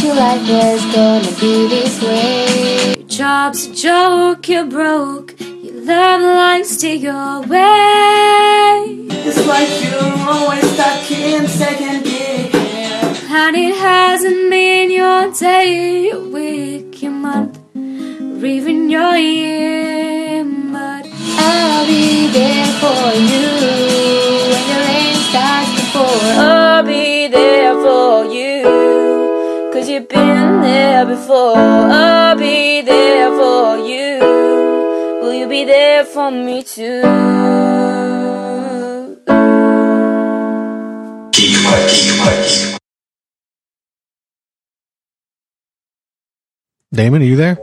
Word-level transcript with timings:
thought 0.00 0.06
your 0.06 0.14
life 0.14 0.48
was 0.48 0.94
gonna 0.94 1.40
be 1.40 1.68
this 1.68 2.02
way. 2.02 2.94
Your 2.96 3.08
job's 3.08 3.66
a 3.66 3.74
joke, 3.74 4.48
you're 4.48 4.64
broke. 4.64 5.34
Your 5.40 5.84
love 5.84 6.22
life's 6.22 6.76
take 6.76 7.02
your 7.02 7.40
way. 7.42 9.06
It's 9.26 9.46
like 9.46 9.68
you're 9.84 10.28
always 10.28 10.70
stuck 10.72 11.10
in 11.10 11.48
second 11.48 12.04
gear. 12.04 12.50
And 13.32 13.56
it 13.56 13.76
hasn't 13.76 14.50
been 14.50 14.90
your 14.90 15.32
day, 15.32 16.08
your 16.08 16.28
week, 16.28 17.02
your 17.02 17.12
month, 17.12 17.58
or 17.74 18.46
even 18.46 18.90
your 18.90 19.16
year. 19.16 20.44
But 20.72 21.06
I'll 21.38 21.86
be 21.86 22.28
there 22.28 22.66
for 22.80 23.14
you 23.30 23.46
when 24.50 24.64
the 24.70 24.78
rain 24.86 25.14
starts 25.28 25.70
to 25.76 25.82
pour. 25.92 26.20
I'll 26.42 26.82
be 26.84 27.28
there 27.28 27.74
for 27.74 28.19
you, 28.19 28.19
cause 29.72 29.88
you've 29.88 30.08
been 30.08 30.62
there 30.62 31.06
before. 31.06 31.56
I'll 31.56 32.36
be 32.36 32.80
there 32.82 33.28
for 33.30 33.78
you. 33.78 34.18
Will 35.22 35.34
you 35.34 35.48
be 35.48 35.64
there 35.64 36.04
for 36.04 36.30
me 36.30 36.62
too? 36.62 37.02
Geek 41.32 41.56
Fight, 41.56 41.88
Geek 41.88 42.10
Fight. 42.18 42.78
Damon, 46.92 47.22
are 47.22 47.24
you 47.24 47.36
there? 47.36 47.58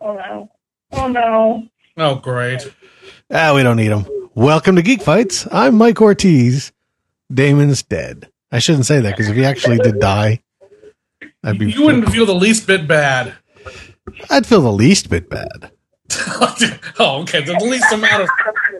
Oh 0.00 0.14
no. 0.14 0.50
Oh 0.92 1.08
no. 1.08 1.68
Oh, 1.96 2.14
great. 2.16 2.72
Ah, 3.30 3.54
we 3.54 3.62
don't 3.62 3.76
need 3.76 3.92
him. 3.92 4.06
Welcome 4.34 4.76
to 4.76 4.82
Geek 4.82 5.02
Fights. 5.02 5.46
I'm 5.50 5.76
Mike 5.76 6.00
Ortiz. 6.00 6.72
Damon's 7.32 7.82
dead. 7.82 8.28
I 8.52 8.58
shouldn't 8.58 8.86
say 8.86 9.00
that 9.00 9.10
because 9.10 9.28
if 9.28 9.36
he 9.36 9.44
actually 9.44 9.78
did 9.78 9.98
die, 9.98 10.40
I'd 11.42 11.58
be. 11.58 11.70
You 11.72 11.84
wouldn't 11.84 12.10
feel 12.10 12.26
the 12.26 12.34
least 12.34 12.66
bit 12.66 12.86
bad. 12.86 13.34
I'd 14.30 14.46
feel 14.46 14.60
the 14.62 14.72
least 14.72 15.10
bit 15.10 15.28
bad. 15.28 15.70
oh, 16.98 17.22
okay. 17.22 17.42
The 17.42 17.58
least 17.64 17.92
amount 17.92 18.22
of 18.22 18.28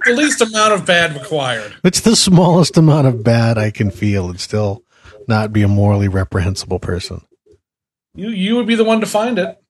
the 0.05 0.12
least 0.12 0.41
amount 0.41 0.73
of 0.73 0.86
bad 0.86 1.14
required. 1.14 1.75
It's 1.83 2.00
the 2.00 2.14
smallest 2.14 2.77
amount 2.77 3.08
of 3.08 3.25
bad 3.25 3.58
I 3.58 3.70
can 3.70 3.91
feel 3.91 4.31
and 4.31 4.39
still 4.41 4.84
not 5.27 5.53
be 5.53 5.62
a 5.62 5.69
morally 5.69 6.08
reprehensible 6.08 6.78
person. 6.78 7.23
You 8.14 8.28
you 8.28 8.55
would 8.56 8.67
be 8.67 8.77
the 8.77 8.84
one 8.84 9.01
to 9.01 9.06
find 9.06 9.39
it. 9.39 9.61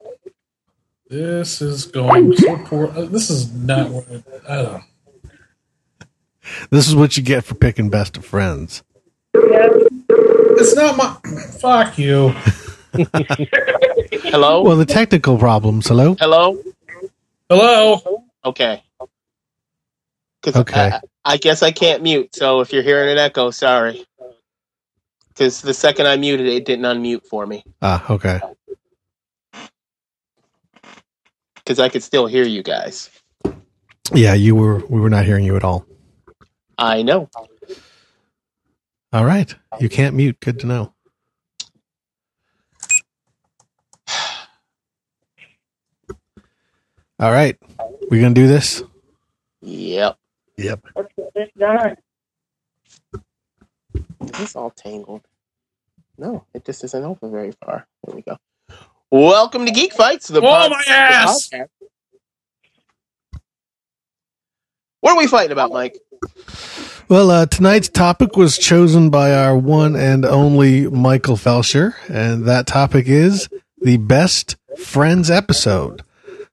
This 1.09 1.63
is 1.63 1.87
going 1.87 2.37
so 2.37 2.59
poor. 2.59 2.89
uh, 2.89 3.07
This 3.07 3.31
is 3.31 3.51
not 3.53 3.91
what 3.91 4.09
it, 4.09 4.25
I 4.49 4.57
don't 4.57 4.73
know. 4.73 4.81
This 6.71 6.89
is 6.89 6.95
what 6.95 7.17
you 7.17 7.23
get 7.23 7.45
for 7.45 7.55
picking 7.55 7.89
best 7.91 8.17
of 8.17 8.25
friends. 8.25 8.83
It's 10.59 10.75
not 10.75 10.97
my. 10.97 11.17
Fuck 11.61 11.99
you. 11.99 12.31
Hello? 14.31 14.63
Well, 14.63 14.77
the 14.77 14.87
technical 14.87 15.39
problems. 15.39 15.87
Hello. 15.89 16.17
Hello? 16.19 16.59
Hello. 17.51 18.25
Okay. 18.45 18.83
'Cause 20.43 20.57
Okay. 20.57 20.93
I, 20.93 21.01
I 21.25 21.37
guess 21.39 21.63
I 21.63 21.73
can't 21.73 22.03
mute, 22.03 22.35
so 22.35 22.61
if 22.61 22.73
you're 22.73 22.83
hearing 22.83 23.11
an 23.11 23.19
echo, 23.19 23.51
sorry. 23.51 24.07
Because 25.29 25.61
the 25.61 25.75
second 25.75 26.07
I 26.07 26.17
muted 26.17 26.47
it, 26.47 26.55
it 26.55 26.65
didn't 26.65 26.85
unmute 26.85 27.27
for 27.27 27.47
me. 27.47 27.65
Ah, 27.83 28.05
okay. 28.11 28.41
Because 31.57 31.81
I 31.81 31.89
could 31.89 32.03
still 32.05 32.27
hear 32.27 32.45
you 32.45 32.63
guys. 32.63 33.11
Yeah, 34.15 34.35
you 34.35 34.55
were. 34.55 34.77
We 34.89 35.01
were 35.01 35.11
not 35.11 35.25
hearing 35.25 35.45
you 35.45 35.57
at 35.57 35.65
all. 35.65 35.85
I 36.79 37.03
know. 37.03 37.29
All 39.13 39.25
right. 39.25 39.55
You 39.81 39.89
can't 39.89 40.15
mute. 40.15 40.39
Good 40.41 40.61
to 40.61 40.67
know. 40.67 40.93
All 47.19 47.33
right. 47.33 47.57
We're 48.11 48.21
gonna 48.21 48.35
do 48.35 48.47
this? 48.47 48.83
Yep. 49.63 50.19
Yep. 50.59 50.85
Let's 50.95 51.09
get 51.17 51.35
this 51.35 51.49
done. 51.59 51.97
This 54.39 54.55
all 54.57 54.71
tangled? 54.71 55.23
No, 56.19 56.45
it 56.55 56.65
just 56.65 56.83
isn't 56.85 57.05
open 57.05 57.31
very 57.31 57.53
far. 57.65 57.87
There 58.05 58.15
we 58.15 58.23
go. 58.23 58.37
Welcome 59.11 59.67
to 59.67 59.73
Geek 59.73 59.93
Fights. 59.93 60.29
The 60.29 60.39
Oh, 60.39 60.43
pod- 60.43 60.71
my 60.71 60.83
the 60.87 60.91
ass! 60.91 61.49
podcast. 61.49 61.69
What 65.01 65.13
are 65.13 65.19
we 65.19 65.27
fighting 65.27 65.53
about, 65.53 65.73
Mike? 65.73 65.97
Well, 67.09 67.31
uh, 67.31 67.47
tonight's 67.47 67.89
topic 67.89 68.37
was 68.37 68.59
chosen 68.59 69.11
by 69.11 69.33
our 69.33 69.57
one 69.57 69.95
and 69.95 70.25
only 70.25 70.89
Michael 70.89 71.37
Felsher, 71.37 71.95
and 72.09 72.45
that 72.47 72.67
topic 72.67 73.07
is 73.07 73.49
the 73.81 73.97
best 73.97 74.57
friends 74.77 75.31
episode. 75.31 76.03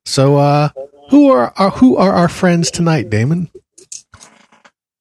So, 0.06 0.38
uh, 0.38 0.70
who 1.10 1.32
are 1.32 1.54
our, 1.58 1.72
who 1.72 1.98
are 1.98 2.14
our 2.14 2.28
friends 2.28 2.70
tonight, 2.70 3.10
Damon? 3.10 3.50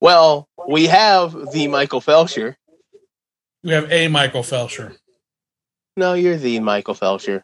Well, 0.01 0.49
we 0.67 0.87
have 0.87 1.33
the 1.53 1.69
Michael 1.69 2.01
Felsher. 2.01 2.57
We 3.63 3.73
have 3.73 3.93
a 3.93 4.09
Michael 4.09 4.43
Felsher. 4.43 4.97
No, 5.99 6.15
you're 6.15 6.39
the 6.39 6.61
Michael 6.61 6.95
Felsher. 6.95 7.43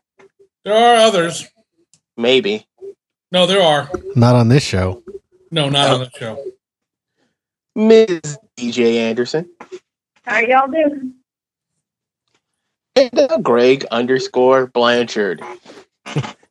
There 0.65 0.75
are 0.75 0.97
others. 0.97 1.47
Maybe. 2.17 2.67
No, 3.31 3.47
there 3.47 3.61
are. 3.63 3.91
Not 4.17 4.35
on 4.35 4.49
this 4.49 4.63
show. 4.63 5.03
No, 5.51 5.69
not 5.69 5.91
on 5.91 6.01
the 6.01 6.11
show. 6.19 6.43
Ms. 7.79 8.39
DJ 8.57 8.97
Anderson. 8.97 9.49
How 10.25 10.41
y'all 10.41 10.67
doing? 10.67 11.15
And 12.97 13.17
uh, 13.17 13.39
Greg 13.39 13.85
underscore 13.93 14.67
Blanchard. 14.67 15.41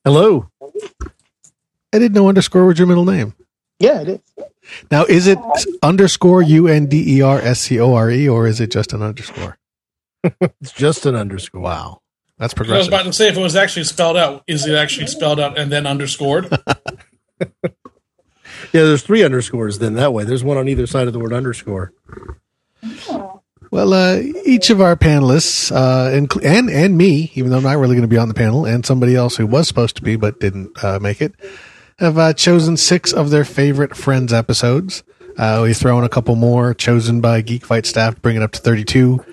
Hello. 0.06 0.50
I 1.92 2.00
didn't 2.00 2.14
know 2.14 2.30
underscore 2.30 2.66
was 2.66 2.80
your 2.80 2.88
middle 2.88 3.04
name. 3.04 3.34
Yeah, 3.78 4.02
it 4.02 4.08
is. 4.08 4.46
Now, 4.90 5.04
is 5.04 5.28
it 5.28 5.38
underscore 5.84 6.42
U 6.42 6.70
N 6.70 6.86
D 6.86 7.18
E 7.18 7.22
R 7.22 7.40
S 7.40 7.60
C 7.60 7.78
O 7.78 7.94
R 7.94 8.10
E, 8.10 8.30
or 8.30 8.48
is 8.48 8.62
it 8.62 8.72
just 8.72 8.94
an 8.94 9.02
underscore? 9.02 9.58
It's 10.62 10.72
just 10.72 11.06
an 11.06 11.16
underscore. 11.16 11.62
Wow, 11.62 12.02
that's 12.38 12.54
progressive. 12.54 12.76
I 12.76 12.80
was 12.80 12.88
about 12.88 13.04
to 13.04 13.14
say 13.14 13.28
if 13.28 13.38
it 13.38 13.42
was 13.42 13.56
actually 13.56 13.84
spelled 13.84 14.18
out, 14.18 14.44
is 14.48 14.66
it 14.66 14.76
actually 14.76 15.08
spelled 15.08 15.40
out 15.40 15.58
and 15.58 15.72
then 15.72 15.86
underscored? 15.86 16.50
Yeah, 18.74 18.84
there's 18.84 19.04
three 19.04 19.24
underscores 19.24 19.80
then 19.80 19.94
that 19.96 20.14
way. 20.14 20.24
There's 20.24 20.44
one 20.44 20.58
on 20.58 20.68
either 20.68 20.88
side 20.88 21.08
of 21.08 21.14
the 21.14 21.20
word 21.20 21.34
underscore. 21.34 21.94
Well, 23.70 23.94
uh, 23.94 24.20
each 24.46 24.70
of 24.70 24.80
our 24.80 24.96
panelists, 24.96 25.76
uh, 25.76 26.10
incl- 26.18 26.46
and 26.46 26.70
and 26.70 26.98
me, 26.98 27.32
even 27.36 27.52
though 27.52 27.58
I'm 27.58 27.64
not 27.64 27.78
really 27.78 27.96
going 27.96 28.04
to 28.04 28.08
be 28.08 28.18
on 28.18 28.30
the 28.30 28.34
panel, 28.34 28.66
and 28.66 28.86
somebody 28.86 29.16
else 29.16 29.36
who 29.36 29.46
was 29.46 29.68
supposed 29.68 29.98
to 29.98 30.02
be 30.02 30.16
but 30.16 30.40
didn't 30.40 30.82
uh, 30.84 31.00
make 31.00 31.22
it, 31.22 31.34
have 32.00 32.18
uh, 32.18 32.34
chosen 32.34 32.78
six 32.78 33.12
of 33.12 33.30
their 33.30 33.44
favorite 33.44 33.96
Friends 33.96 34.32
episodes. 34.32 35.04
Uh, 35.38 35.62
we 35.64 35.74
throw 35.74 35.98
in 36.00 36.06
a 36.06 36.10
couple 36.10 36.36
more 36.36 36.74
chosen 36.74 37.20
by 37.20 37.42
Geek 37.42 37.66
Fight 37.66 37.86
staff 37.86 38.16
to 38.16 38.22
bring 38.22 38.38
it 38.38 38.42
up 38.42 38.54
to 38.54 38.60
32. 38.60 39.24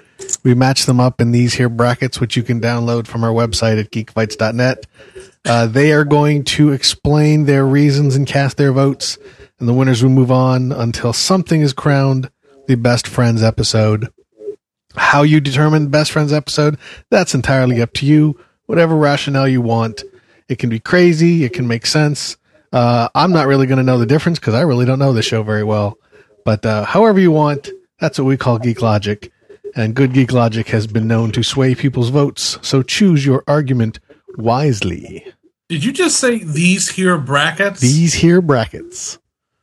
We 0.43 0.55
match 0.55 0.87
them 0.87 1.01
up 1.01 1.21
in 1.21 1.33
these 1.33 1.55
here 1.55 1.69
brackets, 1.69 2.21
which 2.21 2.37
you 2.37 2.43
can 2.43 2.61
download 2.61 3.07
from 3.07 3.25
our 3.25 3.33
website 3.33 3.81
at 3.81 3.91
geekfights.net. 3.91 4.87
Uh, 5.45 5.67
they 5.67 5.93
are 5.93 6.05
going 6.05 6.45
to 6.45 6.73
explain 6.73 7.45
their 7.45 7.65
reasons 7.67 8.17
and 8.17 8.27
cast 8.27 8.57
their 8.57 8.73
votes, 8.73 9.19
and 9.59 9.69
the 9.69 9.75
winners 9.75 10.03
will 10.03 10.11
move 10.11 10.31
on 10.31 10.73
until 10.73 11.13
something 11.13 11.61
is 11.61 11.73
crowned 11.73 12.31
the 12.67 12.77
best 12.77 13.07
friends 13.07 13.43
episode. 13.43 14.09
How 14.97 15.23
you 15.23 15.41
determine 15.41 15.89
best 15.89 16.13
friends 16.13 16.33
episode, 16.33 16.79
that's 17.11 17.35
entirely 17.35 17.83
up 17.83 17.93
to 17.95 18.07
you. 18.07 18.39
Whatever 18.67 18.97
rationale 18.97 19.49
you 19.49 19.61
want. 19.61 20.03
It 20.49 20.59
can 20.59 20.71
be 20.71 20.81
crazy, 20.81 21.45
it 21.45 21.53
can 21.53 21.67
make 21.67 21.87
sense. 21.87 22.37
Uh, 22.73 23.09
I'm 23.15 23.33
not 23.33 23.47
really 23.47 23.67
going 23.67 23.79
to 23.79 23.85
know 23.85 23.99
the 23.99 24.07
difference 24.07 24.39
because 24.39 24.55
I 24.55 24.63
really 24.63 24.85
don't 24.85 24.99
know 24.99 25.13
the 25.13 25.23
show 25.23 25.43
very 25.43 25.65
well. 25.65 25.99
But 26.45 26.65
uh, 26.67 26.85
however 26.85 27.21
you 27.21 27.31
want, 27.31 27.71
that's 27.99 28.19
what 28.19 28.27
we 28.27 28.37
call 28.37 28.59
geek 28.59 28.83
logic. 28.83 29.31
And 29.77 29.95
good 29.95 30.13
geek 30.13 30.33
logic 30.33 30.69
has 30.69 30.87
been 30.87 31.09
known 31.09 31.33
to 31.33 31.43
sway 31.43 31.75
people's 31.75 32.11
votes. 32.11 32.59
So 32.63 32.83
choose 32.83 33.27
your 33.27 33.43
argument 33.47 33.99
wisely. 34.37 35.27
Did 35.69 35.85
you 35.85 35.93
just 35.93 36.19
say 36.19 36.39
these 36.39 36.91
here 36.91 37.19
brackets? 37.19 37.81
These 37.81 38.15
here 38.15 38.41
brackets. 38.41 39.19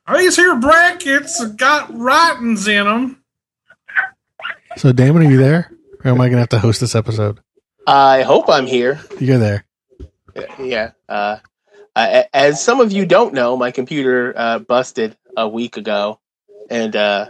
Are 0.07 0.17
These 0.17 0.35
here 0.35 0.55
brackets 0.55 1.45
got 1.55 1.95
writings 1.97 2.67
in 2.67 2.85
them. 2.85 3.23
So, 4.75 4.91
Damon, 4.91 5.25
are 5.25 5.29
you 5.29 5.37
there? 5.37 5.71
Or 6.03 6.11
am 6.11 6.19
I 6.19 6.25
going 6.25 6.33
to 6.33 6.39
have 6.39 6.49
to 6.49 6.59
host 6.59 6.81
this 6.81 6.95
episode? 6.95 7.39
I 7.85 8.23
hope 8.23 8.49
I'm 8.49 8.65
here. 8.65 8.99
You're 9.19 9.37
there. 9.37 9.65
Yeah. 10.59 10.91
Uh, 11.07 11.37
as 11.95 12.63
some 12.63 12.79
of 12.79 12.91
you 12.91 13.05
don't 13.05 13.33
know, 13.33 13.55
my 13.57 13.71
computer 13.71 14.33
uh, 14.35 14.59
busted 14.59 15.15
a 15.37 15.47
week 15.47 15.77
ago, 15.77 16.19
and 16.69 16.95
uh, 16.95 17.29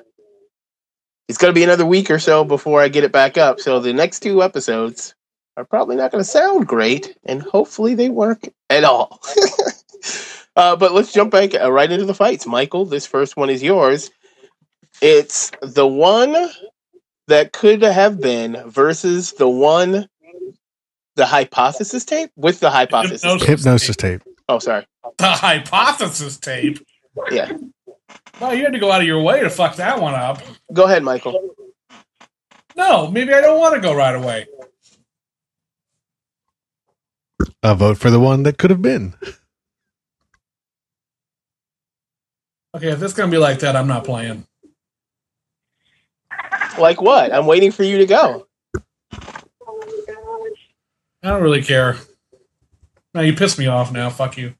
it's 1.32 1.38
going 1.38 1.54
to 1.54 1.58
be 1.58 1.64
another 1.64 1.86
week 1.86 2.12
or 2.12 2.20
so 2.20 2.44
before 2.44 2.82
I 2.82 2.90
get 2.90 3.06
it 3.06 3.14
back 3.14 3.38
up. 3.38 3.62
So 3.62 3.80
the 3.80 3.94
next 3.94 4.20
two 4.20 4.44
episodes 4.44 5.16
are 5.56 5.64
probably 5.64 5.96
not 5.96 6.12
going 6.12 6.22
to 6.22 6.30
sound 6.30 6.68
great, 6.68 7.16
and 7.24 7.42
hopefully 7.42 7.96
they 7.96 8.10
work 8.10 8.50
at 8.70 8.84
all. 8.84 9.22
uh, 10.58 10.76
but 10.76 10.92
let's 10.92 11.14
jump 11.14 11.32
back 11.32 11.56
uh, 11.56 11.72
right 11.72 11.90
into 11.90 12.04
the 12.04 12.14
fights, 12.14 12.46
Michael. 12.46 12.84
This 12.84 13.08
first 13.08 13.38
one 13.38 13.50
is 13.50 13.64
yours. 13.64 14.12
It's 15.02 15.54
the 15.62 15.88
one 15.88 16.36
that 17.30 17.54
could 17.54 17.82
have 17.82 18.20
been 18.20 18.62
versus 18.70 19.32
the 19.32 19.48
one, 19.48 20.10
the 21.16 21.26
hypothesis 21.26 22.04
tape 22.04 22.32
with 22.36 22.60
the 22.60 22.70
hypothesis. 22.70 23.24
Hypnosis. 23.24 23.48
Hypnosis 23.48 23.96
tape. 23.96 24.22
Oh, 24.50 24.60
sorry. 24.60 24.86
The 25.18 25.28
hypothesis 25.28 26.38
tape. 26.40 26.86
Yeah. 27.32 27.54
Well, 28.40 28.56
you 28.56 28.64
had 28.64 28.74
to 28.74 28.80
go 28.80 28.92
out 28.92 29.02
of 29.02 29.08
your 29.08 29.22
way 29.22 29.42
to 29.42 29.50
fuck 29.50 29.76
that 29.76 30.02
one 30.02 30.16
up. 30.16 30.42
Go 30.74 30.86
ahead, 30.86 31.04
Michael. 31.04 31.56
No, 32.76 33.10
maybe 33.12 33.34
I 33.34 33.42
don't 33.42 33.60
want 33.60 33.76
to 33.76 33.82
go 33.82 33.94
right 33.94 34.16
away. 34.16 34.48
A 37.64 37.76
vote 37.76 37.98
for 37.98 38.10
the 38.10 38.20
one 38.20 38.44
that 38.44 38.58
could 38.58 38.72
have 38.72 38.82
been. 38.82 39.14
Okay, 42.76 42.90
if 42.90 43.02
it's 43.02 43.14
gonna 43.14 43.32
be 43.32 43.38
like 43.38 43.60
that, 43.60 43.76
I'm 43.76 43.88
not 43.88 44.06
playing. 44.06 44.48
Like 46.80 47.02
what? 47.02 47.34
I'm 47.34 47.46
waiting 47.46 47.72
for 47.72 47.84
you 47.84 47.98
to 48.00 48.06
go. 48.06 48.48
I 51.24 51.30
don't 51.30 51.44
really 51.44 51.62
care. 51.62 51.98
Now 53.14 53.22
you 53.22 53.36
piss 53.36 53.60
me 53.60 53.68
off. 53.68 53.92
Now, 53.92 54.10
fuck 54.10 54.38
you. 54.38 54.56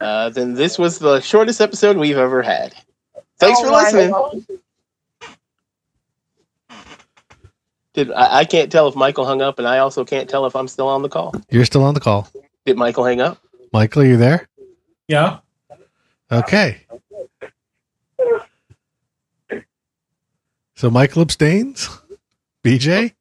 Uh, 0.00 0.30
then 0.30 0.54
this 0.54 0.78
was 0.78 0.98
the 0.98 1.20
shortest 1.20 1.60
episode 1.60 1.96
we've 1.96 2.16
ever 2.16 2.42
had. 2.42 2.74
Thanks 3.38 3.60
Oh 3.62 3.64
for 3.64 3.70
listening. 3.70 4.58
Did 7.92 8.12
I, 8.12 8.38
I 8.38 8.44
can't 8.44 8.70
tell 8.70 8.88
if 8.88 8.94
Michael 8.94 9.26
hung 9.26 9.42
up, 9.42 9.58
and 9.58 9.66
I 9.66 9.78
also 9.78 10.04
can't 10.04 10.28
tell 10.28 10.46
if 10.46 10.54
I'm 10.56 10.68
still 10.68 10.88
on 10.88 11.02
the 11.02 11.08
call. 11.08 11.34
You're 11.50 11.64
still 11.64 11.82
on 11.84 11.94
the 11.94 12.00
call. 12.00 12.28
Did 12.64 12.76
Michael 12.76 13.04
hang 13.04 13.20
up? 13.20 13.38
Michael, 13.72 14.02
are 14.02 14.06
you 14.06 14.16
there? 14.16 14.48
Yeah. 15.08 15.38
Okay. 16.30 16.86
So 20.76 20.88
Michael 20.90 21.22
abstains. 21.22 21.88
BJ? 22.64 23.12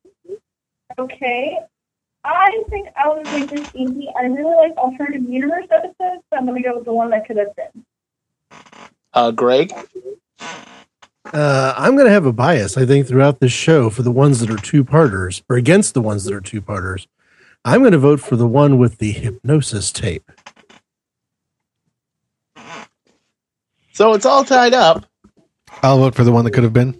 Okay. 0.97 1.57
I 2.35 2.63
think 2.69 2.89
I 2.95 3.07
would 3.09 3.25
make 3.25 3.49
this 3.49 3.69
easy. 3.73 4.09
I 4.17 4.23
really 4.23 4.55
like 4.55 4.77
alternative 4.77 5.27
universe 5.27 5.65
episodes, 5.71 5.95
so 6.29 6.37
I'm 6.37 6.45
going 6.45 6.61
to 6.61 6.69
go 6.69 6.75
with 6.75 6.85
the 6.85 6.93
one 6.93 7.09
that 7.11 7.25
could 7.25 7.37
have 7.37 7.55
been. 7.55 7.85
Uh, 9.13 9.31
Greg. 9.31 9.73
Uh, 11.33 11.73
I'm 11.77 11.95
going 11.95 12.07
to 12.07 12.11
have 12.11 12.25
a 12.25 12.33
bias, 12.33 12.77
I 12.77 12.85
think, 12.85 13.07
throughout 13.07 13.39
this 13.39 13.51
show 13.51 13.89
for 13.89 14.01
the 14.01 14.11
ones 14.11 14.39
that 14.39 14.49
are 14.49 14.57
two 14.57 14.83
parters 14.83 15.43
or 15.49 15.57
against 15.57 15.93
the 15.93 16.01
ones 16.01 16.23
that 16.25 16.33
are 16.33 16.41
two 16.41 16.61
parters. 16.61 17.07
I'm 17.65 17.81
going 17.81 17.91
to 17.91 17.99
vote 17.99 18.19
for 18.19 18.35
the 18.35 18.47
one 18.47 18.77
with 18.77 18.97
the 18.97 19.11
hypnosis 19.11 19.91
tape. 19.91 20.31
So 23.93 24.13
it's 24.13 24.25
all 24.25 24.43
tied 24.43 24.73
up. 24.73 25.05
I'll 25.83 25.99
vote 25.99 26.15
for 26.15 26.23
the 26.23 26.31
one 26.31 26.45
that 26.45 26.51
could 26.51 26.63
have 26.63 26.73
been. 26.73 26.99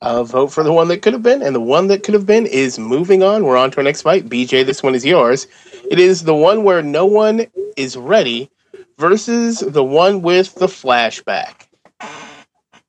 Uh, 0.00 0.22
vote 0.22 0.48
for 0.48 0.62
the 0.62 0.72
one 0.72 0.86
that 0.88 1.02
could 1.02 1.12
have 1.12 1.24
been, 1.24 1.42
and 1.42 1.54
the 1.54 1.60
one 1.60 1.88
that 1.88 2.04
could 2.04 2.14
have 2.14 2.26
been 2.26 2.46
is 2.46 2.78
moving 2.78 3.22
on. 3.22 3.44
We're 3.44 3.56
on 3.56 3.72
to 3.72 3.78
our 3.78 3.82
next 3.82 4.02
fight. 4.02 4.28
BJ, 4.28 4.64
this 4.64 4.82
one 4.82 4.94
is 4.94 5.04
yours. 5.04 5.48
It 5.90 5.98
is 5.98 6.22
the 6.22 6.34
one 6.34 6.62
where 6.62 6.82
no 6.82 7.04
one 7.04 7.46
is 7.76 7.96
ready 7.96 8.48
versus 8.96 9.58
the 9.58 9.82
one 9.82 10.22
with 10.22 10.54
the 10.54 10.66
flashback. 10.66 11.66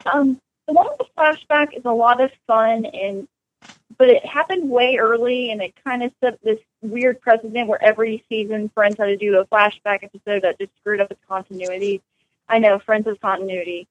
Um, 0.06 0.39
the 0.67 0.73
one 0.73 0.88
with 0.88 1.00
the 1.00 1.06
flashback 1.17 1.75
is 1.75 1.83
a 1.85 1.91
lot 1.91 2.21
of 2.21 2.31
fun, 2.45 2.85
and 2.85 3.27
but 3.97 4.09
it 4.09 4.25
happened 4.25 4.69
way 4.69 4.97
early, 4.97 5.51
and 5.51 5.61
it 5.61 5.73
kind 5.83 6.03
of 6.03 6.11
set 6.23 6.39
this 6.44 6.59
weird 6.81 7.19
precedent 7.21 7.67
where 7.67 7.83
every 7.83 8.23
season 8.29 8.69
Friends 8.73 8.97
had 8.97 9.07
to 9.07 9.17
do 9.17 9.39
a 9.39 9.45
flashback 9.47 10.03
episode 10.03 10.44
that 10.44 10.59
just 10.59 10.71
screwed 10.79 11.01
up 11.01 11.11
its 11.11 11.21
continuity. 11.27 12.01
I 12.47 12.59
know 12.59 12.79
Friends 12.79 13.07
is 13.07 13.17
continuity. 13.19 13.88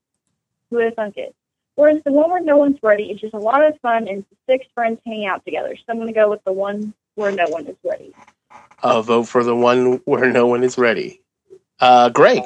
Who 0.70 0.76
would 0.76 0.86
have 0.86 0.94
thunk 0.94 1.16
it? 1.16 1.34
Whereas 1.78 2.02
the 2.04 2.10
one 2.10 2.28
where 2.28 2.42
no 2.42 2.56
one's 2.56 2.80
ready 2.82 3.04
is 3.04 3.20
just 3.20 3.34
a 3.34 3.38
lot 3.38 3.64
of 3.64 3.78
fun, 3.78 4.08
and 4.08 4.24
six 4.50 4.66
friends 4.74 4.98
hanging 5.06 5.26
out 5.26 5.44
together. 5.44 5.76
So 5.76 5.84
I'm 5.90 5.94
going 5.98 6.08
to 6.08 6.12
go 6.12 6.28
with 6.28 6.42
the 6.42 6.52
one 6.52 6.92
where 7.14 7.30
no 7.30 7.46
one 7.46 7.68
is 7.68 7.76
ready. 7.84 8.12
Uh, 8.82 9.00
vote 9.00 9.28
for 9.28 9.44
the 9.44 9.54
one 9.54 10.00
where 10.04 10.28
no 10.32 10.48
one 10.48 10.64
is 10.64 10.76
ready. 10.76 11.22
Uh, 11.78 12.08
Greg. 12.08 12.42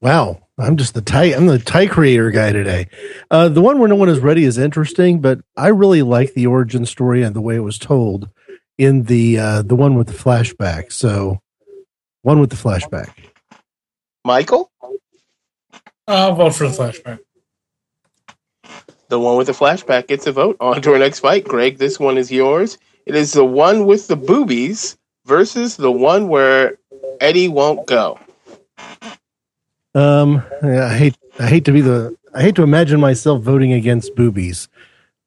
Wow, 0.00 0.46
I'm 0.56 0.76
just 0.76 0.94
the 0.94 1.02
tie. 1.02 1.34
I'm 1.34 1.46
the 1.46 1.58
tie 1.58 1.88
creator 1.88 2.30
guy 2.30 2.52
today. 2.52 2.86
Uh, 3.28 3.48
the 3.48 3.60
one 3.60 3.80
where 3.80 3.88
no 3.88 3.96
one 3.96 4.08
is 4.08 4.20
ready 4.20 4.44
is 4.44 4.56
interesting, 4.56 5.20
but 5.20 5.40
I 5.56 5.66
really 5.68 6.02
like 6.02 6.34
the 6.34 6.46
origin 6.46 6.86
story 6.86 7.24
and 7.24 7.34
the 7.34 7.40
way 7.40 7.56
it 7.56 7.64
was 7.64 7.76
told 7.76 8.30
in 8.78 9.02
the 9.04 9.40
uh, 9.40 9.62
the 9.62 9.74
one 9.74 9.96
with 9.96 10.06
the 10.06 10.12
flashback. 10.12 10.92
So, 10.92 11.40
one 12.22 12.38
with 12.38 12.50
the 12.50 12.56
flashback. 12.56 13.12
Michael. 14.24 14.70
I'll 16.06 16.36
vote 16.36 16.54
for 16.54 16.68
the 16.68 16.74
flashback. 16.74 17.18
The 19.12 19.20
one 19.20 19.36
with 19.36 19.48
the 19.48 19.52
flashback 19.52 20.06
gets 20.06 20.26
a 20.26 20.32
vote. 20.32 20.56
On 20.58 20.80
to 20.80 20.92
our 20.94 20.98
next 20.98 21.18
fight. 21.18 21.44
Greg, 21.44 21.76
this 21.76 22.00
one 22.00 22.16
is 22.16 22.32
yours. 22.32 22.78
It 23.04 23.14
is 23.14 23.34
the 23.34 23.44
one 23.44 23.84
with 23.84 24.08
the 24.08 24.16
boobies 24.16 24.96
versus 25.26 25.76
the 25.76 25.92
one 25.92 26.28
where 26.28 26.78
Eddie 27.20 27.48
won't 27.48 27.86
go. 27.86 28.18
Um, 29.94 30.42
yeah, 30.62 30.86
I 30.86 30.96
hate 30.96 31.18
I 31.38 31.46
hate 31.46 31.66
to 31.66 31.72
be 31.72 31.82
the 31.82 32.16
I 32.32 32.40
hate 32.40 32.54
to 32.54 32.62
imagine 32.62 33.00
myself 33.00 33.42
voting 33.42 33.74
against 33.74 34.16
boobies, 34.16 34.70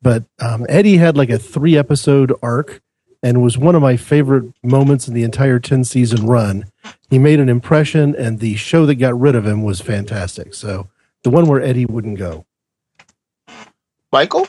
but 0.02 0.24
um, 0.40 0.66
Eddie 0.68 0.98
had 0.98 1.16
like 1.16 1.30
a 1.30 1.38
three 1.38 1.78
episode 1.78 2.34
arc 2.42 2.82
and 3.22 3.44
was 3.44 3.56
one 3.56 3.76
of 3.76 3.84
my 3.84 3.98
favorite 3.98 4.52
moments 4.64 5.08
in 5.08 5.14
the 5.14 5.22
entire 5.22 5.60
ten 5.60 5.84
season 5.84 6.26
run. 6.26 6.66
He 7.12 7.20
made 7.20 7.40
an 7.40 7.50
impression, 7.50 8.16
and 8.16 8.40
the 8.40 8.56
show 8.56 8.88
that 8.88 8.96
got 8.96 9.20
rid 9.20 9.36
of 9.36 9.46
him 9.46 9.62
was 9.62 9.80
fantastic. 9.80 10.56
So 10.56 10.88
the 11.24 11.30
one 11.30 11.46
where 11.46 11.62
Eddie 11.62 11.86
wouldn't 11.86 12.18
go. 12.18 12.48
Michael? 14.12 14.48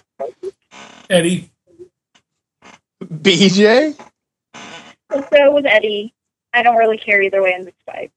Eddie. 1.10 1.50
BJ? 3.02 3.98
Let's 5.10 5.28
go 5.30 5.54
with 5.54 5.66
Eddie. 5.66 6.14
I 6.52 6.62
don't 6.62 6.76
really 6.76 6.98
care 6.98 7.20
either 7.22 7.42
way 7.42 7.54
in 7.54 7.64
this 7.64 7.74
fight. 7.84 8.10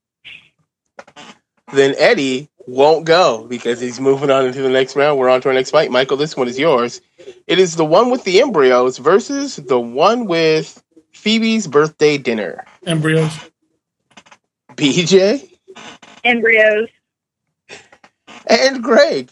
Then 1.72 1.94
Eddie 1.98 2.48
won't 2.66 3.04
go 3.04 3.46
because 3.48 3.80
he's 3.80 4.00
moving 4.00 4.30
on 4.30 4.46
into 4.46 4.62
the 4.62 4.70
next 4.70 4.96
round. 4.96 5.18
We're 5.18 5.28
on 5.28 5.40
to 5.42 5.48
our 5.48 5.54
next 5.54 5.70
fight. 5.70 5.90
Michael, 5.90 6.16
this 6.16 6.36
one 6.36 6.48
is 6.48 6.58
yours. 6.58 7.00
It 7.46 7.58
is 7.58 7.76
the 7.76 7.84
one 7.84 8.10
with 8.10 8.24
the 8.24 8.40
embryos 8.40 8.98
versus 8.98 9.56
the 9.56 9.78
one 9.78 10.26
with 10.26 10.82
Phoebe's 11.12 11.66
birthday 11.66 12.18
dinner. 12.18 12.64
Embryos. 12.86 13.32
BJ 14.74 15.50
Embryos. 16.24 16.88
and 18.46 18.82
Greg. 18.82 19.30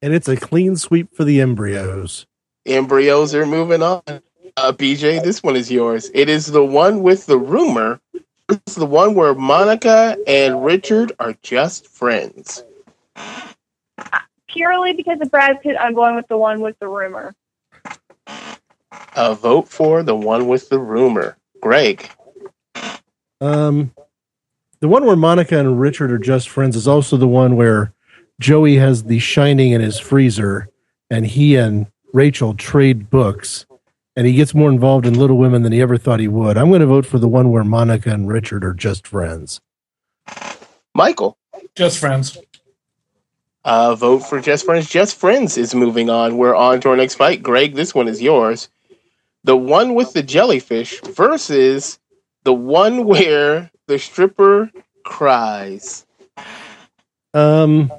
And 0.00 0.14
it's 0.14 0.28
a 0.28 0.36
clean 0.36 0.76
sweep 0.76 1.14
for 1.14 1.24
the 1.24 1.40
embryos. 1.40 2.26
Embryos 2.66 3.34
are 3.34 3.46
moving 3.46 3.82
on. 3.82 4.02
Uh, 4.06 4.72
BJ, 4.72 5.22
this 5.22 5.42
one 5.42 5.56
is 5.56 5.70
yours. 5.70 6.10
It 6.14 6.28
is 6.28 6.46
the 6.46 6.64
one 6.64 7.02
with 7.02 7.26
the 7.26 7.38
rumor. 7.38 8.00
It's 8.48 8.76
the 8.76 8.86
one 8.86 9.14
where 9.14 9.34
Monica 9.34 10.16
and 10.26 10.64
Richard 10.64 11.12
are 11.18 11.34
just 11.42 11.86
friends. 11.86 12.62
Purely 14.48 14.94
because 14.94 15.20
of 15.20 15.30
Brad 15.30 15.60
Pitt, 15.62 15.76
I'm 15.78 15.94
going 15.94 16.16
with 16.16 16.28
the 16.28 16.38
one 16.38 16.60
with 16.60 16.78
the 16.78 16.88
rumor. 16.88 17.34
A 19.16 19.34
vote 19.34 19.68
for 19.68 20.02
the 20.02 20.16
one 20.16 20.48
with 20.48 20.68
the 20.68 20.78
rumor. 20.78 21.36
Greg. 21.60 22.08
Um, 23.40 23.92
the 24.80 24.88
one 24.88 25.04
where 25.04 25.16
Monica 25.16 25.58
and 25.58 25.80
Richard 25.80 26.10
are 26.10 26.18
just 26.18 26.48
friends 26.48 26.76
is 26.76 26.88
also 26.88 27.16
the 27.16 27.28
one 27.28 27.56
where 27.56 27.92
Joey 28.40 28.76
has 28.76 29.04
the 29.04 29.18
Shining 29.18 29.72
in 29.72 29.80
his 29.80 29.98
freezer, 29.98 30.68
and 31.10 31.26
he 31.26 31.56
and 31.56 31.86
Rachel 32.12 32.54
trade 32.54 33.10
books, 33.10 33.66
and 34.16 34.26
he 34.26 34.34
gets 34.34 34.54
more 34.54 34.70
involved 34.70 35.06
in 35.06 35.14
Little 35.14 35.38
Women 35.38 35.62
than 35.62 35.72
he 35.72 35.80
ever 35.80 35.98
thought 35.98 36.20
he 36.20 36.28
would. 36.28 36.56
I'm 36.56 36.68
going 36.68 36.80
to 36.80 36.86
vote 36.86 37.06
for 37.06 37.18
the 37.18 37.28
one 37.28 37.50
where 37.50 37.64
Monica 37.64 38.10
and 38.10 38.28
Richard 38.28 38.64
are 38.64 38.74
just 38.74 39.06
friends. 39.06 39.60
Michael. 40.94 41.38
Just 41.74 41.98
friends. 41.98 42.38
Uh, 43.64 43.94
vote 43.94 44.20
for 44.20 44.40
Just 44.40 44.64
Friends. 44.64 44.88
Just 44.88 45.16
Friends 45.16 45.58
is 45.58 45.74
moving 45.74 46.08
on. 46.08 46.38
We're 46.38 46.54
on 46.54 46.80
to 46.80 46.88
our 46.90 46.96
next 46.96 47.16
fight. 47.16 47.42
Greg, 47.42 47.74
this 47.74 47.94
one 47.94 48.08
is 48.08 48.22
yours. 48.22 48.68
The 49.44 49.56
one 49.56 49.94
with 49.94 50.12
the 50.12 50.22
jellyfish 50.22 51.00
versus 51.02 51.98
the 52.44 52.54
one 52.54 53.04
where 53.06 53.70
the 53.86 53.98
stripper 53.98 54.70
cries. 55.04 56.06
Um, 57.34 57.92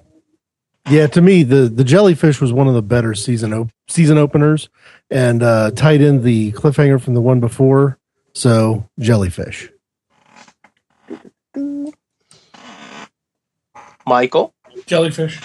yeah, 0.92 1.08
to 1.08 1.22
me, 1.22 1.44
the 1.44 1.70
the 1.70 1.84
jellyfish 1.84 2.42
was 2.42 2.52
one 2.54 2.68
of 2.68 2.74
the 2.74 2.82
better 2.82 3.14
season 3.14 3.54
op- 3.54 3.72
season 3.88 4.18
openers, 4.18 4.70
and 5.10 5.44
uh, 5.44 5.72
tied 5.72 6.02
in 6.02 6.24
the 6.24 6.52
cliffhanger 6.54 7.02
from 7.02 7.14
the 7.14 7.22
one 7.22 7.40
before. 7.40 7.98
So 8.34 8.88
jellyfish. 9.00 9.70
Michael. 14.06 14.54
Jellyfish. 14.86 15.40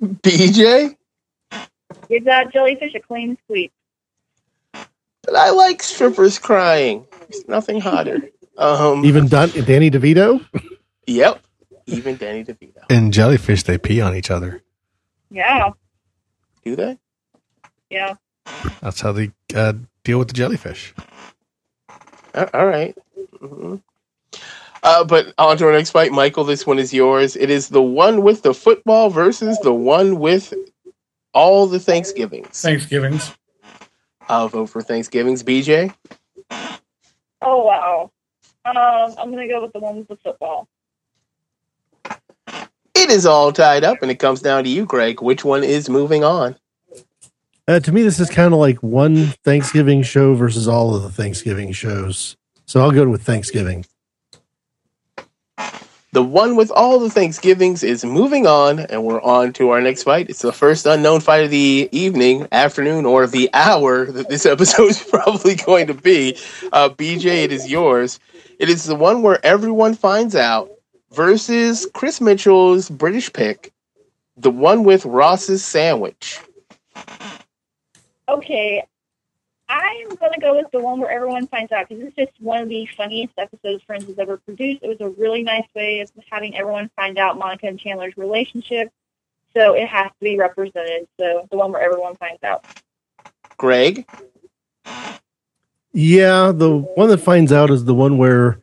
BJ. 0.00 0.96
Give 2.08 2.24
that 2.24 2.52
jellyfish 2.52 2.94
a 2.94 3.00
clean 3.00 3.36
sweep. 3.46 3.72
But 4.72 5.34
I 5.34 5.50
like 5.50 5.82
strippers 5.82 6.38
crying. 6.38 7.06
There's 7.28 7.46
nothing 7.48 7.80
hotter. 7.80 8.22
Um, 8.58 9.04
Even 9.04 9.28
Don- 9.28 9.50
Danny 9.50 9.90
DeVito. 9.90 10.42
Yep. 11.06 11.45
Even 11.86 12.16
Danny 12.16 12.44
DeVito. 12.44 12.90
In 12.90 13.12
jellyfish, 13.12 13.62
they 13.62 13.78
pee 13.78 14.00
on 14.00 14.14
each 14.14 14.30
other. 14.30 14.62
Yeah, 15.30 15.70
Do 16.64 16.76
they? 16.76 16.98
yeah. 17.90 18.14
That's 18.80 19.00
how 19.00 19.12
they 19.12 19.32
uh, 19.54 19.74
deal 20.04 20.18
with 20.18 20.28
the 20.28 20.34
jellyfish. 20.34 20.94
Uh, 22.34 22.46
All 22.54 22.66
right. 22.66 22.96
Mhm. 23.40 23.82
Uh, 24.82 25.04
but 25.04 25.32
on 25.38 25.56
to 25.56 25.66
our 25.66 25.72
next 25.72 25.90
fight, 25.90 26.12
Michael. 26.12 26.44
This 26.44 26.64
one 26.66 26.78
is 26.78 26.94
yours. 26.94 27.34
It 27.34 27.50
is 27.50 27.68
the 27.68 27.82
one 27.82 28.22
with 28.22 28.42
the 28.42 28.54
football 28.54 29.10
versus 29.10 29.58
the 29.60 29.72
one 29.72 30.18
with 30.20 30.54
all 31.34 31.66
the 31.66 31.80
Thanksgivings. 31.80 32.60
Thanksgivings. 32.62 33.32
I'll 34.28 34.48
vote 34.48 34.66
for 34.66 34.82
Thanksgivings. 34.82 35.42
BJ. 35.42 35.92
Oh 37.42 37.64
wow. 37.64 38.10
Um, 38.64 38.74
I'm 39.18 39.30
gonna 39.30 39.48
go 39.48 39.62
with 39.62 39.72
the 39.72 39.80
one 39.80 39.96
with 39.98 40.08
the 40.08 40.16
football. 40.16 40.68
It 43.06 43.12
is 43.12 43.24
all 43.24 43.52
tied 43.52 43.84
up, 43.84 44.02
and 44.02 44.10
it 44.10 44.16
comes 44.16 44.42
down 44.42 44.64
to 44.64 44.68
you, 44.68 44.84
Greg. 44.84 45.22
Which 45.22 45.44
one 45.44 45.62
is 45.62 45.88
moving 45.88 46.24
on? 46.24 46.56
Uh, 47.68 47.78
to 47.78 47.92
me, 47.92 48.02
this 48.02 48.18
is 48.18 48.28
kind 48.28 48.52
of 48.52 48.58
like 48.58 48.82
one 48.82 49.26
Thanksgiving 49.44 50.02
show 50.02 50.34
versus 50.34 50.66
all 50.66 50.92
of 50.92 51.04
the 51.04 51.10
Thanksgiving 51.12 51.70
shows. 51.70 52.36
So 52.64 52.80
I'll 52.80 52.90
go 52.90 53.08
with 53.08 53.22
Thanksgiving. 53.22 53.86
The 56.10 56.24
one 56.24 56.56
with 56.56 56.72
all 56.72 56.98
the 56.98 57.08
Thanksgivings 57.08 57.84
is 57.84 58.04
moving 58.04 58.48
on, 58.48 58.80
and 58.80 59.04
we're 59.04 59.22
on 59.22 59.52
to 59.52 59.70
our 59.70 59.80
next 59.80 60.02
fight. 60.02 60.28
It's 60.28 60.42
the 60.42 60.50
first 60.50 60.84
unknown 60.84 61.20
fight 61.20 61.44
of 61.44 61.50
the 61.50 61.88
evening, 61.92 62.48
afternoon, 62.50 63.06
or 63.06 63.28
the 63.28 63.48
hour 63.54 64.06
that 64.06 64.28
this 64.28 64.44
episode 64.46 64.90
is 64.90 65.00
probably 65.00 65.54
going 65.54 65.86
to 65.86 65.94
be. 65.94 66.36
Uh, 66.72 66.88
BJ, 66.88 67.44
it 67.44 67.52
is 67.52 67.70
yours. 67.70 68.18
It 68.58 68.68
is 68.68 68.82
the 68.82 68.96
one 68.96 69.22
where 69.22 69.38
everyone 69.46 69.94
finds 69.94 70.34
out 70.34 70.72
versus 71.16 71.88
Chris 71.94 72.20
Mitchell's 72.20 72.90
British 72.90 73.32
pick, 73.32 73.72
the 74.36 74.50
one 74.50 74.84
with 74.84 75.06
Ross's 75.06 75.64
sandwich. 75.64 76.38
Okay, 78.28 78.84
I'm 79.68 80.14
gonna 80.16 80.38
go 80.38 80.56
with 80.56 80.70
the 80.72 80.78
one 80.78 81.00
where 81.00 81.10
everyone 81.10 81.46
finds 81.46 81.72
out 81.72 81.88
because 81.88 82.04
it's 82.04 82.16
just 82.16 82.32
one 82.40 82.60
of 82.60 82.68
the 82.68 82.86
funniest 82.96 83.32
episodes 83.38 83.82
Friends 83.84 84.06
has 84.06 84.18
ever 84.18 84.36
produced. 84.36 84.82
It 84.82 84.88
was 84.88 85.00
a 85.00 85.08
really 85.08 85.42
nice 85.42 85.66
way 85.74 86.00
of 86.00 86.10
having 86.30 86.56
everyone 86.56 86.90
find 86.94 87.18
out 87.18 87.38
Monica 87.38 87.66
and 87.66 87.80
Chandler's 87.80 88.16
relationship, 88.16 88.92
so 89.54 89.72
it 89.74 89.88
has 89.88 90.08
to 90.08 90.20
be 90.20 90.36
represented. 90.36 91.08
So 91.18 91.48
the 91.50 91.56
one 91.56 91.72
where 91.72 91.82
everyone 91.82 92.14
finds 92.16 92.42
out. 92.44 92.64
Greg, 93.56 94.06
Yeah, 95.92 96.52
the 96.54 96.76
one 96.76 97.08
that 97.08 97.18
finds 97.18 97.52
out 97.52 97.70
is 97.70 97.86
the 97.86 97.94
one 97.94 98.18
where 98.18 98.60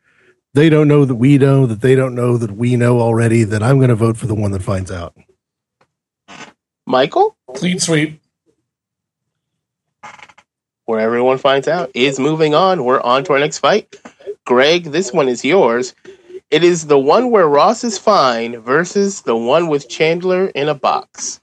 they 0.54 0.70
don't 0.70 0.88
know 0.88 1.06
that 1.06 1.16
we 1.16 1.38
know 1.38 1.66
that 1.66 1.82
they 1.82 1.96
don't 1.96 2.16
know 2.16 2.38
that 2.38 2.52
we 2.52 2.76
know 2.76 3.00
already. 3.00 3.44
That 3.44 3.64
I'm 3.64 3.78
going 3.78 3.90
to 3.90 3.96
vote 3.96 4.18
for 4.18 4.28
the 4.28 4.36
one 4.36 4.52
that 4.52 4.62
finds 4.62 4.92
out. 4.92 5.16
Michael, 6.86 7.36
Clean 7.56 7.80
sweep. 7.80 8.20
where 10.86 11.00
everyone 11.00 11.38
finds 11.38 11.68
out, 11.68 11.90
is 11.94 12.20
moving 12.20 12.54
on. 12.54 12.84
We're 12.84 13.02
on 13.02 13.24
to 13.26 13.34
our 13.34 13.40
next 13.40 13.60
fight. 13.60 13.96
Greg, 14.46 14.86
this 14.86 15.14
one 15.14 15.30
is 15.30 15.46
yours. 15.46 15.96
It 16.52 16.64
is 16.64 16.86
the 16.86 17.00
one 17.00 17.32
where 17.32 17.48
Ross 17.48 17.84
is 17.84 17.98
fine 17.98 18.60
versus 18.60 19.22
the 19.22 19.36
one 19.36 19.70
with 19.70 19.90
Chandler 19.90 20.48
in 20.48 20.70
a 20.70 20.76
box. 20.76 21.40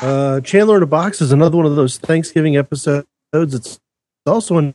Uh, 0.00 0.40
Chandler 0.40 0.76
in 0.76 0.82
a 0.82 0.86
Box 0.86 1.20
is 1.20 1.32
another 1.32 1.56
one 1.56 1.66
of 1.66 1.74
those 1.74 1.98
Thanksgiving 1.98 2.56
episodes. 2.56 3.06
It's 3.32 3.80
also 4.24 4.58
an, 4.58 4.74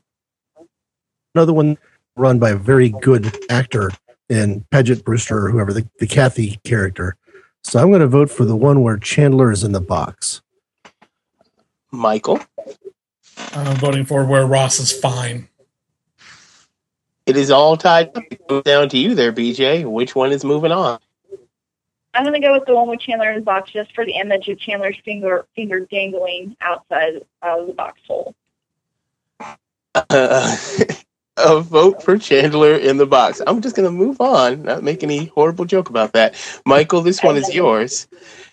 another 1.34 1.54
one 1.54 1.78
run 2.22 2.40
by 2.40 2.52
a 2.52 2.56
very 2.56 2.90
good 2.90 3.36
actor 3.50 3.92
in 4.30 4.64
Paget 4.72 5.04
Brewster 5.04 5.46
or 5.46 5.50
whoever 5.50 5.74
the, 5.74 5.88
the 6.00 6.08
Kathy 6.08 6.60
character. 6.64 7.18
So 7.64 7.80
I'm 7.80 7.90
going 7.90 8.02
to 8.02 8.08
vote 8.08 8.30
for 8.30 8.46
the 8.46 8.56
one 8.56 8.82
where 8.82 8.98
Chandler 8.98 9.52
is 9.52 9.64
in 9.64 9.72
the 9.72 9.82
box. 9.82 10.42
Michael, 11.92 12.40
I'm 13.54 13.76
voting 13.78 14.06
for 14.06 14.24
where 14.26 14.46
Ross 14.46 14.80
is 14.80 14.92
fine. 14.92 15.50
it 17.26 17.36
is 17.36 17.52
all 17.52 17.76
tied 17.76 18.16
up. 18.16 18.24
It 18.32 18.48
goes 18.48 18.64
down 18.64 18.88
to 18.90 18.98
you 18.98 19.14
there, 19.14 19.34
BJ. 19.34 19.84
Which 19.84 20.16
one 20.16 20.32
is 20.32 20.46
moving 20.46 20.72
on? 20.72 21.00
I'm 22.14 22.26
gonna 22.26 22.42
go 22.42 22.54
with 22.54 22.66
the 22.66 22.76
one 22.76 22.90
with 22.90 23.00
Chandler 23.00 23.32
in 23.32 23.38
the 23.38 23.42
box 23.42 23.72
just 23.72 23.94
for 23.96 24.06
the 24.06 24.14
image 24.14 24.50
of 24.50 24.60
Chandler's 24.60 24.98
finger 25.06 25.46
finger 25.56 25.80
dangling 25.82 26.58
outside 26.60 27.22
of 27.42 27.68
the 27.68 27.74
box 27.74 28.02
hole. 28.06 28.36
Uh, 29.96 30.58
a 31.38 31.62
vote 31.62 32.04
for 32.04 32.18
Chandler 32.18 32.76
in 32.76 32.98
the 32.98 33.06
box. 33.06 33.42
I'm 33.46 33.62
just 33.62 33.76
going 33.76 33.88
to 33.88 33.92
move 33.92 34.20
on, 34.20 34.64
not 34.64 34.84
make 34.84 35.04
any 35.04 35.26
horrible 35.26 35.66
joke 35.66 35.90
about 35.90 36.14
that. 36.14 36.36
Michael, 36.66 37.02
this 37.02 37.24
one 37.24 37.38
is 37.38 37.54
yours. 37.54 38.08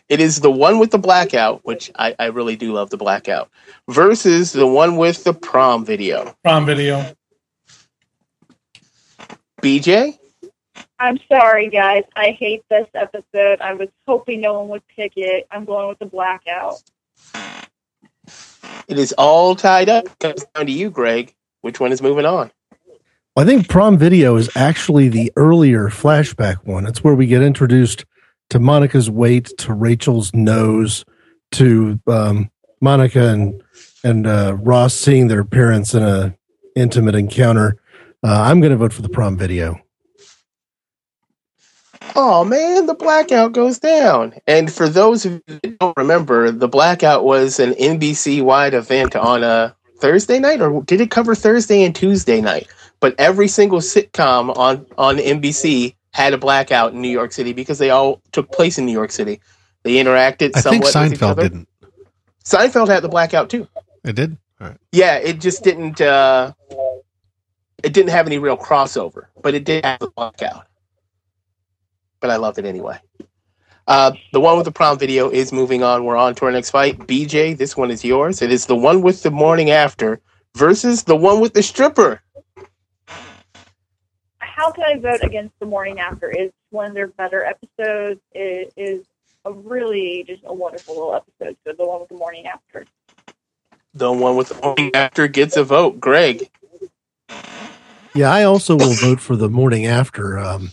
It 0.09 0.21
is 0.21 0.41
the 0.41 0.51
one 0.51 0.79
with 0.79 0.91
the 0.91 0.99
blackout, 0.99 1.65
which 1.65 1.91
I, 1.97 2.15
I 2.19 2.27
really 2.27 2.57
do 2.57 2.73
love 2.73 2.91
the 2.91 2.97
blackout, 2.97 3.51
versus 3.89 4.53
the 4.53 4.67
one 4.67 4.97
with 4.97 5.25
the 5.25 5.35
prom 5.35 5.85
video. 5.85 6.35
Prom 6.43 6.65
video. 6.65 7.05
BJ? 9.63 10.19
I'm 10.99 11.19
sorry, 11.31 11.69
guys. 11.69 12.05
I 12.17 12.31
hate 12.31 12.65
this 12.71 12.87
episode. 12.95 13.61
I 13.61 13.75
was 13.75 13.89
hoping 14.07 14.41
no 14.41 14.61
one 14.61 14.69
would 14.69 14.87
pick 14.89 15.13
it. 15.17 15.47
I'm 15.51 15.65
going 15.65 15.89
with 15.89 15.99
the 15.99 16.07
blackout. 16.07 16.83
It 18.89 18.99
is 18.99 19.13
all 19.19 19.55
tied 19.55 19.89
up. 19.89 20.19
Comes 20.19 20.45
down 20.55 20.67
to 20.67 20.73
you, 20.73 20.91
Greg. 20.91 21.35
Which 21.61 21.81
one 21.81 21.93
is 21.93 22.01
moving 22.01 22.25
on? 22.25 22.51
I 23.39 23.45
think 23.45 23.69
prom 23.69 23.97
video 23.97 24.35
is 24.35 24.51
actually 24.57 25.09
the 25.09 25.33
earlier 25.37 25.91
flashback 25.91 26.57
one. 26.65 26.89
It's 26.89 27.05
where 27.05 27.15
we 27.15 27.29
get 27.29 27.41
introduced 27.41 28.05
to 28.51 28.59
Monica's 28.59 29.09
weight, 29.09 29.53
to 29.59 29.73
Rachel's 29.73 30.35
nose, 30.35 31.05
to 31.53 32.01
um, 32.09 32.51
Monica 32.81 33.29
and 33.29 33.63
and 34.03 34.27
uh, 34.27 34.57
Ross 34.59 34.93
seeing 34.93 35.29
their 35.29 35.45
parents 35.45 35.95
in 35.95 36.03
a 36.03 36.37
intimate 36.75 37.15
encounter. 37.15 37.81
Uh, 38.25 38.43
I'm 38.43 38.59
going 38.59 38.73
to 38.73 38.77
vote 38.77 38.93
for 38.93 39.03
the 39.03 39.09
prom 39.09 39.39
video. 39.39 39.81
Oh 42.17 42.45
man, 42.45 42.87
the 42.87 42.95
blackout 42.95 43.53
goes 43.53 43.79
down. 43.79 44.35
And 44.49 44.73
for 44.73 44.89
those 44.89 45.23
who 45.23 45.41
don't 45.79 45.97
remember, 45.97 46.51
the 46.51 46.67
blackout 46.67 47.23
was 47.23 47.61
an 47.61 47.75
NBC 47.75 48.43
wide 48.43 48.75
event 48.75 49.15
on 49.15 49.45
a 49.45 49.77
Thursday 50.01 50.41
night, 50.41 50.61
or 50.61 50.83
did 50.83 51.01
it 51.01 51.13
cover 51.13 51.37
Thursday 51.37 51.85
and 51.85 51.95
Tuesday 51.95 52.41
night? 52.41 52.67
But 53.01 53.15
every 53.19 53.49
single 53.49 53.81
sitcom 53.81 54.57
on 54.57 54.87
on 54.97 55.19
NBC 55.19 55.95
had 56.13 56.35
a 56.35 56.39
blackout 56.39 56.93
in 56.93 57.01
New 57.01 57.09
York 57.09 57.33
City 57.33 57.53
because 57.53 57.79
they 57.79 57.91
all 57.91 58.21
took 58.33 58.51
place 58.51 58.79
in 58.79 58.87
New 58.87 58.93
York 58.93 59.13
City. 59.13 59.41
They 59.85 59.95
interacted 59.95 60.57
I 60.57 60.61
think 60.61 60.85
somewhat 60.85 60.95
with 60.95 61.13
each 61.13 61.19
Seinfeld 61.21 61.41
didn't. 61.41 61.69
Seinfeld 62.45 62.89
had 62.89 63.03
the 63.03 63.09
blackout 63.09 63.51
too. 63.51 63.69
It 64.05 64.17
did. 64.17 64.37
All 64.61 64.69
right. 64.69 64.79
Yeah, 64.93 65.17
it 65.17 65.41
just 65.41 65.63
didn't. 65.63 66.01
Uh, 66.01 66.53
it 67.83 67.93
didn't 67.93 68.11
have 68.11 68.27
any 68.27 68.39
real 68.39 68.57
crossover, 68.57 69.27
but 69.43 69.55
it 69.55 69.65
did 69.65 69.85
have 69.85 70.01
the 70.01 70.11
blackout. 70.11 70.67
But 72.21 72.31
I 72.31 72.37
loved 72.37 72.59
it 72.59 72.65
anyway. 72.65 72.99
Uh, 73.87 74.13
the 74.33 74.41
one 74.41 74.57
with 74.57 74.67
the 74.67 74.73
prom 74.73 74.99
video 74.99 75.31
is 75.31 75.53
moving 75.53 75.83
on. 75.83 76.05
We're 76.05 76.17
on 76.17 76.35
to 76.37 76.45
our 76.45 76.53
next 76.53 76.71
fight. 76.71 76.99
BJ, 76.99 77.57
this 77.57 77.77
one 77.77 77.91
is 77.91 78.05
yours. 78.05 78.43
It 78.43 78.51
is 78.51 78.67
the 78.67 78.77
one 78.77 79.01
with 79.01 79.23
the 79.23 79.31
morning 79.31 79.71
after 79.71 80.21
versus 80.57 81.05
the 81.05 81.17
one 81.17 81.41
with 81.41 81.55
the 81.55 81.63
stripper. 81.63 82.21
How 84.69 84.73
can 84.73 84.85
I 84.85 84.99
vote 84.99 85.21
against 85.23 85.59
the 85.61 85.65
morning 85.65 85.99
after? 85.99 86.31
It's 86.31 86.53
one 86.69 86.89
of 86.89 86.93
their 86.93 87.07
better 87.07 87.43
episodes. 87.43 88.21
It 88.33 88.71
is 88.77 89.07
a 89.47 89.51
really 89.51 90.25
just 90.27 90.43
a 90.45 90.53
wonderful 90.53 90.93
little 90.95 91.15
episode. 91.15 91.57
So 91.67 91.73
the 91.73 91.87
one 91.87 92.01
with 92.01 92.11
the 92.11 92.17
morning 92.17 92.47
after. 92.47 92.85
The 93.95 94.13
one 94.13 94.37
with 94.37 94.51
the 94.51 94.57
morning 94.57 94.91
after 94.95 95.27
gets 95.27 95.57
a 95.57 95.65
vote. 95.65 95.99
Greg, 96.01 96.51
Yeah, 98.15 98.31
I 98.31 98.43
also 98.43 98.77
will 98.77 98.93
vote 98.93 99.21
for 99.21 99.37
the 99.37 99.49
morning 99.49 99.87
after. 99.87 100.39
Um, 100.39 100.73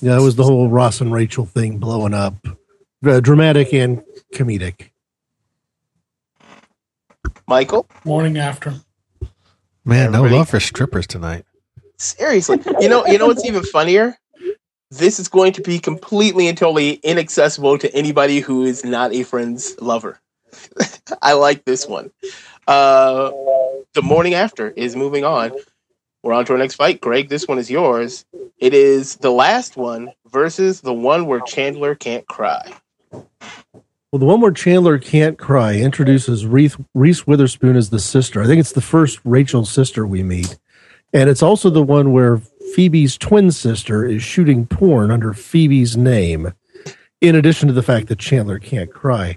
yeah, 0.00 0.14
that 0.14 0.22
was 0.22 0.36
the 0.36 0.44
whole 0.44 0.68
Ross 0.68 1.00
and 1.00 1.12
Rachel 1.12 1.44
thing 1.44 1.78
blowing 1.78 2.14
up, 2.14 2.36
uh, 3.04 3.18
dramatic 3.18 3.74
and 3.74 4.04
comedic. 4.32 4.90
Michael. 7.48 7.88
Morning 8.04 8.38
after. 8.38 8.74
Man, 9.84 10.12
no 10.12 10.22
love 10.22 10.48
for 10.48 10.60
strippers 10.60 11.08
tonight. 11.08 11.44
Seriously, 12.02 12.58
you 12.80 12.88
know, 12.88 13.06
you 13.06 13.16
know 13.16 13.28
what's 13.28 13.44
even 13.44 13.62
funnier? 13.62 14.18
This 14.90 15.20
is 15.20 15.28
going 15.28 15.52
to 15.52 15.62
be 15.62 15.78
completely 15.78 16.48
and 16.48 16.58
totally 16.58 16.94
inaccessible 16.94 17.78
to 17.78 17.94
anybody 17.94 18.40
who 18.40 18.64
is 18.64 18.84
not 18.84 19.12
a 19.12 19.22
friend's 19.22 19.80
lover. 19.80 20.20
I 21.22 21.34
like 21.34 21.64
this 21.64 21.86
one. 21.86 22.10
Uh, 22.66 23.30
the 23.94 24.02
morning 24.02 24.34
after 24.34 24.70
is 24.70 24.96
moving 24.96 25.24
on. 25.24 25.52
We're 26.24 26.32
on 26.32 26.44
to 26.46 26.52
our 26.54 26.58
next 26.58 26.74
fight. 26.74 27.00
Greg, 27.00 27.28
this 27.28 27.46
one 27.46 27.58
is 27.58 27.70
yours. 27.70 28.24
It 28.58 28.74
is 28.74 29.16
the 29.16 29.30
last 29.30 29.76
one 29.76 30.10
versus 30.26 30.80
the 30.80 30.92
one 30.92 31.26
where 31.26 31.40
Chandler 31.40 31.94
can't 31.94 32.26
cry. 32.26 32.72
Well, 33.12 34.18
the 34.18 34.26
one 34.26 34.40
where 34.40 34.50
Chandler 34.50 34.98
can't 34.98 35.38
cry 35.38 35.76
introduces 35.76 36.46
Reese, 36.46 36.76
Reese 36.94 37.26
Witherspoon 37.26 37.76
as 37.76 37.90
the 37.90 38.00
sister. 38.00 38.42
I 38.42 38.46
think 38.46 38.58
it's 38.60 38.72
the 38.72 38.80
first 38.80 39.20
Rachel 39.24 39.64
sister 39.64 40.04
we 40.04 40.22
meet. 40.22 40.58
And 41.12 41.28
it's 41.28 41.42
also 41.42 41.68
the 41.70 41.82
one 41.82 42.12
where 42.12 42.38
Phoebe's 42.74 43.18
twin 43.18 43.50
sister 43.52 44.04
is 44.04 44.22
shooting 44.22 44.66
porn 44.66 45.10
under 45.10 45.34
Phoebe's 45.34 45.96
name. 45.96 46.52
in 47.20 47.36
addition 47.36 47.68
to 47.68 47.74
the 47.74 47.82
fact 47.82 48.08
that 48.08 48.18
Chandler 48.18 48.58
can't 48.58 48.92
cry. 48.92 49.36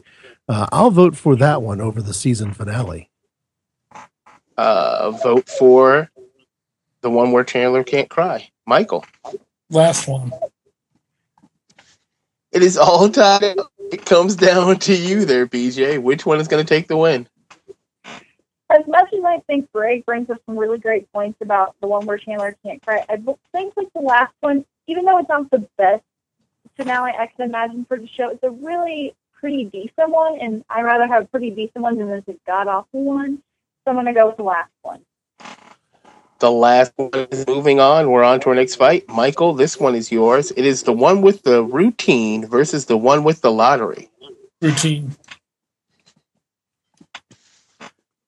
Uh, 0.49 0.65
I'll 0.71 0.89
vote 0.91 1.15
for 1.15 1.35
that 1.35 1.61
one 1.61 1.79
over 1.81 2.01
the 2.01 2.13
season 2.13 2.51
finale. 2.53 3.09
Uh, 4.57 5.11
vote 5.11 5.47
for 5.47 6.09
the 7.01 7.09
one 7.09 7.31
where 7.31 7.43
Chandler 7.43 7.83
can't 7.83 8.09
cry. 8.09 8.49
Michael. 8.65 9.05
Last 9.69 10.07
one. 10.07 10.31
It 12.51 12.63
is 12.63 12.77
all 12.77 13.09
tied. 13.09 13.59
up. 13.59 13.71
It 13.91 14.05
comes 14.05 14.35
down 14.35 14.79
to 14.79 14.95
you 14.95 15.25
there, 15.25 15.45
BJ. 15.45 16.01
Which 16.01 16.25
one 16.25 16.39
is 16.39 16.47
going 16.47 16.65
to 16.65 16.67
take 16.67 16.87
the 16.87 16.97
win? 16.97 17.27
As 18.75 18.85
much 18.87 19.13
as 19.13 19.23
I 19.23 19.39
think 19.47 19.71
Greg 19.71 20.05
brings 20.05 20.29
up 20.29 20.41
some 20.45 20.57
really 20.57 20.77
great 20.77 21.09
points 21.13 21.37
about 21.39 21.75
the 21.79 21.87
one 21.87 22.05
where 22.05 22.17
Chandler 22.17 22.57
can't 22.61 22.85
cry, 22.85 23.05
I 23.07 23.15
think 23.53 23.73
like 23.77 23.93
the 23.93 24.01
last 24.01 24.33
one, 24.41 24.65
even 24.87 25.05
though 25.05 25.17
it's 25.19 25.29
not 25.29 25.49
the 25.49 25.65
best 25.77 26.03
finale 26.75 27.13
I 27.17 27.27
can 27.27 27.47
imagine 27.47 27.85
for 27.85 27.97
the 27.97 28.07
show, 28.07 28.31
it's 28.31 28.43
a 28.43 28.49
really 28.49 29.15
pretty 29.39 29.63
decent 29.63 30.09
one, 30.09 30.37
and 30.41 30.65
I'd 30.69 30.83
rather 30.83 31.07
have 31.07 31.23
a 31.23 31.25
pretty 31.27 31.51
decent 31.51 31.83
ones 31.83 31.99
than 31.99 32.09
this 32.09 32.35
god 32.45 32.67
awful 32.67 33.01
one. 33.01 33.41
So 33.85 33.91
I'm 33.91 33.95
gonna 33.95 34.13
go 34.13 34.27
with 34.27 34.35
the 34.35 34.43
last 34.43 34.71
one. 34.81 34.99
The 36.39 36.51
last 36.51 36.91
one 36.97 37.11
is 37.31 37.47
moving 37.47 37.79
on. 37.79 38.11
We're 38.11 38.23
on 38.23 38.41
to 38.41 38.49
our 38.49 38.55
next 38.55 38.75
fight. 38.75 39.07
Michael, 39.07 39.53
this 39.53 39.79
one 39.79 39.95
is 39.95 40.11
yours. 40.11 40.51
It 40.51 40.65
is 40.65 40.83
the 40.83 40.91
one 40.91 41.21
with 41.21 41.43
the 41.43 41.63
routine 41.63 42.45
versus 42.45 42.87
the 42.87 42.97
one 42.97 43.23
with 43.23 43.39
the 43.39 43.53
lottery. 43.53 44.09
Routine. 44.61 45.15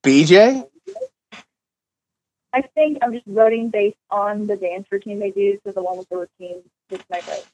BJ? 0.07 0.65
I 2.53 2.61
think 2.61 2.99
I'm 3.01 3.11
just 3.11 3.25
voting 3.27 3.69
based 3.69 3.97
on 4.09 4.47
the 4.47 4.55
dance 4.55 4.87
routine 4.89 5.19
they 5.19 5.31
do, 5.31 5.59
so 5.65 5.73
the 5.73 5.83
one 5.83 5.97
with 5.97 6.07
the 6.07 6.15
routine 6.15 6.63
is 6.89 7.01
my 7.11 7.19
vote. 7.19 7.45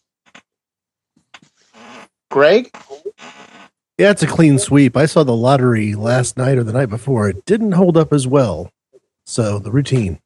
Greg? 2.29 2.71
Yeah, 3.97 4.11
it's 4.11 4.21
a 4.21 4.27
clean 4.27 4.59
sweep. 4.59 4.95
I 4.95 5.07
saw 5.07 5.23
the 5.23 5.35
lottery 5.35 5.95
last 5.95 6.37
night 6.37 6.59
or 6.59 6.63
the 6.63 6.73
night 6.73 6.89
before. 6.89 7.27
It 7.27 7.43
didn't 7.45 7.71
hold 7.71 7.97
up 7.97 8.13
as 8.13 8.27
well. 8.27 8.69
So 9.25 9.57
the 9.57 9.71
routine. 9.71 10.19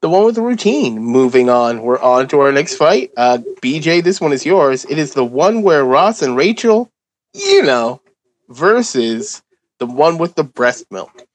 The 0.00 0.08
one 0.08 0.24
with 0.24 0.36
the 0.36 0.42
routine. 0.42 0.98
Moving 0.98 1.50
on. 1.50 1.82
We're 1.82 2.00
on 2.00 2.28
to 2.28 2.40
our 2.40 2.50
next 2.50 2.76
fight. 2.76 3.10
Uh, 3.14 3.38
BJ, 3.60 4.02
this 4.02 4.22
one 4.22 4.32
is 4.32 4.46
yours. 4.46 4.86
It 4.86 4.96
is 4.98 5.12
the 5.12 5.24
one 5.24 5.60
where 5.60 5.84
Ross 5.84 6.22
and 6.22 6.34
Rachel, 6.34 6.90
you 7.34 7.62
know, 7.62 8.00
versus 8.48 9.42
the 9.80 9.86
one 9.86 10.18
with 10.18 10.36
the 10.36 10.44
breast 10.44 10.86
milk. 10.92 11.26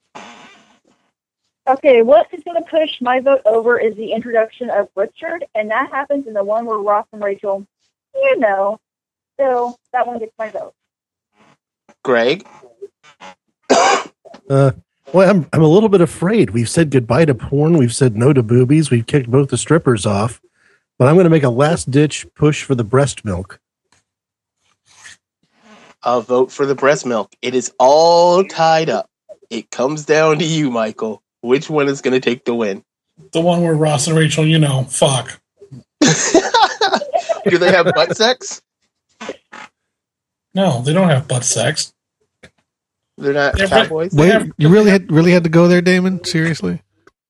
Okay, 1.68 2.04
what 2.04 2.28
is 2.32 2.44
going 2.44 2.64
to 2.64 2.70
push 2.70 3.02
my 3.02 3.20
vote 3.20 3.42
over 3.44 3.80
is 3.80 3.96
the 3.96 4.14
introduction 4.14 4.70
of 4.70 4.88
Richard, 4.96 5.44
and 5.56 5.72
that 5.72 5.90
happens 5.90 6.28
in 6.28 6.34
the 6.34 6.44
one 6.44 6.66
where 6.66 6.78
Ross 6.78 7.08
and 7.12 7.24
Rachel, 7.24 7.66
you 8.14 8.40
know. 8.40 8.80
So 9.38 9.76
that 9.92 10.06
one 10.06 10.20
gets 10.20 10.32
my 10.40 10.50
vote. 10.50 10.74
Greg? 12.04 12.48
Uh, 14.48 14.72
well, 15.12 15.28
I'm 15.28 15.48
I'm 15.54 15.64
a 15.64 15.68
little 15.68 15.90
bit 15.90 16.02
afraid. 16.02 16.52
We've 16.52 16.70
said 16.70 16.92
goodbye 16.92 17.26
to 17.26 17.34
porn. 17.34 17.78
We've 17.78 17.96
said 17.96 18.16
no 18.16 18.32
to 18.32 18.44
boobies. 18.44 18.92
We've 18.92 19.08
kicked 19.08 19.32
both 19.32 19.50
the 19.50 19.58
strippers 19.58 20.06
off. 20.06 20.40
But 21.00 21.08
I'm 21.08 21.16
going 21.16 21.24
to 21.24 21.32
make 21.32 21.42
a 21.42 21.50
last 21.50 21.90
ditch 21.90 22.28
push 22.36 22.62
for 22.62 22.76
the 22.76 22.84
breast 22.84 23.26
milk. 23.26 23.60
I'll 26.06 26.22
vote 26.22 26.52
for 26.52 26.68
the 26.68 26.76
breast 26.76 27.06
milk. 27.06 27.34
It 27.42 27.56
is 27.56 27.74
all 27.80 28.44
tied 28.46 28.90
up. 28.90 29.10
It 29.50 29.72
comes 29.72 30.06
down 30.06 30.38
to 30.40 30.46
you, 30.46 30.70
Michael. 30.70 31.24
Which 31.42 31.70
one 31.70 31.88
is 31.88 32.02
going 32.02 32.14
to 32.14 32.20
take 32.20 32.46
the 32.46 32.54
win? 32.54 32.84
The 33.32 33.42
one 33.42 33.64
where 33.64 33.74
Ross 33.74 34.08
and 34.08 34.16
Rachel, 34.16 34.46
you 34.46 34.60
know, 34.60 34.84
fuck. 34.84 35.42
Do 36.02 37.58
they 37.58 37.72
have 37.72 37.92
butt 37.96 38.16
sex? 38.16 38.62
No, 40.54 40.82
they 40.82 40.94
don't 40.94 41.10
have 41.10 41.28
butt 41.28 41.44
sex. 41.44 41.94
They're 43.18 43.34
not 43.34 43.58
They're 43.58 43.68
cowboys. 43.68 44.14
Wait, 44.14 44.52
you 44.58 44.70
really 44.70 44.92
had 44.92 45.12
really 45.12 45.32
had 45.32 45.44
to 45.46 45.50
go 45.50 45.68
there, 45.68 45.82
Damon? 45.82 46.24
Seriously? 46.24 46.82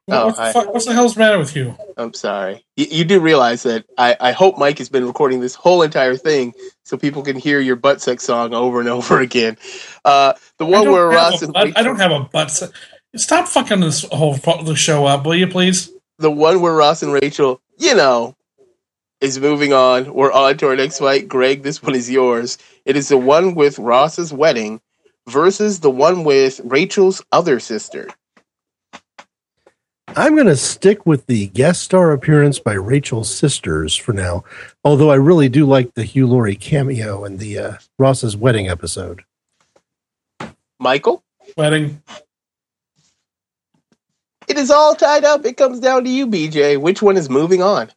Oh, 0.07 0.27
what 0.27 0.35
the 0.35 0.71
what's 0.71 0.85
the 0.85 0.93
hell's 0.93 1.15
the 1.15 1.19
matter 1.19 1.39
with 1.39 1.55
you? 1.55 1.75
I'm 1.97 2.13
sorry. 2.13 2.63
You, 2.77 2.85
you 2.91 3.05
do 3.05 3.19
realize 3.19 3.63
that 3.63 3.85
I, 3.97 4.15
I 4.19 4.31
hope 4.33 4.57
Mike 4.59 4.77
has 4.77 4.87
been 4.89 5.05
recording 5.07 5.39
this 5.39 5.55
whole 5.55 5.81
entire 5.81 6.15
thing 6.15 6.53
so 6.83 6.95
people 6.95 7.23
can 7.23 7.35
hear 7.35 7.59
your 7.59 7.75
butt 7.75 8.01
sex 8.01 8.23
song 8.23 8.53
over 8.53 8.79
and 8.79 8.89
over 8.97 9.19
again. 9.21 9.57
Uh, 10.03 10.33
the 10.57 10.65
one 10.65 10.91
where 10.91 11.07
Ross 11.07 11.41
and 11.41 11.53
butt- 11.53 11.75
I 11.77 11.81
don't 11.81 11.97
have 11.99 12.11
a 12.11 12.19
butt. 12.21 12.51
se- 12.51 12.67
Stop 13.15 13.47
fucking 13.47 13.79
this 13.79 14.03
whole 14.11 14.33
the 14.35 14.75
show 14.75 15.05
up, 15.05 15.25
will 15.25 15.35
you, 15.35 15.47
please? 15.47 15.91
the 16.19 16.31
one 16.31 16.61
where 16.61 16.73
Ross 16.73 17.01
and 17.03 17.11
Rachel, 17.11 17.59
you 17.77 17.95
know, 17.95 18.35
is 19.21 19.39
moving 19.39 19.73
on. 19.73 20.13
We're 20.13 20.31
on 20.31 20.57
to 20.57 20.67
our 20.67 20.75
next 20.75 20.99
fight. 20.99 21.27
Greg, 21.27 21.63
this 21.63 21.81
one 21.81 21.95
is 21.95 22.09
yours. 22.11 22.57
It 22.85 22.95
is 22.95 23.07
the 23.09 23.17
one 23.17 23.55
with 23.55 23.79
Ross's 23.79 24.31
wedding 24.31 24.81
versus 25.27 25.79
the 25.79 25.89
one 25.89 26.23
with 26.23 26.61
Rachel's 26.63 27.23
other 27.31 27.59
sister. 27.59 28.09
I'm 30.17 30.33
going 30.35 30.47
to 30.47 30.55
stick 30.55 31.05
with 31.05 31.25
the 31.25 31.47
guest 31.47 31.81
star 31.83 32.13
appearance 32.13 32.57
by 32.57 32.73
Rachel's 32.73 33.33
sisters 33.33 33.93
for 33.97 34.13
now. 34.13 34.45
Although 34.85 35.11
I 35.11 35.15
really 35.15 35.49
do 35.49 35.65
like 35.65 35.93
the 35.93 36.05
Hugh 36.05 36.25
Laurie 36.25 36.55
cameo 36.55 37.25
in 37.25 37.37
the 37.37 37.57
uh, 37.59 37.73
Ross's 37.99 38.37
wedding 38.37 38.69
episode. 38.69 39.23
Michael? 40.79 41.21
Wedding. 41.57 42.01
It 44.47 44.57
is 44.57 44.71
all 44.71 44.95
tied 44.95 45.25
up. 45.25 45.45
It 45.45 45.57
comes 45.57 45.81
down 45.81 46.05
to 46.05 46.09
you, 46.09 46.27
BJ. 46.27 46.79
Which 46.79 47.01
one 47.01 47.17
is 47.17 47.29
moving 47.29 47.61
on? 47.61 47.91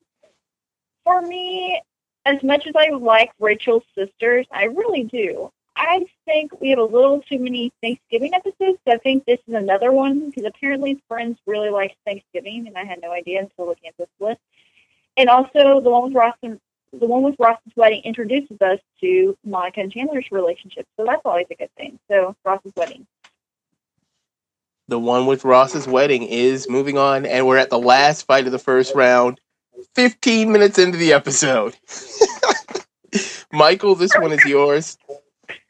For 1.04 1.22
me, 1.22 1.80
as 2.24 2.42
much 2.42 2.66
as 2.66 2.74
I 2.74 2.90
like 2.90 3.30
Rachel's 3.38 3.84
sisters, 3.96 4.44
I 4.50 4.64
really 4.64 5.04
do. 5.04 5.52
I 5.78 6.06
think 6.24 6.60
we 6.60 6.70
have 6.70 6.80
a 6.80 6.84
little 6.84 7.22
too 7.22 7.38
many 7.38 7.72
Thanksgiving 7.80 8.34
episodes. 8.34 8.78
So 8.86 8.94
I 8.94 8.98
think 8.98 9.24
this 9.24 9.38
is 9.46 9.54
another 9.54 9.92
one 9.92 10.28
because 10.28 10.44
apparently 10.44 11.00
Friends 11.06 11.38
really 11.46 11.70
likes 11.70 11.94
Thanksgiving, 12.04 12.66
and 12.66 12.76
I 12.76 12.84
had 12.84 13.00
no 13.00 13.12
idea 13.12 13.40
until 13.40 13.66
looking 13.66 13.88
at 13.88 13.96
this 13.96 14.08
list. 14.18 14.40
And 15.16 15.28
also 15.28 15.80
the 15.80 15.90
one 15.90 16.04
with 16.04 16.14
Ross 16.14 16.36
and 16.42 16.60
the 16.92 17.06
one 17.06 17.22
with 17.22 17.36
Ross's 17.38 17.72
wedding 17.76 18.02
introduces 18.02 18.60
us 18.60 18.80
to 19.00 19.36
Monica 19.44 19.80
and 19.80 19.92
Chandler's 19.92 20.26
relationship, 20.32 20.86
so 20.96 21.04
that's 21.04 21.22
always 21.24 21.46
a 21.50 21.54
good 21.54 21.74
thing. 21.76 21.98
So 22.08 22.34
Ross's 22.44 22.72
wedding. 22.76 23.06
The 24.88 24.98
one 24.98 25.26
with 25.26 25.44
Ross's 25.44 25.86
wedding 25.86 26.22
is 26.22 26.68
moving 26.68 26.98
on, 26.98 27.24
and 27.26 27.46
we're 27.46 27.58
at 27.58 27.70
the 27.70 27.78
last 27.78 28.26
fight 28.26 28.46
of 28.46 28.52
the 28.52 28.58
first 28.58 28.94
round. 28.94 29.40
15 29.94 30.50
minutes 30.50 30.78
into 30.78 30.98
the 30.98 31.12
episode. 31.12 31.76
Michael, 33.52 33.94
this 33.94 34.12
one 34.14 34.32
is 34.32 34.44
yours. 34.44 34.98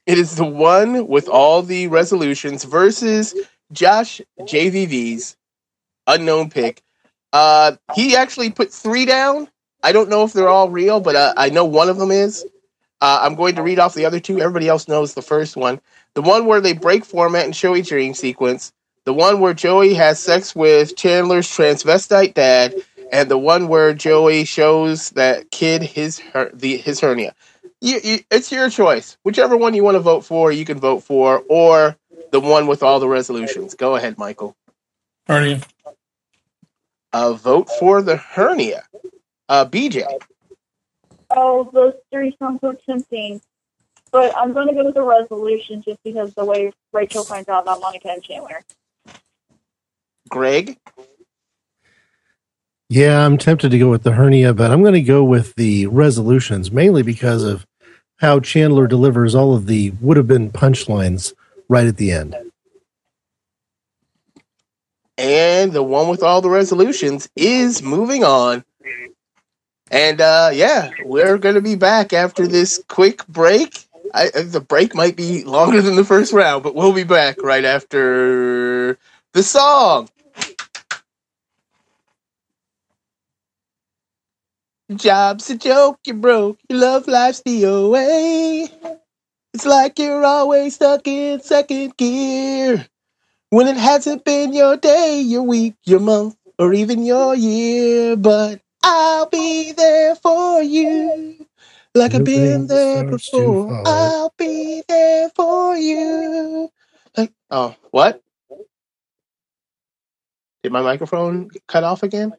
It 0.09 0.17
is 0.19 0.37
the 0.37 0.45
one 0.47 1.07
with 1.07 1.29
all 1.29 1.63
the 1.63 1.87
resolutions 1.89 2.65
versus 2.65 3.35
Josh 3.73 4.23
JVV's 4.41 5.37
unknown 6.07 6.49
pick. 6.49 6.83
Uh, 7.31 7.77
he 7.95 8.17
actually 8.17 8.49
put 8.51 8.73
three 8.73 9.05
down. 9.05 9.49
I 9.83 9.93
don't 9.93 10.09
know 10.09 10.25
if 10.25 10.33
they're 10.33 10.49
all 10.49 10.71
real, 10.71 11.01
but 11.01 11.15
uh, 11.15 11.35
I 11.37 11.51
know 11.51 11.67
one 11.67 11.91
of 11.91 11.99
them 11.99 12.11
is. 12.11 12.43
Uh, 13.03 13.19
I'm 13.21 13.35
going 13.35 13.57
to 13.57 13.63
read 13.63 13.79
off 13.79 13.93
the 13.93 14.07
other 14.07 14.19
two. 14.19 14.41
Everybody 14.41 14.67
else 14.67 14.89
knows 14.89 15.13
the 15.13 15.21
first 15.21 15.59
one. 15.59 15.79
The 16.15 16.23
one 16.23 16.47
where 16.47 16.63
they 16.63 16.73
break 16.73 17.05
format 17.05 17.45
and 17.45 17.55
show 17.55 17.75
a 17.75 17.83
dream 17.83 18.15
sequence. 18.15 18.73
The 19.05 19.13
one 19.13 19.41
where 19.41 19.53
Joey 19.53 19.93
has 19.93 20.19
sex 20.19 20.57
with 20.57 20.97
Chandler's 20.97 21.49
transvestite 21.49 22.33
dad, 22.33 22.75
and 23.13 23.31
the 23.31 23.37
one 23.37 23.69
where 23.69 23.93
Joey 23.93 24.47
shows 24.47 25.11
that 25.11 25.51
kid 25.51 25.83
his 25.83 26.19
her, 26.19 26.51
the 26.55 26.79
his 26.79 26.99
hernia. 26.99 27.35
You, 27.81 28.01
you, 28.03 28.19
it's 28.31 28.51
your 28.51 28.71
choice. 28.71 29.17
Whichever 29.23 29.57
one 29.57 29.75
you 29.75 29.85
want 29.85 29.95
to 29.95 30.01
vote 30.01 30.25
for, 30.25 30.51
you 30.51 30.65
can 30.65 30.81
vote 30.81 31.01
for, 31.01 31.43
or 31.49 31.97
the 32.33 32.41
one 32.41 32.67
with 32.67 32.83
all 32.83 33.01
the 33.01 33.09
resolutions. 33.09 33.75
Go 33.75 33.97
ahead, 33.97 34.19
Michael. 34.19 34.57
Hernia. 35.27 35.61
Uh, 37.13 37.33
vote 37.35 37.71
for 37.71 38.03
the 38.03 38.17
hernia. 38.17 38.85
Uh, 39.49 39.65
BJ. 39.65 40.07
Oh, 41.31 41.71
those 41.73 41.95
three 42.13 42.37
sound 42.39 42.59
so 42.61 42.75
tempting. 42.87 43.41
But 44.11 44.37
I'm 44.37 44.53
going 44.53 44.69
to 44.69 44.75
go 44.75 44.85
with 44.85 44.95
the 44.95 45.03
resolution 45.03 45.83
just 45.83 46.03
because 46.03 46.33
the 46.35 46.45
way 46.45 46.73
Rachel 46.93 47.25
finds 47.25 47.49
out 47.49 47.63
about 47.63 47.81
Monica 47.81 48.09
and 48.11 48.23
Chandler. 48.23 48.63
Greg. 50.29 50.79
Yeah, 52.89 53.25
I'm 53.25 53.37
tempted 53.37 53.71
to 53.71 53.79
go 53.79 53.91
with 53.91 54.03
the 54.03 54.13
hernia, 54.13 54.55
but 54.55 54.71
I'm 54.71 54.81
going 54.83 54.95
to 54.95 55.03
go 55.03 55.23
with 55.23 55.55
the 55.57 55.87
resolutions 55.89 56.71
mainly 56.73 57.03
because 57.03 57.43
of 57.45 57.67
how 58.17 58.41
Chandler 58.41 58.87
delivers 58.87 59.35
all 59.35 59.55
of 59.55 59.67
the 59.67 59.91
would 60.01 60.17
have 60.17 60.27
been 60.27 60.51
punchlines 60.51 61.35
right 61.69 61.87
at 61.87 61.99
the 61.99 62.11
end. 62.13 62.35
And 65.19 65.73
the 65.73 65.83
one 65.83 66.09
with 66.09 66.23
all 66.23 66.41
the 66.41 66.49
resolutions 66.49 67.29
is 67.37 67.83
moving 67.83 68.25
on. 68.25 68.65
And 69.91 70.21
uh, 70.21 70.51
yeah, 70.53 70.91
we're 71.05 71.39
going 71.39 71.57
to 71.57 71.61
be 71.61 71.75
back 71.75 72.13
after 72.13 72.47
this 72.47 72.83
quick 72.89 73.27
break. 73.27 73.85
I, 74.15 74.31
I- 74.35 74.43
the 74.43 74.61
break 74.61 74.95
might 74.95 75.17
be 75.17 75.45
longer 75.45 75.83
than 75.83 75.97
the 75.97 76.05
first 76.05 76.33
round, 76.33 76.63
but 76.63 76.75
we'll 76.75 76.93
be 76.95 77.05
back 77.05 77.43
right 77.43 77.65
after 77.65 78.99
the 79.35 79.43
song. 79.43 80.09
Job's 84.95 85.51
a 85.51 85.57
joke, 85.59 86.01
you're 86.07 86.17
broke. 86.17 86.59
Your 86.69 86.81
love 86.81 87.09
life's 87.09 87.43
the 87.45 87.65
away. 87.65 88.69
It's 89.55 89.67
like 89.67 89.99
you're 89.99 90.25
always 90.25 90.77
stuck 90.77 91.07
in 91.09 91.41
second 91.43 91.97
gear. 91.97 92.87
When 93.51 93.69
it 93.69 93.77
hasn't 93.79 94.25
been 94.25 94.53
your 94.53 94.77
day, 94.77 95.21
your 95.21 95.43
week, 95.45 95.77
your 95.87 96.01
month, 96.01 96.37
or 96.59 96.75
even 96.75 97.05
your 97.05 97.35
year. 97.35 98.17
But 98.17 98.61
I'll 98.85 99.29
be 99.29 99.73
there 99.73 100.17
for 100.17 100.63
you. 100.63 101.47
Like 101.95 102.15
I've 102.15 102.25
been 102.25 102.43
Moving 102.43 102.67
there 102.69 103.05
starts 103.05 103.31
to 103.33 103.57
before. 103.57 103.67
fall. 103.67 103.85
I'll 103.87 104.35
be 104.39 104.83
there 104.89 105.31
for 105.37 105.77
you. 105.77 106.71
Like, 107.17 107.33
oh, 107.51 107.77
what? 107.93 108.23
Did 110.63 110.73
my 110.73 110.83
microphone 110.83 111.51
cut 111.69 111.85
off 111.85 112.03
again? 112.03 112.35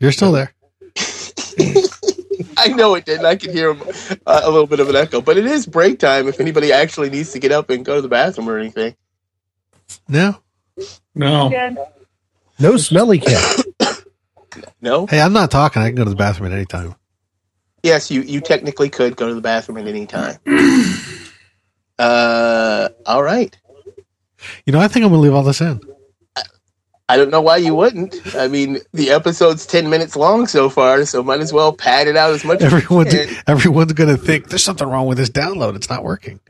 You're 0.00 0.12
still 0.12 0.32
there. 0.32 0.54
I 2.56 2.68
know 2.68 2.94
it 2.94 3.04
didn't. 3.04 3.26
I 3.26 3.36
could 3.36 3.50
hear 3.50 3.70
uh, 4.26 4.40
a 4.44 4.50
little 4.50 4.66
bit 4.66 4.80
of 4.80 4.88
an 4.88 4.96
echo, 4.96 5.20
but 5.20 5.36
it 5.36 5.46
is 5.46 5.66
break 5.66 5.98
time. 5.98 6.28
If 6.28 6.40
anybody 6.40 6.72
actually 6.72 7.10
needs 7.10 7.32
to 7.32 7.38
get 7.38 7.52
up 7.52 7.70
and 7.70 7.84
go 7.84 7.96
to 7.96 8.02
the 8.02 8.08
bathroom 8.08 8.48
or 8.48 8.58
anything, 8.58 8.96
No. 10.08 10.36
No. 11.14 11.50
No 12.58 12.76
smelly 12.76 13.18
cat. 13.20 13.64
no. 14.80 15.06
Hey, 15.06 15.20
I'm 15.20 15.32
not 15.32 15.50
talking. 15.50 15.82
I 15.82 15.88
can 15.88 15.94
go 15.96 16.04
to 16.04 16.10
the 16.10 16.16
bathroom 16.16 16.50
at 16.52 16.56
any 16.56 16.66
time. 16.66 16.94
Yes, 17.82 18.10
you 18.10 18.22
you 18.22 18.40
technically 18.40 18.88
could 18.90 19.16
go 19.16 19.28
to 19.28 19.34
the 19.34 19.40
bathroom 19.40 19.78
at 19.78 19.86
any 19.86 20.06
time. 20.06 20.38
uh, 21.98 22.88
all 23.06 23.22
right. 23.22 23.56
You 24.66 24.72
know, 24.72 24.80
I 24.80 24.88
think 24.88 25.04
I'm 25.04 25.10
gonna 25.10 25.22
leave 25.22 25.34
all 25.34 25.44
this 25.44 25.60
in. 25.60 25.80
I 27.10 27.16
don't 27.16 27.30
know 27.30 27.40
why 27.40 27.56
you 27.56 27.74
wouldn't. 27.74 28.14
I 28.36 28.48
mean, 28.48 28.78
the 28.92 29.10
episode's 29.10 29.64
ten 29.66 29.88
minutes 29.88 30.14
long 30.16 30.46
so 30.46 30.68
far, 30.68 31.04
so 31.06 31.22
might 31.22 31.40
as 31.40 31.52
well 31.52 31.72
pad 31.72 32.06
it 32.06 32.16
out 32.16 32.32
as 32.32 32.44
much. 32.44 32.60
as 32.60 32.72
Everyone's 32.72 33.14
can. 33.14 33.28
everyone's 33.46 33.92
gonna 33.94 34.16
think 34.16 34.48
there's 34.48 34.64
something 34.64 34.86
wrong 34.88 35.06
with 35.06 35.16
this 35.18 35.30
download. 35.30 35.74
It's 35.76 35.88
not 35.88 36.04
working. 36.04 36.40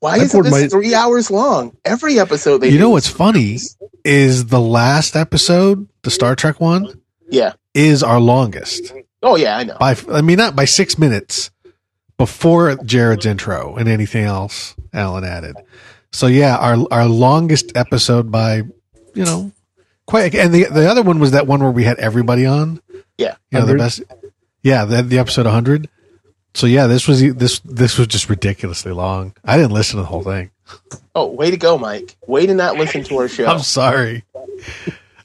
Why 0.00 0.16
isn't 0.18 0.42
this 0.42 0.50
my- 0.52 0.66
three 0.68 0.94
hours 0.94 1.30
long? 1.30 1.76
Every 1.84 2.18
episode 2.18 2.58
they 2.58 2.68
you 2.70 2.78
know 2.78 2.90
what's 2.90 3.08
funny 3.08 3.58
is 4.04 4.46
the 4.46 4.60
last 4.60 5.16
episode, 5.16 5.88
the 6.02 6.10
Star 6.10 6.36
Trek 6.36 6.60
one, 6.60 7.00
Yeah. 7.30 7.52
is 7.74 8.02
our 8.02 8.20
longest 8.20 8.92
Oh 9.22 9.36
yeah, 9.36 9.56
I 9.56 9.64
know. 9.64 9.76
by. 9.80 9.96
I 10.12 10.20
mean, 10.20 10.36
not 10.36 10.54
by 10.54 10.64
six 10.66 10.98
minutes 10.98 11.50
before 12.18 12.76
Jared's 12.84 13.26
intro 13.26 13.76
and 13.76 13.88
anything 13.88 14.24
else 14.24 14.74
Alan 14.92 15.24
added. 15.24 15.56
So 16.12 16.26
yeah, 16.26 16.56
our 16.56 16.76
our 16.90 17.06
longest 17.06 17.72
episode 17.76 18.30
by 18.30 18.62
you 19.14 19.24
know 19.24 19.52
quite. 20.06 20.34
And 20.34 20.54
the 20.54 20.64
the 20.64 20.88
other 20.90 21.02
one 21.02 21.18
was 21.18 21.32
that 21.32 21.46
one 21.46 21.60
where 21.60 21.70
we 21.70 21.84
had 21.84 21.98
everybody 21.98 22.46
on. 22.46 22.80
Yeah. 23.18 23.36
you 23.50 23.58
know 23.58 23.66
the 23.66 23.76
best. 23.76 24.02
Yeah, 24.62 24.84
the, 24.84 25.02
the 25.02 25.18
episode 25.18 25.46
100. 25.46 25.88
So 26.54 26.66
yeah, 26.66 26.86
this 26.86 27.06
was 27.06 27.20
this 27.34 27.60
this 27.60 27.98
was 27.98 28.06
just 28.08 28.28
ridiculously 28.30 28.92
long. 28.92 29.34
I 29.44 29.56
didn't 29.56 29.72
listen 29.72 29.96
to 29.96 30.02
the 30.02 30.08
whole 30.08 30.22
thing. 30.22 30.50
Oh, 31.14 31.26
way 31.26 31.50
to 31.50 31.56
go, 31.56 31.78
Mike. 31.78 32.16
Way 32.26 32.46
to 32.46 32.54
not 32.54 32.76
listen 32.76 33.04
to 33.04 33.16
our 33.18 33.28
show. 33.28 33.46
I'm 33.48 33.60
sorry. 33.60 34.24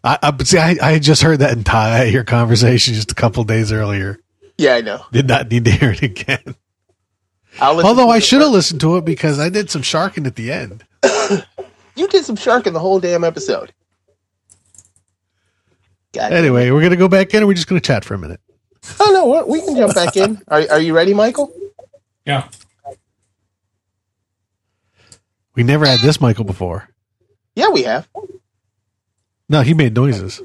I, 0.04 0.20
I 0.22 0.32
but 0.32 0.48
see. 0.48 0.58
I, 0.58 0.76
I 0.82 1.00
just 1.00 1.22
heard 1.24 1.40
that 1.40 1.58
entire 1.58 2.06
your 2.06 2.24
conversation 2.24 2.94
just 2.94 3.12
a 3.12 3.16
couple 3.16 3.44
days 3.44 3.72
earlier. 3.72 4.20
yeah, 4.58 4.76
I 4.76 4.82
know. 4.82 5.06
Did 5.12 5.28
not 5.28 5.50
need 5.50 5.66
to 5.66 5.72
hear 5.72 5.92
it 5.92 6.02
again. 6.02 6.56
Although 7.62 8.10
I 8.10 8.20
should 8.20 8.42
have 8.42 8.52
listened 8.52 8.82
to 8.82 8.98
it 8.98 9.06
because 9.06 9.40
I 9.40 9.50
did 9.50 9.70
some 9.70 9.82
sharking 9.82 10.26
at 10.28 10.36
the 10.36 10.52
end. 10.52 10.86
You 11.94 12.08
did 12.08 12.24
some 12.24 12.38
sharking 12.38 12.72
the 12.72 12.80
whole 12.80 13.02
damn 13.02 13.26
episode. 13.26 13.74
God. 16.14 16.34
Anyway, 16.34 16.70
we're 16.72 16.82
gonna 16.82 16.96
go 16.96 17.08
back 17.08 17.34
in, 17.34 17.44
or 17.44 17.48
we're 17.48 17.54
just 17.54 17.68
gonna 17.68 17.80
chat 17.82 18.04
for 18.06 18.14
a 18.14 18.18
minute. 18.18 18.40
Oh 19.00 19.12
no, 19.14 19.28
we're- 19.28 19.46
we 19.48 19.62
can 19.62 19.76
jump 19.76 19.94
back 19.96 20.16
in. 20.18 20.42
Are 20.48 20.64
are 20.72 20.80
you 20.80 20.94
ready, 20.96 21.14
Michael? 21.14 21.52
Yeah. 22.26 22.48
We 25.56 25.64
never 25.64 25.86
had 25.86 26.00
this 26.00 26.22
Michael 26.22 26.46
before. 26.46 26.90
Yeah, 27.56 27.70
we 27.70 27.84
have. 27.84 28.08
No, 29.50 29.62
he 29.62 29.74
made 29.74 29.94
noises. 29.94 30.42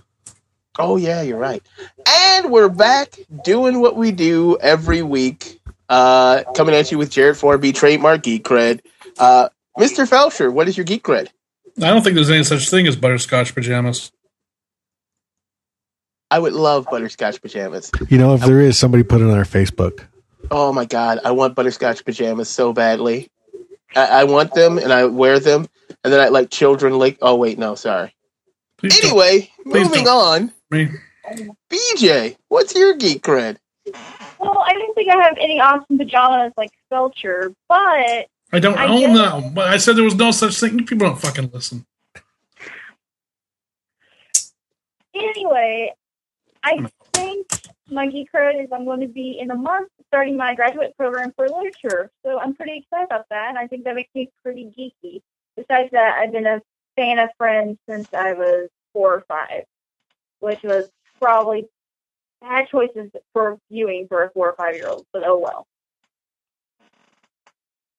Oh 0.78 0.96
yeah, 0.96 1.22
you're 1.22 1.38
right. 1.38 1.62
And 2.06 2.50
we're 2.50 2.68
back 2.68 3.16
doing 3.44 3.80
what 3.80 3.96
we 3.96 4.12
do 4.12 4.58
every 4.60 5.02
week. 5.02 5.60
Uh, 5.88 6.42
coming 6.54 6.74
at 6.74 6.90
you 6.90 6.98
with 6.98 7.10
Jared 7.10 7.36
Forby, 7.36 7.72
trademark 7.72 8.22
geek 8.24 8.44
cred. 8.44 8.80
Uh, 9.18 9.48
Mr. 9.78 10.08
Felsher, 10.08 10.52
what 10.52 10.68
is 10.68 10.76
your 10.76 10.84
geek 10.84 11.04
cred? 11.04 11.28
I 11.78 11.88
don't 11.88 12.02
think 12.02 12.16
there's 12.16 12.30
any 12.30 12.42
such 12.42 12.68
thing 12.68 12.86
as 12.88 12.96
butterscotch 12.96 13.54
pajamas. 13.54 14.10
I 16.30 16.38
would 16.38 16.52
love 16.54 16.86
butterscotch 16.90 17.40
pajamas. 17.40 17.90
You 18.08 18.18
know, 18.18 18.34
if 18.34 18.40
there 18.42 18.60
is, 18.60 18.76
somebody 18.78 19.02
put 19.04 19.20
it 19.20 19.24
on 19.24 19.30
our 19.30 19.44
Facebook. 19.44 20.06
Oh 20.50 20.72
my 20.72 20.84
god, 20.84 21.20
I 21.24 21.30
want 21.32 21.54
butterscotch 21.54 22.04
pajamas 22.04 22.48
so 22.48 22.72
badly. 22.72 23.30
I, 23.94 24.06
I 24.20 24.24
want 24.24 24.52
them 24.54 24.78
and 24.78 24.92
I 24.92 25.04
wear 25.06 25.38
them, 25.38 25.66
and 26.04 26.12
then 26.12 26.20
I 26.20 26.28
like 26.28 26.50
children 26.50 26.98
like. 26.98 27.18
Oh 27.22 27.36
wait, 27.36 27.58
no, 27.58 27.74
sorry. 27.74 28.14
Please 28.78 28.98
Anyway, 29.04 29.50
moving 29.64 30.04
don't. 30.04 30.50
on. 30.50 30.52
me. 30.70 30.88
BJ, 31.70 32.36
what's 32.48 32.74
your 32.74 32.94
geek 32.94 33.22
cred? 33.22 33.56
Well, 34.38 34.58
I 34.66 34.72
don't 34.74 34.94
think 34.94 35.10
I 35.10 35.16
have 35.22 35.36
any 35.40 35.58
awesome 35.60 35.96
pajamas 35.98 36.52
like 36.56 36.70
Felsher, 36.92 37.54
but 37.68 37.78
I 38.52 38.60
don't 38.60 38.76
I 38.76 38.86
own 38.86 39.00
guess- 39.14 39.16
them. 39.42 39.54
But 39.54 39.68
I 39.68 39.76
said 39.78 39.96
there 39.96 40.04
was 40.04 40.14
no 40.16 40.30
such 40.30 40.58
thing. 40.60 40.84
People 40.86 41.08
don't 41.08 41.20
fucking 41.20 41.50
listen. 41.52 41.86
anyway, 45.14 45.92
I 46.66 46.84
think 47.12 47.46
my 47.88 48.08
geek 48.08 48.28
cred 48.32 48.60
is 48.60 48.68
I'm 48.72 48.84
going 48.84 49.00
to 49.00 49.06
be 49.06 49.38
in 49.38 49.52
a 49.52 49.54
month 49.54 49.88
starting 50.08 50.36
my 50.36 50.56
graduate 50.56 50.96
program 50.96 51.32
for 51.36 51.48
literature. 51.48 52.10
So 52.24 52.40
I'm 52.40 52.54
pretty 52.54 52.78
excited 52.78 53.06
about 53.06 53.26
that, 53.30 53.50
and 53.50 53.56
I 53.56 53.68
think 53.68 53.84
that 53.84 53.94
makes 53.94 54.12
me 54.16 54.30
pretty 54.42 54.64
geeky. 54.76 55.22
Besides 55.56 55.90
that, 55.92 56.18
I've 56.18 56.32
been 56.32 56.46
a 56.46 56.60
fan 56.96 57.20
of 57.20 57.28
Friends 57.38 57.78
since 57.88 58.12
I 58.12 58.32
was 58.32 58.68
four 58.92 59.14
or 59.14 59.24
five, 59.28 59.62
which 60.40 60.62
was 60.64 60.90
probably 61.20 61.68
bad 62.40 62.66
choices 62.68 63.12
for 63.32 63.58
viewing 63.70 64.08
for 64.08 64.24
a 64.24 64.30
four 64.30 64.50
or 64.50 64.56
five 64.56 64.74
year 64.74 64.88
old, 64.88 65.06
but 65.12 65.22
oh 65.24 65.38
well. 65.38 65.68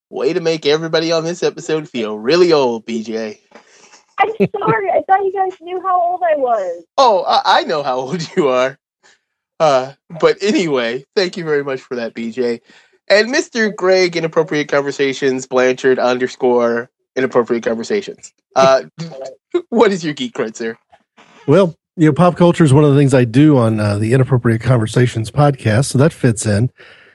Way 0.10 0.34
to 0.34 0.42
make 0.42 0.66
everybody 0.66 1.14
on 1.14 1.24
this 1.24 1.42
episode 1.42 1.88
feel 1.88 2.18
really 2.18 2.52
old, 2.52 2.86
BJ. 2.86 3.40
I'm 4.20 4.30
sorry, 4.60 4.90
I 4.90 5.02
thought 5.08 5.24
you 5.24 5.34
guys 5.34 5.60
knew 5.62 5.82
how 5.82 6.02
old 6.02 6.22
I 6.24 6.36
was. 6.36 6.84
Oh, 6.98 7.24
I, 7.24 7.60
I 7.60 7.64
know 7.64 7.84
how 7.84 7.98
old 7.98 8.28
you 8.36 8.50
are. 8.50 8.78
Uh, 9.60 9.94
but 10.20 10.38
anyway, 10.42 11.06
thank 11.16 11.38
you 11.38 11.44
very 11.44 11.64
much 11.64 11.82
for 11.82 11.96
that, 11.96 12.14
BJ. 12.14 12.62
And 13.10 13.34
Mr. 13.34 13.74
Greg, 13.76 14.16
Inappropriate 14.16 14.68
Conversations, 14.68 15.48
Blanchard 15.48 15.98
underscore 15.98 16.90
Inappropriate 17.16 17.64
Conversations. 17.64 18.34
Uh, 18.56 18.84
what 19.70 19.92
is 19.92 20.04
your 20.04 20.14
geek 20.14 20.34
cred, 20.34 20.56
sir? 20.56 20.78
Well, 21.48 21.76
you 21.96 22.08
know, 22.08 22.14
pop 22.14 22.36
culture 22.36 22.64
is 22.64 22.74
one 22.74 22.84
of 22.84 22.94
the 22.94 23.00
things 23.00 23.14
I 23.14 23.24
do 23.24 23.58
on 23.58 23.80
uh, 23.80 23.98
the 23.98 24.14
Inappropriate 24.14 24.62
Conversations 24.62 25.32
podcast, 25.32 25.86
so 25.86 25.98
that 25.98 26.14
fits 26.14 26.46
in. 26.46 26.70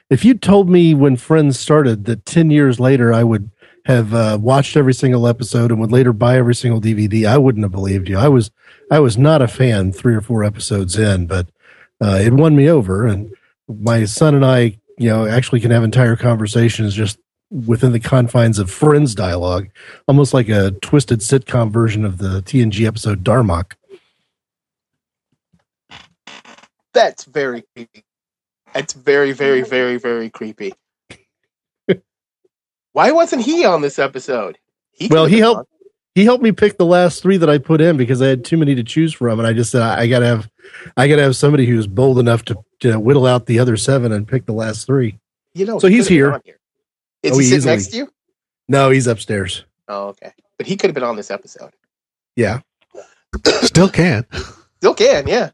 If 0.09 0.25
you 0.25 0.33
told 0.33 0.69
me 0.69 0.93
when 0.93 1.15
Friends 1.15 1.57
started 1.57 2.05
that 2.05 2.25
10 2.25 2.51
years 2.51 2.79
later 2.79 3.13
I 3.13 3.23
would 3.23 3.49
have 3.85 4.13
uh, 4.13 4.37
watched 4.39 4.77
every 4.77 4.93
single 4.93 5.27
episode 5.27 5.71
and 5.71 5.79
would 5.79 5.91
later 5.91 6.13
buy 6.13 6.37
every 6.37 6.55
single 6.55 6.79
DVD, 6.79 7.25
I 7.25 7.37
wouldn't 7.37 7.63
have 7.63 7.71
believed 7.71 8.07
you. 8.07 8.17
I 8.17 8.29
was 8.29 8.51
I 8.89 8.99
was 8.99 9.17
not 9.17 9.41
a 9.41 9.47
fan 9.47 9.91
three 9.91 10.15
or 10.15 10.21
four 10.21 10.43
episodes 10.43 10.97
in, 10.97 11.27
but 11.27 11.47
uh, 12.01 12.19
it 12.21 12.33
won 12.33 12.55
me 12.55 12.69
over. 12.69 13.05
And 13.05 13.33
my 13.67 14.05
son 14.05 14.35
and 14.35 14.45
I, 14.45 14.77
you 14.97 15.09
know, 15.09 15.25
actually 15.25 15.59
can 15.59 15.71
have 15.71 15.83
entire 15.83 16.15
conversations 16.15 16.93
just 16.93 17.17
within 17.49 17.91
the 17.91 17.99
confines 17.99 18.57
of 18.57 18.71
Friends 18.71 19.13
dialogue, 19.13 19.69
almost 20.07 20.33
like 20.33 20.49
a 20.49 20.71
twisted 20.81 21.19
sitcom 21.19 21.71
version 21.71 22.05
of 22.05 22.17
the 22.17 22.41
TNG 22.41 22.85
episode 22.87 23.23
Darmok. 23.23 23.73
That's 26.93 27.25
very 27.25 27.63
creepy. 27.75 28.05
That's 28.73 28.93
very, 28.93 29.33
very, 29.33 29.61
very, 29.61 29.97
very 29.97 30.29
creepy. 30.29 30.73
Why 32.93 33.11
wasn't 33.11 33.43
he 33.43 33.65
on 33.65 33.81
this 33.81 33.99
episode? 33.99 34.57
He 34.91 35.07
Well, 35.07 35.25
he 35.25 35.39
helped- 35.39 35.59
on. 35.59 35.65
he 36.15 36.23
helped 36.25 36.43
me 36.43 36.51
pick 36.51 36.77
the 36.77 36.85
last 36.85 37.21
three 37.21 37.37
that 37.37 37.49
I 37.49 37.57
put 37.57 37.81
in 37.81 37.97
because 37.97 38.21
I 38.21 38.27
had 38.27 38.45
too 38.45 38.57
many 38.57 38.75
to 38.75 38.83
choose 38.83 39.13
from, 39.13 39.39
and 39.39 39.47
I 39.47 39.53
just 39.53 39.71
said 39.71 39.81
I, 39.81 40.01
I 40.01 40.07
gotta 40.07 40.27
have, 40.27 40.49
I 40.95 41.07
gotta 41.07 41.23
have 41.23 41.35
somebody 41.35 41.65
who's 41.65 41.87
bold 41.87 42.19
enough 42.19 42.43
to, 42.45 42.57
to 42.81 42.99
whittle 42.99 43.25
out 43.25 43.45
the 43.47 43.59
other 43.59 43.75
seven 43.77 44.11
and 44.11 44.27
pick 44.27 44.45
the 44.45 44.53
last 44.53 44.85
three. 44.85 45.17
You 45.55 45.65
know, 45.65 45.79
So 45.79 45.87
he 45.87 45.95
he's 45.97 46.07
here. 46.07 46.39
here. 46.45 46.59
Is 47.23 47.31
Oh, 47.33 47.37
he 47.39 47.43
he 47.45 47.49
sitting 47.49 47.57
easily- 47.59 47.75
next 47.75 47.87
to 47.87 47.97
you? 47.97 48.09
No, 48.67 48.89
he's 48.91 49.07
upstairs. 49.07 49.65
Oh, 49.87 50.07
okay. 50.09 50.31
But 50.57 50.67
he 50.67 50.77
could 50.77 50.89
have 50.89 50.95
been 50.95 51.03
on 51.03 51.15
this 51.15 51.31
episode. 51.31 51.71
Yeah, 52.35 52.61
Still 53.63 53.89
can. 53.89 54.25
Still 54.77 54.93
can, 54.93 55.27
yeah. 55.27 55.49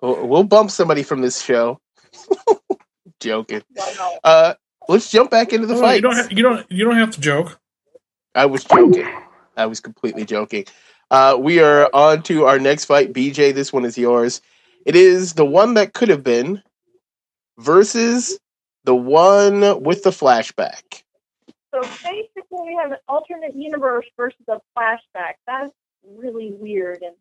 We'll- 0.00 0.26
We'll 0.26 0.44
bump 0.44 0.70
somebody 0.70 1.02
from 1.02 1.20
this 1.20 1.42
show. 1.42 1.80
Joking. 3.20 3.62
Uh, 4.24 4.54
let's 4.88 5.10
jump 5.10 5.30
back 5.30 5.52
into 5.52 5.66
the 5.66 5.74
Oh, 5.74 5.80
fight. 5.80 5.96
you 5.96 6.02
don't. 6.02 6.16
Ha- 6.16 6.28
you 6.30 6.42
don't. 6.42 6.70
You 6.70 6.84
don't 6.84 6.96
have 6.96 7.10
to 7.12 7.20
joke. 7.20 7.58
I 8.34 8.46
was 8.46 8.64
joking. 8.64 9.08
I 9.56 9.66
was 9.66 9.80
completely 9.80 10.24
joking. 10.24 10.64
Uh, 11.10 11.36
we 11.38 11.60
are 11.60 11.90
on 11.92 12.22
to 12.24 12.46
our 12.46 12.58
next 12.58 12.86
fight. 12.86 13.12
BJ, 13.12 13.52
this 13.54 13.72
one 13.72 13.84
is 13.84 13.98
yours. 13.98 14.40
It 14.86 14.96
is 14.96 15.34
the 15.34 15.44
one 15.44 15.74
that 15.74 15.92
could 15.92 16.08
have 16.08 16.24
been 16.24 16.62
versus 17.58 18.38
the 18.84 18.94
one 18.94 19.82
with 19.82 20.02
the 20.02 20.10
flashback. 20.10 21.02
So 21.74 21.80
basically, 21.82 22.66
we 22.66 22.78
have 22.82 22.92
an 22.92 22.98
alternate 23.08 23.54
universe 23.54 24.06
versus 24.16 24.40
a 24.48 24.60
flashback. 24.76 25.34
That's 25.46 25.72
really 26.16 26.52
weird, 26.52 27.02
and 27.02 27.14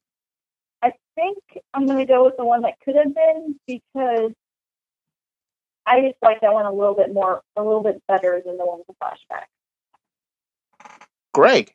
I 0.82 0.94
think 1.16 1.38
I'm 1.74 1.86
going 1.86 2.00
to 2.00 2.06
go 2.06 2.26
with 2.26 2.38
the 2.38 2.46
one 2.46 2.62
that 2.62 2.80
could 2.84 2.96
have 2.96 3.14
been 3.14 3.60
because 3.68 4.32
I 5.86 6.02
just 6.02 6.18
like 6.22 6.42
that 6.42 6.54
one 6.54 6.66
a 6.66 6.72
little 6.72 6.96
bit 6.96 7.14
more, 7.14 7.42
a 7.56 7.64
little 7.64 7.84
bit 7.84 8.02
better 8.08 8.42
than 8.46 8.58
the 8.58 8.66
one 8.66 8.80
with 8.80 8.88
the 8.88 8.94
flashback. 9.02 9.46
Greg. 11.34 11.74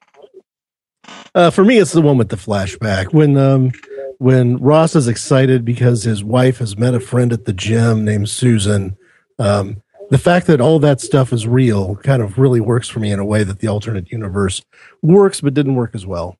Uh, 1.34 1.50
for 1.50 1.64
me, 1.64 1.78
it's 1.78 1.92
the 1.92 2.00
one 2.00 2.18
with 2.18 2.28
the 2.28 2.36
flashback 2.36 3.12
when 3.12 3.36
um, 3.36 3.72
when 4.18 4.56
Ross 4.58 4.96
is 4.96 5.08
excited 5.08 5.64
because 5.64 6.02
his 6.02 6.24
wife 6.24 6.58
has 6.58 6.78
met 6.78 6.94
a 6.94 7.00
friend 7.00 7.32
at 7.32 7.44
the 7.44 7.52
gym 7.52 8.04
named 8.04 8.28
Susan. 8.28 8.96
Um, 9.38 9.82
the 10.08 10.18
fact 10.18 10.46
that 10.46 10.60
all 10.60 10.78
that 10.78 11.00
stuff 11.00 11.32
is 11.32 11.46
real 11.46 11.96
kind 11.96 12.22
of 12.22 12.38
really 12.38 12.60
works 12.60 12.88
for 12.88 13.00
me 13.00 13.10
in 13.10 13.18
a 13.18 13.24
way 13.24 13.44
that 13.44 13.58
the 13.58 13.68
alternate 13.68 14.10
universe 14.10 14.62
works, 15.02 15.40
but 15.40 15.52
didn't 15.52 15.74
work 15.74 15.94
as 15.94 16.06
well. 16.06 16.38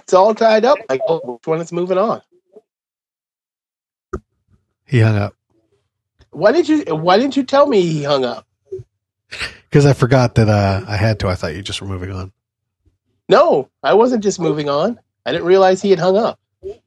It's 0.00 0.12
all 0.12 0.34
tied 0.34 0.64
up. 0.64 0.78
Like, 0.88 1.00
which 1.08 1.46
one 1.46 1.60
is 1.60 1.72
moving 1.72 1.98
on? 1.98 2.20
He 4.84 5.00
hung 5.00 5.16
up 5.16 5.34
Why 6.34 6.52
did 6.52 6.68
you? 6.68 6.82
Why 6.94 7.18
didn't 7.18 7.36
you 7.36 7.44
tell 7.44 7.66
me 7.66 7.82
he 7.82 8.02
hung 8.02 8.24
up? 8.24 8.46
because 9.74 9.86
I 9.86 9.92
forgot 9.92 10.36
that 10.36 10.48
uh, 10.48 10.84
I 10.86 10.96
had 10.96 11.18
to. 11.20 11.28
I 11.28 11.34
thought 11.34 11.54
you 11.56 11.62
just 11.62 11.80
were 11.80 11.88
moving 11.88 12.12
on. 12.12 12.32
No, 13.28 13.70
I 13.82 13.94
wasn't 13.94 14.22
just 14.22 14.38
moving 14.38 14.68
on. 14.68 15.00
I 15.26 15.32
didn't 15.32 15.46
realize 15.46 15.82
he 15.82 15.90
had 15.90 15.98
hung 15.98 16.16
up. 16.16 16.38
Let 16.62 16.80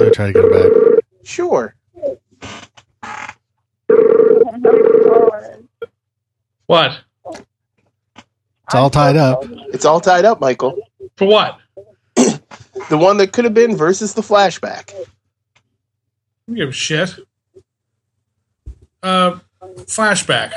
me 0.00 0.10
try 0.12 0.28
to 0.28 0.32
get 0.32 0.44
him 0.44 0.50
back. 0.50 1.02
Sure. 1.24 1.74
What? 6.66 6.98
It's 7.26 8.74
all 8.74 8.88
tied 8.88 9.16
up. 9.16 9.44
It's 9.74 9.84
all 9.84 10.00
tied 10.00 10.24
up, 10.24 10.40
Michael. 10.40 10.78
For 11.16 11.26
what? 11.26 11.58
The 12.88 12.98
one 12.98 13.18
that 13.18 13.32
could 13.32 13.44
have 13.44 13.54
been 13.54 13.76
versus 13.76 14.14
the 14.14 14.22
flashback. 14.22 14.92
I 16.50 16.54
give 16.54 16.70
a 16.70 16.72
shit. 16.72 17.14
Uh, 19.02 19.38
flashback. 19.60 20.52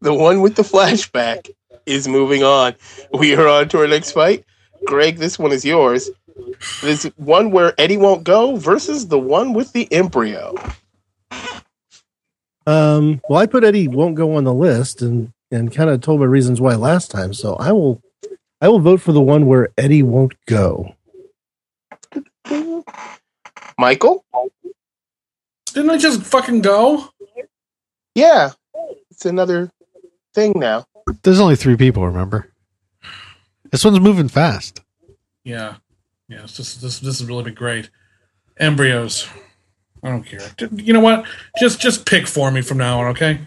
The 0.00 0.14
one 0.14 0.40
with 0.40 0.56
the 0.56 0.62
flashback 0.62 1.50
is 1.86 2.08
moving 2.08 2.42
on. 2.42 2.74
We 3.12 3.34
are 3.34 3.48
on 3.48 3.68
to 3.70 3.78
our 3.78 3.88
next 3.88 4.12
fight. 4.12 4.44
Greg, 4.84 5.16
this 5.16 5.38
one 5.38 5.52
is 5.52 5.64
yours. 5.64 6.10
This 6.82 7.04
one 7.16 7.50
where 7.50 7.74
Eddie 7.78 7.96
won't 7.96 8.24
go 8.24 8.56
versus 8.56 9.08
the 9.08 9.18
one 9.18 9.52
with 9.52 9.72
the 9.72 9.92
embryo. 9.92 10.54
Um, 12.66 13.20
well, 13.28 13.40
I 13.40 13.46
put 13.46 13.64
Eddie 13.64 13.88
won't 13.88 14.14
go 14.14 14.36
on 14.36 14.44
the 14.44 14.54
list 14.54 15.02
and 15.02 15.32
and 15.50 15.72
kind 15.72 15.90
of 15.90 16.00
told 16.00 16.20
my 16.20 16.26
reasons 16.26 16.60
why 16.60 16.74
last 16.74 17.10
time. 17.10 17.34
So 17.34 17.54
I 17.56 17.72
will 17.72 18.00
I 18.60 18.68
will 18.68 18.78
vote 18.78 19.00
for 19.00 19.12
the 19.12 19.20
one 19.20 19.46
where 19.46 19.70
Eddie 19.76 20.02
won't 20.02 20.34
go. 20.46 20.94
Michael? 23.78 24.24
Didn't 25.72 25.90
I 25.90 25.98
just 25.98 26.22
fucking 26.22 26.60
go? 26.60 27.08
Yeah. 28.14 28.50
It's 29.10 29.24
another 29.26 29.70
thing 30.34 30.52
now. 30.56 30.86
There's 31.22 31.40
only 31.40 31.56
three 31.56 31.76
people. 31.76 32.06
Remember, 32.06 32.48
this 33.70 33.84
one's 33.84 34.00
moving 34.00 34.28
fast. 34.28 34.80
Yeah. 35.44 35.76
Yeah, 36.28 36.44
it's 36.44 36.56
just 36.56 36.80
this 36.80 37.00
this 37.00 37.18
has 37.18 37.28
really 37.28 37.44
been 37.44 37.54
great. 37.54 37.90
Embryos. 38.58 39.28
I 40.02 40.08
don't 40.08 40.24
care. 40.24 40.40
You 40.74 40.92
know 40.92 41.00
what? 41.00 41.26
Just 41.58 41.80
just 41.80 42.06
pick 42.06 42.26
for 42.26 42.50
me 42.50 42.62
from 42.62 42.78
now 42.78 43.00
on, 43.00 43.06
okay? 43.08 43.40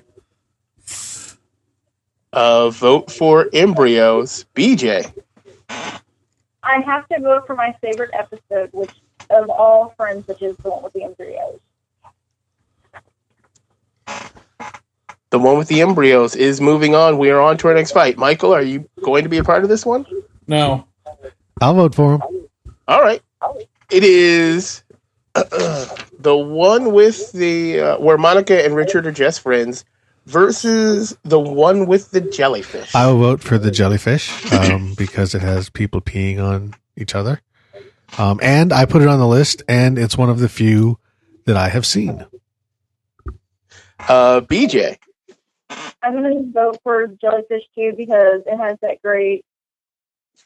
Uh, 2.31 2.69
vote 2.69 3.11
for 3.11 3.49
embryos. 3.53 4.45
BJ. 4.55 5.11
I 5.69 6.81
have 6.81 7.07
to 7.09 7.19
vote 7.19 7.47
for 7.47 7.55
my 7.55 7.75
favorite 7.81 8.11
episode, 8.13 8.69
which 8.73 8.91
of 9.29 9.49
all 9.49 9.93
Friends, 9.97 10.27
which 10.27 10.41
is 10.41 10.57
the 10.57 10.69
one 10.69 10.83
with 10.83 10.93
the 10.93 11.03
embryos. 11.03 11.59
The 15.35 15.39
one 15.39 15.57
with 15.57 15.67
the 15.67 15.81
embryos 15.81 16.33
is 16.33 16.61
moving 16.61 16.95
on. 16.95 17.17
We 17.17 17.29
are 17.29 17.41
on 17.41 17.57
to 17.57 17.67
our 17.67 17.73
next 17.73 17.91
fight. 17.91 18.17
Michael, 18.17 18.53
are 18.53 18.61
you 18.61 18.87
going 19.03 19.23
to 19.23 19.29
be 19.29 19.37
a 19.37 19.43
part 19.43 19.63
of 19.63 19.69
this 19.69 19.85
one? 19.85 20.05
No. 20.47 20.87
I'll 21.59 21.73
vote 21.73 21.93
for 21.93 22.13
him. 22.13 22.21
All 22.87 23.01
right. 23.01 23.21
It 23.91 24.05
is 24.05 24.81
the 25.33 26.37
one 26.37 26.93
with 26.93 27.33
the 27.33 27.81
uh, 27.81 27.97
where 27.97 28.17
Monica 28.17 28.63
and 28.63 28.77
Richard 28.77 29.05
are 29.07 29.11
just 29.11 29.41
friends 29.41 29.83
versus 30.25 31.17
the 31.23 31.37
one 31.37 31.85
with 31.85 32.11
the 32.11 32.21
jellyfish. 32.21 32.95
I 32.95 33.07
will 33.07 33.19
vote 33.19 33.41
for 33.41 33.57
the 33.57 33.71
jellyfish 33.71 34.53
um, 34.53 34.93
because 34.97 35.35
it 35.35 35.41
has 35.41 35.69
people 35.69 35.99
peeing 35.99 36.41
on 36.41 36.75
each 36.95 37.13
other. 37.13 37.41
Um, 38.17 38.39
and 38.41 38.71
I 38.71 38.85
put 38.85 39.01
it 39.01 39.09
on 39.09 39.19
the 39.19 39.27
list, 39.27 39.63
and 39.67 39.99
it's 39.99 40.17
one 40.17 40.29
of 40.29 40.39
the 40.39 40.47
few 40.47 40.97
that 41.43 41.57
I 41.57 41.67
have 41.67 41.85
seen. 41.85 42.25
Uh, 43.99 44.39
BJ. 44.39 44.97
I'm 46.05 46.13
going 46.13 46.45
to 46.45 46.51
vote 46.51 46.79
for 46.83 47.07
Jellyfish 47.07 47.63
too 47.73 47.93
because 47.97 48.41
it 48.45 48.57
has 48.57 48.77
that 48.83 49.01
great 49.01 49.43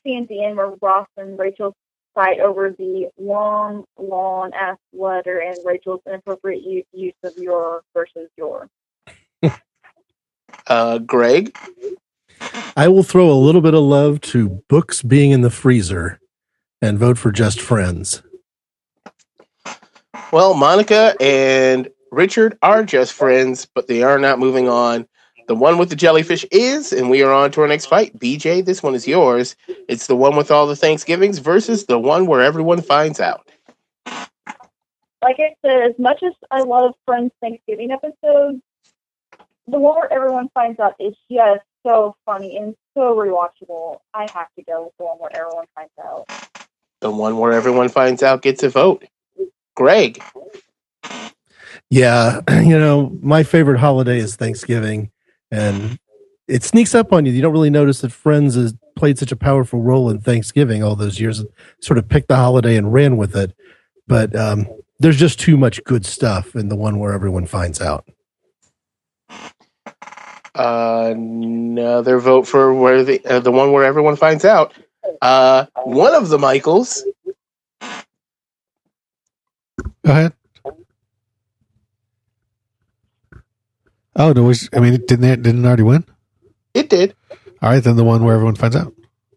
scene 0.04 0.24
at 0.24 0.30
the 0.30 0.44
end 0.44 0.56
where 0.56 0.74
Ross 0.82 1.08
and 1.18 1.38
Rachel 1.38 1.76
fight 2.16 2.40
over 2.40 2.72
the 2.72 3.10
long, 3.18 3.84
long 3.98 4.52
ass 4.54 4.78
letter 4.94 5.40
and 5.40 5.58
Rachel's 5.66 6.00
inappropriate 6.08 6.64
u- 6.64 6.84
use 6.94 7.14
of 7.24 7.38
your 7.38 7.82
versus 7.94 8.30
your. 8.38 8.70
Uh, 10.68 11.00
Greg. 11.00 11.56
I 12.76 12.88
will 12.90 13.02
throw 13.02 13.30
a 13.30 13.34
little 13.34 13.62
bit 13.62 13.74
of 13.74 13.82
love 13.82 14.22
to 14.22 14.62
books 14.68 15.02
being 15.02 15.32
in 15.32 15.42
the 15.42 15.50
freezer 15.50 16.20
and 16.82 17.00
vote 17.00 17.18
for 17.18 17.32
Just 17.32 17.60
Friends. 17.60 18.22
Well, 20.32 20.54
Monica 20.54 21.16
and 21.20 21.90
Richard 22.12 22.58
are 22.62 22.84
just 22.84 23.14
friends, 23.14 23.68
but 23.74 23.88
they 23.88 24.04
are 24.04 24.20
not 24.20 24.38
moving 24.38 24.70
on. 24.70 25.08
The 25.50 25.56
one 25.56 25.80
with 25.80 25.90
the 25.90 25.96
jellyfish 25.96 26.46
is, 26.52 26.94
and 26.94 27.10
we 27.10 27.24
are 27.24 27.34
on 27.34 27.50
to 27.54 27.62
our 27.62 27.68
next 27.68 27.88
fight. 27.88 28.16
BJ, 28.20 28.64
this 28.64 28.84
one 28.84 28.94
is 28.94 29.08
yours. 29.08 29.56
It's 29.88 30.06
the 30.06 30.16
one 30.16 30.36
with 30.36 30.52
all 30.52 30.68
the 30.68 30.76
Thanksgivings 30.76 31.40
versus 31.40 31.88
the 31.88 31.98
one 31.98 32.28
where 32.28 32.44
everyone 32.44 32.84
finds 32.84 33.20
out. 33.20 33.50
Like 34.06 35.40
I 35.40 35.56
said, 35.66 35.90
as 35.90 35.98
much 35.98 36.22
as 36.22 36.34
I 36.52 36.62
love 36.62 36.94
Friends 37.08 37.32
Thanksgiving 37.42 37.90
episodes, 37.90 38.62
the 39.66 39.80
one 39.80 39.96
where 39.96 40.14
everyone 40.14 40.50
finds 40.54 40.80
out 40.80 40.94
is 41.00 41.16
just 41.32 41.64
so 41.84 42.16
funny 42.28 42.56
and 42.56 42.76
so 42.96 43.16
rewatchable. 43.16 43.98
I 44.14 44.28
have 44.32 44.54
to 44.56 44.62
go 44.62 44.84
with 44.84 44.94
the 45.00 45.06
one 45.06 45.18
where 45.18 45.36
everyone 45.36 45.66
finds 45.74 45.94
out. 46.00 46.28
The 47.00 47.10
one 47.10 47.40
where 47.40 47.54
everyone 47.54 47.90
finds 47.90 48.22
out 48.22 48.44
gets 48.44 48.62
a 48.62 48.70
vote. 48.70 49.04
Greg. 49.76 50.22
Yeah, 51.90 52.42
you 52.52 52.78
know, 52.78 53.18
my 53.24 53.42
favorite 53.42 53.80
holiday 53.80 54.20
is 54.20 54.36
Thanksgiving, 54.36 55.10
and 55.52 56.00
it 56.48 56.64
sneaks 56.64 56.96
up 56.96 57.14
on 57.14 57.26
you. 57.26 57.32
You 57.32 57.42
don't 57.42 57.52
really 57.52 57.70
notice 57.70 58.02
that 58.02 58.12
Friends 58.12 58.56
has 58.56 58.74
played 58.96 59.18
such 59.18 59.32
a 59.32 59.36
powerful 59.36 59.82
role 59.82 60.10
in 60.10 60.20
Thanksgiving 60.20 60.84
all 60.84 60.96
those 60.96 61.20
years, 61.20 61.40
and 61.40 61.50
sort 61.82 61.98
of 61.98 62.08
picked 62.10 62.28
the 62.28 62.36
holiday 62.36 62.76
and 62.76 62.94
ran 62.94 63.18
with 63.18 63.36
it. 63.36 63.54
But 64.08 64.36
um, 64.36 64.68
there's 65.00 65.18
just 65.18 65.40
too 65.40 65.58
much 65.58 65.84
good 65.84 66.06
stuff 66.06 66.56
in 66.56 66.70
the 66.70 66.76
one 66.76 67.00
where 67.00 67.14
everyone 67.14 67.46
finds 67.46 67.82
out. 67.82 68.08
Uh, 70.56 71.12
another 71.12 72.20
vote 72.20 72.48
for 72.48 72.74
where 72.74 73.04
the 73.04 73.24
uh, 73.26 73.40
the 73.40 73.52
one 73.52 73.72
where 73.72 73.84
everyone 73.86 74.16
finds 74.16 74.44
out. 74.44 74.74
Uh, 75.22 75.66
one 75.84 76.14
of 76.14 76.30
the 76.30 76.38
Michaels. 76.38 77.04
Go 80.06 80.12
ahead. 80.12 80.34
Oh, 84.20 84.34
no, 84.34 84.44
was 84.44 84.70
I 84.74 84.80
mean, 84.82 84.94
didn't 85.08 85.24
it 85.24 85.42
didn't 85.42 85.64
it 85.64 85.68
already 85.68 85.84
win? 85.84 86.06
It 86.74 86.90
did. 86.90 87.16
All 87.62 87.70
right, 87.70 87.82
then 87.82 87.96
the 87.96 88.04
one 88.04 88.24
where 88.24 88.36
everyone 88.36 88.56
finds 88.56 88.76
out. 88.76 88.94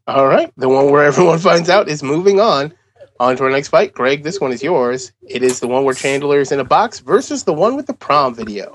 All 0.09 0.27
right, 0.27 0.53
the 0.57 0.68
one 0.68 0.90
where 0.90 1.05
everyone 1.11 1.38
finds 1.38 1.71
out 1.71 1.88
is 1.88 2.03
moving 2.03 2.40
on. 2.40 2.75
On 3.21 3.37
to 3.37 3.45
our 3.45 3.51
next 3.51 3.68
fight, 3.68 3.92
Greg. 3.92 4.25
This 4.25 4.40
one 4.40 4.51
is 4.51 4.62
yours. 4.62 5.12
It 5.23 5.45
is 5.45 5.61
the 5.61 5.68
one 5.68 5.85
where 5.85 5.95
Chandler 5.95 6.40
is 6.40 6.51
in 6.51 6.59
a 6.59 6.64
box 6.64 6.99
versus 6.99 7.45
the 7.45 7.53
one 7.53 7.77
with 7.77 7.87
the 7.87 7.95
prom 7.95 8.35
video. 8.35 8.75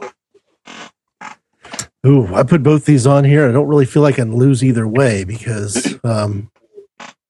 Ooh, 2.05 2.33
I 2.33 2.43
put 2.43 2.63
both 2.63 2.85
these 2.85 3.05
on 3.05 3.25
here. 3.25 3.49
I 3.49 3.51
don't 3.51 3.67
really 3.67 3.85
feel 3.85 4.01
like 4.01 4.13
I 4.13 4.23
can 4.23 4.37
lose 4.37 4.63
either 4.63 4.87
way 4.87 5.25
because 5.25 5.99
um, 6.05 6.49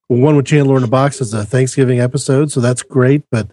one 0.08 0.36
with 0.36 0.46
Chandler 0.46 0.78
in 0.78 0.84
a 0.84 0.88
box 0.88 1.20
is 1.20 1.34
a 1.34 1.44
Thanksgiving 1.44 2.00
episode, 2.00 2.52
so 2.52 2.60
that's 2.60 2.84
great. 2.84 3.24
But 3.32 3.50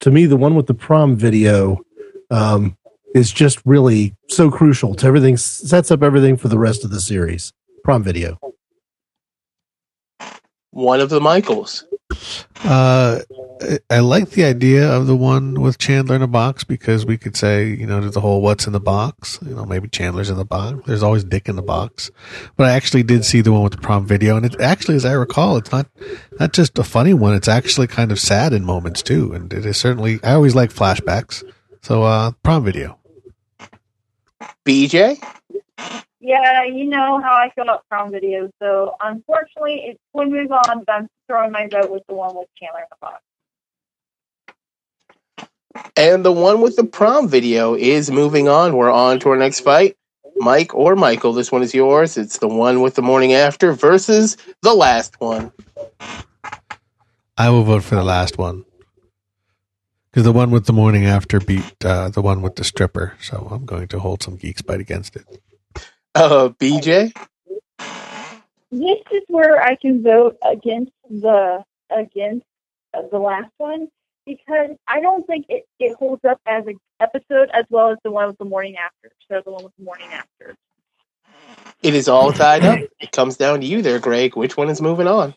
to 0.00 0.10
me, 0.10 0.26
the 0.26 0.36
one 0.36 0.56
with 0.56 0.66
the 0.66 0.74
prom 0.74 1.14
video 1.14 1.84
um, 2.30 2.76
is 3.14 3.32
just 3.32 3.60
really 3.64 4.14
so 4.28 4.50
crucial 4.50 4.94
to 4.96 5.06
everything. 5.06 5.36
Sets 5.36 5.90
up 5.90 6.02
everything 6.02 6.36
for 6.36 6.48
the 6.48 6.58
rest 6.58 6.84
of 6.84 6.90
the 6.90 7.00
series. 7.00 7.52
Prom 7.84 8.02
video. 8.02 8.38
One 10.70 11.00
of 11.00 11.08
the 11.08 11.20
Michaels. 11.20 11.84
Uh, 12.64 13.20
I- 13.62 13.78
I 13.88 13.98
like 14.00 14.30
the 14.30 14.44
idea 14.44 14.90
of 14.90 15.06
the 15.06 15.14
one 15.16 15.60
with 15.60 15.78
Chandler 15.78 16.16
in 16.16 16.22
a 16.22 16.26
box 16.26 16.64
because 16.64 17.06
we 17.06 17.16
could 17.16 17.36
say, 17.36 17.68
you 17.68 17.86
know, 17.86 18.00
there's 18.00 18.14
the 18.14 18.20
whole 18.20 18.40
what's 18.42 18.66
in 18.66 18.72
the 18.72 18.80
box. 18.80 19.38
You 19.46 19.54
know, 19.54 19.64
maybe 19.64 19.88
Chandler's 19.88 20.30
in 20.30 20.36
the 20.36 20.44
box. 20.44 20.80
There's 20.86 21.02
always 21.02 21.22
Dick 21.24 21.48
in 21.48 21.54
the 21.56 21.62
box. 21.62 22.10
But 22.56 22.66
I 22.68 22.72
actually 22.72 23.04
did 23.04 23.24
see 23.24 23.40
the 23.40 23.52
one 23.52 23.62
with 23.62 23.72
the 23.72 23.78
prom 23.80 24.06
video, 24.06 24.36
and 24.36 24.44
it 24.44 24.60
actually, 24.60 24.96
as 24.96 25.04
I 25.04 25.12
recall, 25.12 25.56
it's 25.56 25.70
not 25.70 25.86
not 26.40 26.52
just 26.52 26.78
a 26.78 26.84
funny 26.84 27.14
one. 27.14 27.34
It's 27.34 27.48
actually 27.48 27.86
kind 27.86 28.10
of 28.10 28.18
sad 28.18 28.52
in 28.52 28.64
moments 28.64 29.02
too, 29.02 29.32
and 29.32 29.52
it 29.52 29.64
is 29.64 29.76
certainly. 29.76 30.18
I 30.24 30.32
always 30.32 30.54
like 30.56 30.72
flashbacks. 30.72 31.44
So, 31.82 32.02
uh, 32.02 32.32
prom 32.42 32.64
video. 32.64 32.98
BJ? 34.64 35.22
Yeah, 36.20 36.64
you 36.64 36.86
know 36.86 37.20
how 37.20 37.34
I 37.34 37.50
feel 37.54 37.64
about 37.64 37.86
prom 37.88 38.10
videos. 38.10 38.50
So 38.62 38.94
unfortunately, 39.02 39.84
it's 39.88 40.00
going 40.14 40.30
to 40.30 40.36
move 40.36 40.52
on. 40.52 40.84
But 40.86 40.92
I'm 40.94 41.08
throwing 41.28 41.52
my 41.52 41.68
vote 41.68 41.90
with 41.90 42.02
the 42.08 42.14
one 42.14 42.34
with 42.34 42.48
Chandler 42.58 42.80
in 42.80 42.86
the 42.90 42.96
box. 43.00 43.22
And 45.96 46.24
the 46.24 46.32
one 46.32 46.60
with 46.60 46.76
the 46.76 46.84
prom 46.84 47.28
video 47.28 47.74
is 47.74 48.10
moving 48.10 48.48
on. 48.48 48.76
We're 48.76 48.90
on 48.90 49.20
to 49.20 49.30
our 49.30 49.36
next 49.36 49.60
fight. 49.60 49.96
Mike 50.36 50.74
or 50.74 50.96
Michael, 50.96 51.32
this 51.32 51.52
one 51.52 51.62
is 51.62 51.74
yours. 51.74 52.16
It's 52.16 52.38
the 52.38 52.48
one 52.48 52.80
with 52.80 52.94
the 52.94 53.02
morning 53.02 53.34
after 53.34 53.72
versus 53.72 54.36
the 54.62 54.74
last 54.74 55.20
one. 55.20 55.52
I 57.36 57.50
will 57.50 57.64
vote 57.64 57.84
for 57.84 57.96
the 57.96 58.04
last 58.04 58.38
one 58.38 58.64
because 60.14 60.22
the 60.22 60.32
one 60.32 60.52
with 60.52 60.66
the 60.66 60.72
morning 60.72 61.06
after 61.06 61.40
beat 61.40 61.74
uh, 61.84 62.08
the 62.08 62.22
one 62.22 62.40
with 62.40 62.54
the 62.54 62.62
stripper. 62.62 63.14
So 63.20 63.48
I'm 63.50 63.64
going 63.64 63.88
to 63.88 63.98
hold 63.98 64.22
some 64.22 64.36
geek 64.36 64.58
spite 64.58 64.78
against 64.78 65.16
it. 65.16 65.26
Uh, 66.14 66.50
BJ? 66.50 67.12
This 68.70 68.98
is 69.10 69.22
where 69.26 69.60
I 69.60 69.74
can 69.74 70.04
vote 70.04 70.36
against 70.48 70.92
the 71.10 71.64
against 71.90 72.46
uh, 72.96 73.02
the 73.10 73.18
last 73.18 73.50
one 73.58 73.88
because 74.24 74.70
I 74.86 75.00
don't 75.00 75.26
think 75.26 75.46
it, 75.48 75.64
it 75.80 75.96
holds 75.96 76.24
up 76.24 76.40
as 76.46 76.64
an 76.68 76.78
episode 77.00 77.50
as 77.52 77.64
well 77.68 77.90
as 77.90 77.98
the 78.04 78.12
one 78.12 78.28
with 78.28 78.38
the 78.38 78.44
morning 78.44 78.76
after. 78.76 79.12
So 79.28 79.42
the 79.44 79.50
one 79.50 79.64
with 79.64 79.72
the 79.76 79.84
morning 79.84 80.06
after. 80.12 80.54
It 81.82 81.94
is 81.94 82.08
all 82.08 82.32
tied 82.32 82.64
up. 82.64 82.78
It 83.00 83.10
comes 83.10 83.36
down 83.36 83.62
to 83.62 83.66
you 83.66 83.82
there, 83.82 83.98
Greg. 83.98 84.36
Which 84.36 84.56
one 84.56 84.70
is 84.70 84.80
moving 84.80 85.08
on? 85.08 85.34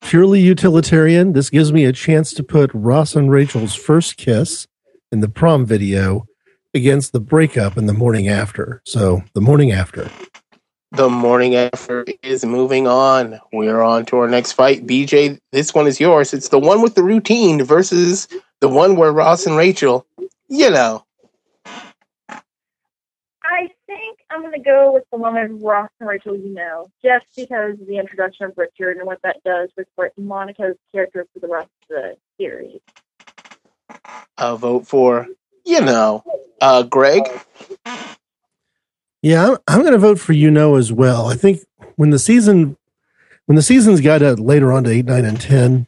Purely 0.00 0.40
utilitarian. 0.40 1.32
This 1.32 1.50
gives 1.50 1.72
me 1.72 1.84
a 1.84 1.92
chance 1.92 2.32
to 2.34 2.42
put 2.42 2.70
Ross 2.74 3.14
and 3.16 3.30
Rachel's 3.30 3.74
first 3.74 4.16
kiss 4.16 4.66
in 5.10 5.20
the 5.20 5.28
prom 5.28 5.64
video 5.66 6.26
against 6.74 7.12
the 7.12 7.20
breakup 7.20 7.76
in 7.76 7.86
the 7.86 7.92
morning 7.92 8.28
after. 8.28 8.82
So 8.84 9.22
the 9.34 9.40
morning 9.40 9.72
after. 9.72 10.10
The 10.92 11.08
morning 11.08 11.54
after 11.54 12.04
is 12.22 12.44
moving 12.44 12.86
on. 12.86 13.40
We're 13.52 13.82
on 13.82 14.04
to 14.06 14.18
our 14.18 14.28
next 14.28 14.52
fight. 14.52 14.86
BJ, 14.86 15.38
this 15.50 15.74
one 15.74 15.86
is 15.86 15.98
yours. 15.98 16.34
It's 16.34 16.48
the 16.48 16.58
one 16.58 16.82
with 16.82 16.94
the 16.94 17.02
routine 17.02 17.62
versus 17.64 18.28
the 18.60 18.68
one 18.68 18.96
where 18.96 19.12
Ross 19.12 19.46
and 19.46 19.56
Rachel, 19.56 20.06
you 20.48 20.70
know, 20.70 21.04
I 23.44 23.68
think 23.86 24.18
I'm 24.32 24.40
going 24.40 24.52
to 24.52 24.58
go 24.58 24.92
with 24.94 25.04
the 25.12 25.18
one 25.18 25.34
with 25.34 25.62
Ross 25.62 25.90
and 26.00 26.08
Rachel, 26.08 26.34
you 26.34 26.54
know, 26.54 26.88
just 27.04 27.26
because 27.36 27.78
of 27.78 27.86
the 27.86 27.98
introduction 27.98 28.46
of 28.46 28.56
Richard 28.56 28.96
and 28.96 29.06
what 29.06 29.20
that 29.22 29.42
does 29.44 29.68
with 29.76 29.88
Monica's 30.16 30.76
character 30.92 31.26
for 31.32 31.40
the 31.40 31.48
rest 31.48 31.68
of 31.82 31.88
the 31.88 32.16
series. 32.38 32.80
I'll 34.38 34.56
vote 34.56 34.86
for, 34.86 35.26
you 35.66 35.82
know, 35.82 36.24
uh, 36.62 36.82
Greg. 36.84 37.24
Yeah, 39.20 39.50
I'm, 39.50 39.58
I'm 39.68 39.80
going 39.80 39.92
to 39.92 39.98
vote 39.98 40.18
for 40.18 40.32
you 40.32 40.50
know 40.50 40.76
as 40.76 40.90
well. 40.90 41.26
I 41.26 41.34
think 41.34 41.60
when 41.96 42.08
the 42.08 42.18
season 42.18 42.78
when 43.46 43.56
the 43.56 43.62
seasons 43.62 44.00
got 44.00 44.22
uh, 44.22 44.32
later 44.32 44.72
on 44.72 44.84
to 44.84 44.90
eight, 44.90 45.04
nine, 45.04 45.26
and 45.26 45.38
ten, 45.38 45.86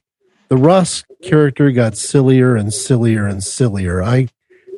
the 0.49 0.57
Ross 0.57 1.03
character 1.23 1.71
got 1.71 1.97
sillier 1.97 2.57
and 2.57 2.75
sillier 2.75 3.27
and 3.27 3.43
sillier. 3.43 4.03
I 4.03 4.29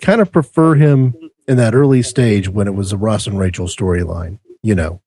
kind 0.02 0.20
of 0.20 0.30
prefer 0.30 0.76
him 0.76 1.14
in 1.48 1.56
that 1.58 1.74
early 1.74 2.02
stage 2.02 2.48
when 2.48 2.66
it 2.66 2.74
was 2.74 2.92
a 2.92 2.96
Ross 2.96 3.26
and 3.26 3.38
Rachel 3.38 3.66
storyline. 3.66 4.38
You 4.62 4.74
know, 4.74 5.00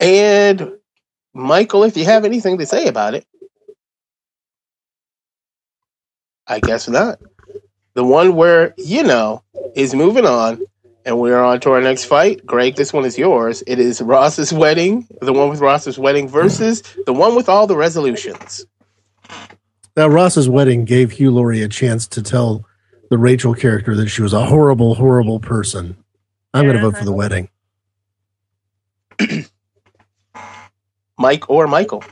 And 0.00 0.72
Michael, 1.34 1.84
if 1.84 1.96
you 1.96 2.04
have 2.04 2.24
anything 2.24 2.58
to 2.58 2.66
say 2.66 2.86
about 2.86 3.14
it, 3.14 3.26
I 6.46 6.60
guess 6.60 6.88
not. 6.88 7.18
The 7.94 8.04
one 8.04 8.36
where, 8.36 8.74
you 8.76 9.02
know, 9.02 9.42
is 9.74 9.94
moving 9.94 10.26
on, 10.26 10.60
and 11.04 11.18
we're 11.18 11.40
on 11.40 11.60
to 11.60 11.70
our 11.72 11.80
next 11.80 12.04
fight. 12.04 12.44
Greg, 12.46 12.76
this 12.76 12.92
one 12.92 13.04
is 13.04 13.18
yours. 13.18 13.64
It 13.66 13.78
is 13.78 14.00
Ross's 14.02 14.52
wedding, 14.52 15.08
the 15.20 15.32
one 15.32 15.48
with 15.48 15.60
Ross's 15.60 15.98
wedding 15.98 16.28
versus 16.28 16.82
the 17.06 17.12
one 17.12 17.34
with 17.34 17.48
all 17.48 17.66
the 17.66 17.76
resolutions. 17.76 18.66
now 19.96 20.08
Ross's 20.08 20.48
wedding 20.48 20.84
gave 20.84 21.12
Hugh 21.12 21.30
Laurie 21.32 21.62
a 21.62 21.68
chance 21.68 22.06
to 22.08 22.22
tell 22.22 22.64
the 23.10 23.18
Rachel 23.18 23.54
character 23.54 23.94
that 23.96 24.08
she 24.08 24.22
was 24.22 24.32
a 24.32 24.46
horrible, 24.46 24.94
horrible 24.94 25.40
person. 25.40 25.96
I'm 26.52 26.64
going 26.64 26.76
to 26.76 26.82
vote 26.82 26.96
for 26.96 27.04
the 27.04 27.12
wedding. 27.12 27.48
Mike 31.18 31.48
or 31.48 31.66
Michael. 31.66 32.04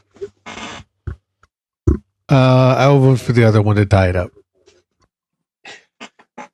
Uh, 2.30 2.74
I 2.78 2.88
will 2.88 3.00
vote 3.00 3.20
for 3.20 3.32
the 3.32 3.44
other 3.44 3.60
one 3.62 3.76
to 3.76 3.86
tie 3.86 4.08
it 4.08 4.16
up. 4.16 4.32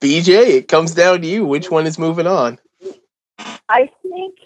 BJ, 0.01 0.49
it 0.49 0.69
comes 0.69 0.95
down 0.95 1.23
to 1.23 1.27
you. 1.27 1.45
Which 1.47 1.71
one 1.71 1.87
is 1.87 1.99
moving 1.99 2.27
on? 2.27 2.59
I 3.69 3.89
think 4.03 4.37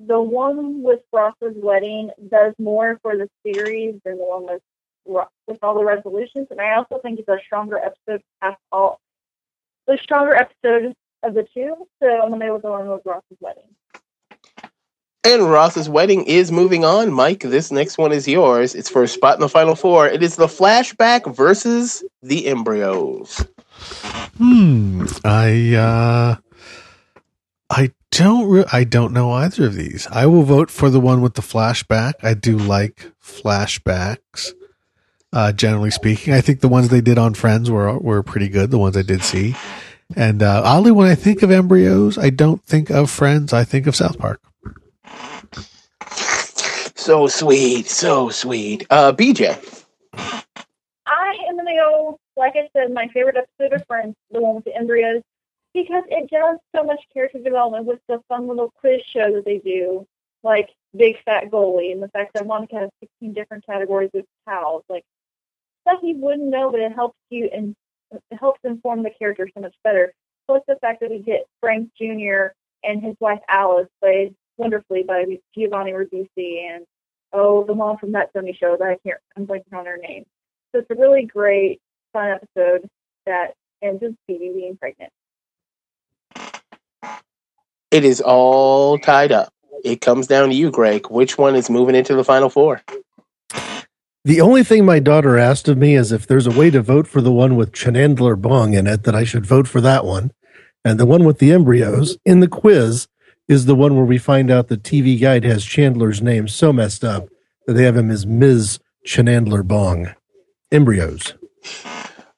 the 0.00 0.20
one 0.20 0.82
with 0.82 1.00
Ross's 1.12 1.54
wedding 1.56 2.10
does 2.28 2.54
more 2.58 2.98
for 3.02 3.16
the 3.16 3.28
series 3.44 4.00
than 4.04 4.16
the 4.18 4.24
one 4.24 4.44
with 4.44 4.62
Ro- 4.62 4.73
with 5.04 5.58
all 5.62 5.74
the 5.74 5.84
resolutions, 5.84 6.48
and 6.50 6.60
I 6.60 6.74
also 6.74 6.98
think 7.02 7.18
it's 7.18 7.28
a 7.28 7.38
stronger 7.44 7.78
episode 7.78 8.22
past 8.40 8.58
all 8.72 9.00
the 9.86 9.98
stronger 10.02 10.34
episode 10.34 10.94
of 11.22 11.34
the 11.34 11.46
two. 11.54 11.74
So 12.02 12.08
I'm 12.08 12.30
gonna 12.30 12.46
go 12.46 12.54
with 12.54 12.62
the 12.62 12.70
one 12.70 12.88
with 12.88 13.02
Ross's 13.04 13.38
wedding. 13.40 13.64
And 15.26 15.50
Ross's 15.50 15.88
wedding 15.88 16.24
is 16.24 16.52
moving 16.52 16.84
on. 16.84 17.10
Mike, 17.10 17.40
this 17.40 17.70
next 17.70 17.96
one 17.96 18.12
is 18.12 18.28
yours. 18.28 18.74
It's 18.74 18.90
for 18.90 19.02
a 19.02 19.08
spot 19.08 19.36
in 19.36 19.40
the 19.40 19.48
final 19.48 19.74
four. 19.74 20.06
It 20.06 20.22
is 20.22 20.36
the 20.36 20.46
flashback 20.46 21.34
versus 21.34 22.04
the 22.22 22.46
embryos. 22.46 23.46
Hmm. 24.36 25.06
I 25.24 25.74
uh, 25.74 26.36
I 27.70 27.92
don't. 28.10 28.48
Re- 28.48 28.64
I 28.70 28.84
don't 28.84 29.12
know 29.12 29.32
either 29.32 29.66
of 29.66 29.74
these. 29.74 30.06
I 30.08 30.26
will 30.26 30.42
vote 30.42 30.70
for 30.70 30.90
the 30.90 31.00
one 31.00 31.22
with 31.22 31.34
the 31.34 31.42
flashback. 31.42 32.14
I 32.22 32.34
do 32.34 32.58
like 32.58 33.10
flashbacks. 33.22 34.52
Uh, 35.34 35.50
generally 35.50 35.90
speaking, 35.90 36.32
I 36.32 36.40
think 36.40 36.60
the 36.60 36.68
ones 36.68 36.90
they 36.90 37.00
did 37.00 37.18
on 37.18 37.34
Friends 37.34 37.68
were 37.68 37.98
were 37.98 38.22
pretty 38.22 38.48
good. 38.48 38.70
The 38.70 38.78
ones 38.78 38.96
I 38.96 39.02
did 39.02 39.24
see, 39.24 39.56
and 40.14 40.44
uh, 40.44 40.62
oddly, 40.64 40.92
when 40.92 41.08
I 41.08 41.16
think 41.16 41.42
of 41.42 41.50
embryos, 41.50 42.16
I 42.16 42.30
don't 42.30 42.62
think 42.62 42.88
of 42.88 43.10
Friends. 43.10 43.52
I 43.52 43.64
think 43.64 43.88
of 43.88 43.96
South 43.96 44.16
Park. 44.16 44.40
So 46.94 47.26
sweet, 47.26 47.88
so 47.88 48.28
sweet. 48.30 48.86
Uh, 48.90 49.12
BJ. 49.12 49.58
I 50.14 51.36
am 51.48 51.56
gonna 51.56 51.74
go, 51.74 52.20
like 52.36 52.54
I 52.54 52.68
said, 52.72 52.92
my 52.92 53.08
favorite 53.08 53.36
episode 53.36 53.74
of 53.74 53.84
Friends, 53.88 54.14
the 54.30 54.40
one 54.40 54.54
with 54.54 54.64
the 54.64 54.76
embryos, 54.76 55.20
because 55.74 56.04
it 56.10 56.30
does 56.30 56.58
so 56.76 56.84
much 56.84 57.00
character 57.12 57.40
development 57.40 57.86
with 57.86 57.98
the 58.08 58.20
fun 58.28 58.46
little 58.46 58.72
quiz 58.78 59.02
show 59.12 59.32
that 59.32 59.44
they 59.44 59.58
do, 59.58 60.06
like 60.44 60.70
Big 60.96 61.16
Fat 61.24 61.50
Goalie, 61.50 61.90
and 61.90 62.00
the 62.00 62.08
fact 62.08 62.34
that 62.34 62.46
Monica 62.46 62.76
has 62.76 62.90
16 63.00 63.32
different 63.32 63.66
categories 63.66 64.10
of 64.14 64.24
cows, 64.48 64.82
like 64.88 65.04
stuff 65.86 66.00
you 66.02 66.16
wouldn't 66.16 66.48
know, 66.48 66.70
but 66.70 66.80
it 66.80 66.92
helps 66.92 67.18
you 67.30 67.48
and 67.52 67.74
it 68.12 68.38
helps 68.38 68.60
inform 68.64 69.02
the 69.02 69.10
character 69.10 69.48
so 69.54 69.60
much 69.60 69.74
better. 69.82 70.12
Plus 70.46 70.62
the 70.68 70.76
fact 70.80 71.00
that 71.00 71.10
we 71.10 71.18
get 71.18 71.46
Frank 71.60 71.90
Jr. 72.00 72.52
and 72.82 73.02
his 73.02 73.16
wife 73.20 73.40
Alice 73.48 73.88
played 74.02 74.34
wonderfully 74.56 75.02
by 75.02 75.24
Giovanni 75.54 75.92
Ribisi 75.92 76.74
and 76.74 76.84
oh 77.32 77.64
the 77.64 77.74
mom 77.74 77.98
from 77.98 78.12
that 78.12 78.32
Sony 78.34 78.56
show 78.56 78.76
that 78.78 78.86
I 78.86 78.98
can't 79.04 79.18
I'm 79.36 79.46
blanking 79.46 79.72
on 79.76 79.86
her 79.86 79.96
name. 79.96 80.24
So 80.72 80.80
it's 80.80 80.90
a 80.90 80.94
really 80.94 81.24
great, 81.24 81.80
fun 82.12 82.30
episode 82.30 82.88
that 83.26 83.54
ends 83.82 84.02
with 84.02 84.16
Phoebe 84.26 84.52
being 84.52 84.76
pregnant. 84.76 85.12
It 87.90 88.04
is 88.04 88.20
all 88.20 88.98
tied 88.98 89.30
up. 89.30 89.52
It 89.84 90.00
comes 90.00 90.26
down 90.26 90.48
to 90.48 90.54
you, 90.54 90.70
Greg. 90.70 91.08
Which 91.10 91.38
one 91.38 91.54
is 91.54 91.70
moving 91.70 91.94
into 91.94 92.14
the 92.14 92.24
final 92.24 92.48
four? 92.48 92.82
The 94.26 94.40
only 94.40 94.64
thing 94.64 94.86
my 94.86 95.00
daughter 95.00 95.36
asked 95.36 95.68
of 95.68 95.76
me 95.76 95.94
is 95.94 96.10
if 96.10 96.26
there's 96.26 96.46
a 96.46 96.58
way 96.58 96.70
to 96.70 96.80
vote 96.80 97.06
for 97.06 97.20
the 97.20 97.30
one 97.30 97.56
with 97.56 97.74
Chandler 97.74 98.36
Bong 98.36 98.72
in 98.72 98.86
it, 98.86 99.02
that 99.02 99.14
I 99.14 99.24
should 99.24 99.44
vote 99.44 99.68
for 99.68 99.82
that 99.82 100.06
one. 100.06 100.32
And 100.82 100.98
the 100.98 101.04
one 101.04 101.24
with 101.24 101.40
the 101.40 101.52
embryos 101.52 102.16
in 102.24 102.40
the 102.40 102.48
quiz 102.48 103.06
is 103.48 103.66
the 103.66 103.74
one 103.74 103.96
where 103.96 104.04
we 104.06 104.16
find 104.16 104.50
out 104.50 104.68
the 104.68 104.78
TV 104.78 105.20
guide 105.20 105.44
has 105.44 105.62
Chandler's 105.62 106.22
name 106.22 106.48
so 106.48 106.72
messed 106.72 107.04
up 107.04 107.28
that 107.66 107.74
they 107.74 107.84
have 107.84 107.98
him 107.98 108.10
as 108.10 108.24
Ms. 108.24 108.78
Chandler 109.04 109.62
Bong. 109.62 110.14
Embryos. 110.72 111.34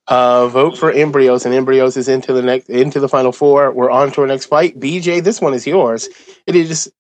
Uh, 0.08 0.48
vote 0.48 0.76
for 0.76 0.90
embryos, 0.90 1.46
and 1.46 1.54
embryos 1.54 1.96
is 1.96 2.08
into 2.08 2.32
the 2.32 2.42
next 2.42 2.68
into 2.68 2.98
the 2.98 3.08
final 3.08 3.30
four. 3.30 3.70
We're 3.70 3.90
on 3.90 4.10
to 4.12 4.22
our 4.22 4.26
next 4.26 4.46
fight. 4.46 4.78
BJ, 4.80 5.22
this 5.22 5.40
one 5.40 5.54
is 5.54 5.66
yours. 5.66 6.08
It 6.46 6.56
is 6.56 6.92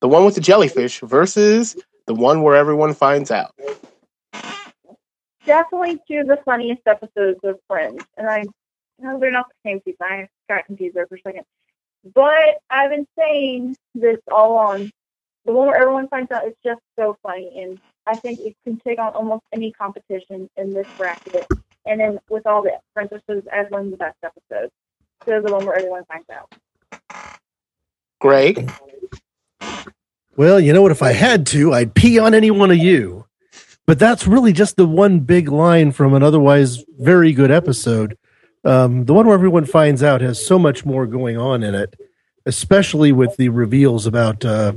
the 0.00 0.08
one 0.08 0.24
with 0.24 0.36
the 0.36 0.40
jellyfish 0.40 1.00
versus 1.00 1.76
the 2.06 2.14
one 2.14 2.42
where 2.42 2.54
everyone 2.54 2.94
finds 2.94 3.32
out. 3.32 3.52
Definitely 5.48 5.98
two 6.06 6.20
of 6.20 6.28
the 6.28 6.38
funniest 6.44 6.82
episodes 6.86 7.40
of 7.42 7.58
Friends. 7.66 8.04
And 8.16 8.28
I 8.28 8.44
no, 9.00 9.18
they're 9.18 9.30
not 9.30 9.48
the 9.48 9.68
same 9.68 9.80
season. 9.84 9.98
I 10.00 10.28
got 10.48 10.66
confused 10.66 10.94
there 10.94 11.06
for 11.06 11.16
a 11.16 11.20
second. 11.20 11.44
But 12.14 12.58
I've 12.70 12.90
been 12.90 13.06
saying 13.18 13.76
this 13.94 14.18
all 14.30 14.56
on 14.56 14.90
the 15.44 15.52
one 15.52 15.68
where 15.68 15.76
everyone 15.76 16.08
finds 16.08 16.30
out 16.30 16.46
is 16.46 16.54
just 16.64 16.80
so 16.98 17.16
funny 17.22 17.62
and 17.62 17.80
I 18.06 18.16
think 18.16 18.40
it 18.40 18.56
can 18.64 18.78
take 18.78 18.98
on 18.98 19.12
almost 19.14 19.44
any 19.52 19.72
competition 19.72 20.48
in 20.56 20.72
this 20.72 20.86
bracket. 20.96 21.46
And 21.86 22.00
then 22.00 22.18
with 22.28 22.46
all 22.46 22.62
the 22.62 22.78
Friends 22.94 23.10
episodes 23.12 23.46
as 23.52 23.66
one 23.70 23.86
of 23.86 23.90
the 23.90 23.96
best 23.96 24.16
episodes. 24.22 24.72
So 25.24 25.40
the 25.40 25.52
one 25.52 25.66
where 25.66 25.76
everyone 25.76 26.04
finds 26.04 26.28
out. 26.30 26.52
Greg, 28.20 28.70
Well, 30.36 30.60
you 30.60 30.72
know 30.72 30.82
what? 30.82 30.92
If 30.92 31.02
I 31.02 31.12
had 31.12 31.46
to, 31.48 31.72
I'd 31.72 31.94
pee 31.94 32.18
on 32.18 32.34
any 32.34 32.50
one 32.50 32.70
of 32.70 32.78
you. 32.78 33.17
But 33.88 33.98
that's 33.98 34.26
really 34.26 34.52
just 34.52 34.76
the 34.76 34.86
one 34.86 35.20
big 35.20 35.48
line 35.48 35.92
from 35.92 36.12
an 36.12 36.22
otherwise 36.22 36.84
very 36.98 37.32
good 37.32 37.50
episode. 37.50 38.18
Um, 38.62 39.06
the 39.06 39.14
one 39.14 39.24
where 39.24 39.34
everyone 39.34 39.64
finds 39.64 40.02
out 40.02 40.20
has 40.20 40.44
so 40.44 40.58
much 40.58 40.84
more 40.84 41.06
going 41.06 41.38
on 41.38 41.62
in 41.62 41.74
it, 41.74 41.98
especially 42.44 43.12
with 43.12 43.34
the 43.38 43.48
reveals 43.48 44.04
about 44.06 44.44
uh, 44.44 44.74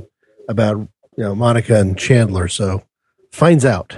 about 0.48 0.78
you 0.78 1.24
know 1.24 1.34
Monica 1.34 1.78
and 1.78 1.98
Chandler. 1.98 2.48
So 2.48 2.84
finds 3.32 3.66
out. 3.66 3.94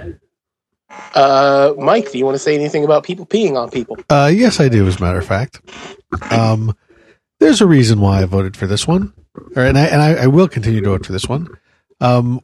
uh, 1.13 1.73
Mike, 1.77 2.11
do 2.11 2.17
you 2.17 2.25
want 2.25 2.35
to 2.35 2.39
say 2.39 2.53
anything 2.53 2.83
about 2.83 3.05
people 3.05 3.25
peeing 3.25 3.55
on 3.55 3.71
people? 3.71 3.95
Uh, 4.09 4.29
yes, 4.35 4.59
I 4.59 4.67
do. 4.67 4.85
As 4.85 4.97
a 4.97 5.01
matter 5.01 5.19
of 5.19 5.25
fact, 5.25 5.61
um, 6.29 6.75
there's 7.39 7.61
a 7.61 7.65
reason 7.65 8.01
why 8.01 8.21
I 8.21 8.25
voted 8.25 8.57
for 8.57 8.67
this 8.67 8.85
one, 8.85 9.13
or, 9.55 9.63
and 9.63 9.77
I 9.77 9.85
and 9.85 10.01
I, 10.01 10.23
I 10.23 10.27
will 10.27 10.49
continue 10.49 10.81
to 10.81 10.89
vote 10.89 11.05
for 11.05 11.13
this 11.13 11.29
one. 11.29 11.47
Um, 12.01 12.41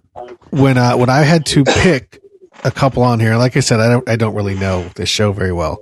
when 0.52 0.78
uh, 0.78 0.96
when 0.96 1.10
I 1.10 1.24
had 1.24 1.46
to 1.48 1.66
pick 1.66 2.22
a 2.64 2.72
couple 2.72 3.04
on 3.04 3.20
here, 3.20 3.38
like 3.38 3.58
I 3.58 3.62
said, 3.62 3.80
I 3.80 3.90
don't 3.90 4.10
I 4.10 4.16
don't 4.16 4.36
really 4.36 4.56
know 4.56 4.84
this 4.96 5.10
show 5.10 5.32
very 5.32 5.52
well, 5.52 5.80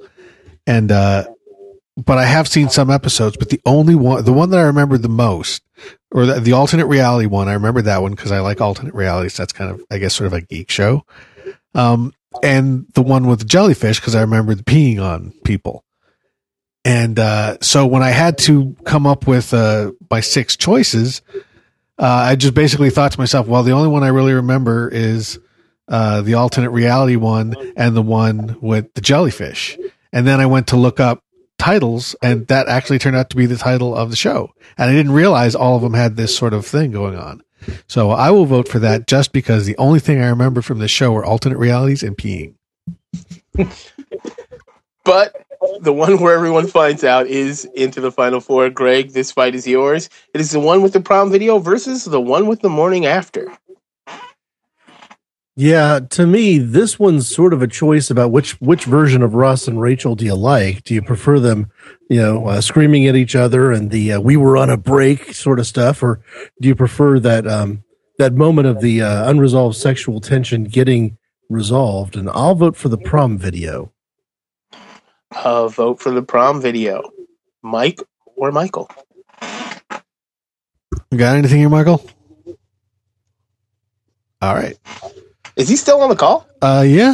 and 0.66 0.92
uh, 0.92 1.26
but 1.98 2.18
I 2.18 2.26
have 2.26 2.48
seen 2.48 2.70
some 2.70 2.90
episodes. 2.90 3.38
But 3.38 3.50
the 3.50 3.62
only 3.66 3.96
one, 3.96 4.24
the 4.24 4.34
one 4.34 4.50
that 4.52 4.60
I 4.60 4.64
remember 4.64 4.98
the 4.98 5.10
most, 5.10 5.62
or 6.12 6.26
the, 6.26 6.40
the 6.40 6.54
alternate 6.54 6.88
reality 6.88 7.28
one, 7.28 7.48
I 7.48 7.54
remember 7.54 7.82
that 7.84 8.02
one 8.02 8.12
because 8.12 8.32
I 8.32 8.40
like 8.40 8.62
alternate 8.62 8.94
realities. 8.94 9.36
That's 9.36 9.54
kind 9.54 9.72
of 9.72 9.84
I 9.92 9.98
guess 9.98 10.16
sort 10.16 10.28
of 10.28 10.34
a 10.34 10.42
geek 10.42 10.70
show. 10.72 11.06
Um, 11.76 12.14
and 12.44 12.86
the 12.94 13.02
one 13.02 13.28
with 13.28 13.40
the 13.40 13.46
jellyfish 13.46 14.00
because 14.00 14.16
I 14.16 14.22
remember 14.22 14.56
the 14.56 14.64
peeing 14.64 15.02
on 15.02 15.34
people. 15.44 15.84
And 16.86 17.20
uh, 17.20 17.58
so 17.62 17.86
when 17.86 18.02
I 18.02 18.10
had 18.10 18.38
to 18.40 18.76
come 18.86 19.06
up 19.06 19.28
with 19.28 19.54
uh, 19.54 19.92
my 20.10 20.22
six 20.22 20.56
choices, 20.56 21.22
uh, 21.98 22.06
I 22.06 22.36
just 22.36 22.54
basically 22.54 22.90
thought 22.90 23.12
to 23.12 23.20
myself, 23.20 23.48
well, 23.48 23.64
the 23.64 23.74
only 23.74 23.90
one 23.90 24.04
I 24.04 24.08
really 24.08 24.34
remember 24.34 24.88
is 24.90 25.38
uh, 25.90 26.22
the 26.22 26.36
alternate 26.36 26.70
reality 26.70 27.16
one 27.16 27.56
and 27.76 27.96
the 27.96 28.02
one 28.02 28.58
with 28.62 28.94
the 28.94 29.02
jellyfish. 29.02 29.78
And 30.14 30.26
then 30.26 30.40
I 30.40 30.46
went 30.46 30.68
to 30.68 30.78
look 30.78 31.00
up 31.00 31.24
titles, 31.58 32.16
and 32.22 32.48
that 32.48 32.68
actually 32.68 33.00
turned 33.00 33.16
out 33.16 33.30
to 33.32 33.36
be 33.36 33.46
the 33.46 33.58
title 33.58 33.96
of 33.96 34.10
the 34.10 34.16
show. 34.16 34.54
And 34.78 34.90
I 34.90 34.94
didn't 34.94 35.12
realize 35.12 35.56
all 35.56 35.76
of 35.76 35.82
them 35.82 35.94
had 35.94 36.16
this 36.16 36.36
sort 36.36 36.54
of 36.54 36.66
thing 36.66 36.92
going 36.92 37.18
on. 37.18 37.44
So 37.88 38.12
I 38.12 38.32
will 38.32 38.46
vote 38.46 38.70
for 38.70 38.80
that 38.80 39.08
just 39.08 39.34
because 39.34 39.66
the 39.66 39.78
only 39.78 40.00
thing 40.00 40.22
I 40.22 40.30
remember 40.30 40.62
from 40.62 40.80
this 40.80 40.92
show 40.92 41.12
were 41.12 41.26
alternate 41.26 41.58
realities 41.58 42.04
and 42.04 42.18
peeing. 42.18 42.56
But 45.10 45.44
the 45.82 45.92
one 45.92 46.22
where 46.22 46.36
everyone 46.36 46.68
finds 46.68 47.04
out 47.04 47.26
is 47.26 47.66
into 47.74 48.00
the 48.00 48.12
final 48.12 48.40
four. 48.40 48.70
Greg, 48.70 49.12
this 49.14 49.32
fight 49.32 49.56
is 49.56 49.66
yours. 49.66 50.08
It 50.36 50.42
is 50.42 50.52
the 50.52 50.60
one 50.60 50.84
with 50.84 50.94
the 50.94 51.00
prom 51.00 51.32
video 51.32 51.58
versus 51.58 52.06
the 52.06 52.22
one 52.22 52.46
with 52.46 52.62
the 52.62 52.70
morning 52.70 53.08
after. 53.08 53.52
Yeah, 55.60 56.00
to 56.12 56.26
me, 56.26 56.58
this 56.58 56.98
one's 56.98 57.28
sort 57.28 57.52
of 57.52 57.62
a 57.62 57.68
choice 57.68 58.10
about 58.10 58.32
which 58.32 58.54
which 58.62 58.86
version 58.86 59.22
of 59.22 59.34
Ross 59.34 59.68
and 59.68 59.82
Rachel 59.82 60.16
do 60.16 60.24
you 60.24 60.34
like? 60.34 60.86
Do 60.86 60.94
you 60.94 61.02
prefer 61.02 61.38
them, 61.38 61.70
you 62.10 62.16
know, 62.16 62.48
uh, 62.48 62.62
screaming 62.62 63.08
at 63.08 63.18
each 63.18 63.36
other 63.36 63.74
and 63.74 63.92
the 63.92 64.14
uh, 64.14 64.22
"we 64.22 64.38
were 64.38 64.56
on 64.56 64.70
a 64.70 64.78
break" 64.78 65.34
sort 65.34 65.60
of 65.60 65.68
stuff, 65.68 66.02
or 66.02 66.22
do 66.62 66.70
you 66.70 66.76
prefer 66.76 67.20
that 67.20 67.46
um, 67.46 67.84
that 68.18 68.32
moment 68.32 68.70
of 68.70 68.80
the 68.80 69.02
uh, 69.02 69.30
unresolved 69.30 69.76
sexual 69.76 70.22
tension 70.22 70.64
getting 70.64 71.18
resolved? 71.50 72.16
And 72.16 72.30
I'll 72.30 72.56
vote 72.56 72.78
for 72.78 72.88
the 72.88 72.98
prom 72.98 73.38
video. 73.38 73.92
Uh, 75.36 75.68
vote 75.68 76.00
for 76.00 76.12
the 76.12 76.22
prom 76.22 76.62
video. 76.62 77.12
Mike 77.64 78.00
or 78.38 78.54
Michael? 78.54 78.90
You 81.12 81.18
got 81.18 81.36
anything 81.36 81.60
here, 81.60 81.68
Michael? 81.68 82.10
All 84.42 84.56
right. 84.56 84.78
Is 85.60 85.70
he 85.70 85.76
still 85.76 86.02
on 86.02 86.10
the 86.10 86.16
call? 86.16 86.48
Uh, 86.62 86.84
yeah. 86.88 87.14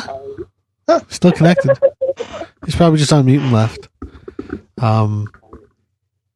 Still 1.10 1.32
connected. 1.32 1.78
He's 2.66 2.76
probably 2.76 3.00
just 3.00 3.12
on 3.12 3.26
mute 3.26 3.42
and 3.42 3.52
left. 3.52 3.90
Um. 4.80 5.28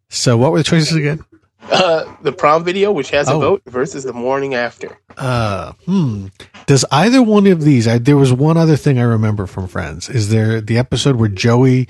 So 0.09 0.37
what 0.37 0.51
were 0.51 0.57
the 0.57 0.63
choices 0.63 0.95
again? 0.95 1.23
Uh, 1.71 2.11
the 2.23 2.31
prom 2.31 2.63
video, 2.63 2.91
which 2.91 3.11
has 3.11 3.29
a 3.29 3.33
Oh. 3.33 3.39
vote, 3.39 3.61
versus 3.67 4.03
the 4.03 4.13
morning 4.13 4.55
after. 4.55 4.97
Uh, 5.17 5.73
hmm. 5.85 6.27
Does 6.65 6.83
either 6.91 7.21
one 7.21 7.45
of 7.45 7.61
these? 7.61 7.87
I, 7.87 7.99
there 7.99 8.17
was 8.17 8.33
one 8.33 8.57
other 8.57 8.75
thing 8.75 8.97
I 8.97 9.03
remember 9.03 9.45
from 9.45 9.67
Friends. 9.67 10.09
Is 10.09 10.29
there 10.29 10.61
the 10.61 10.79
episode 10.79 11.17
where 11.17 11.29
Joey 11.29 11.87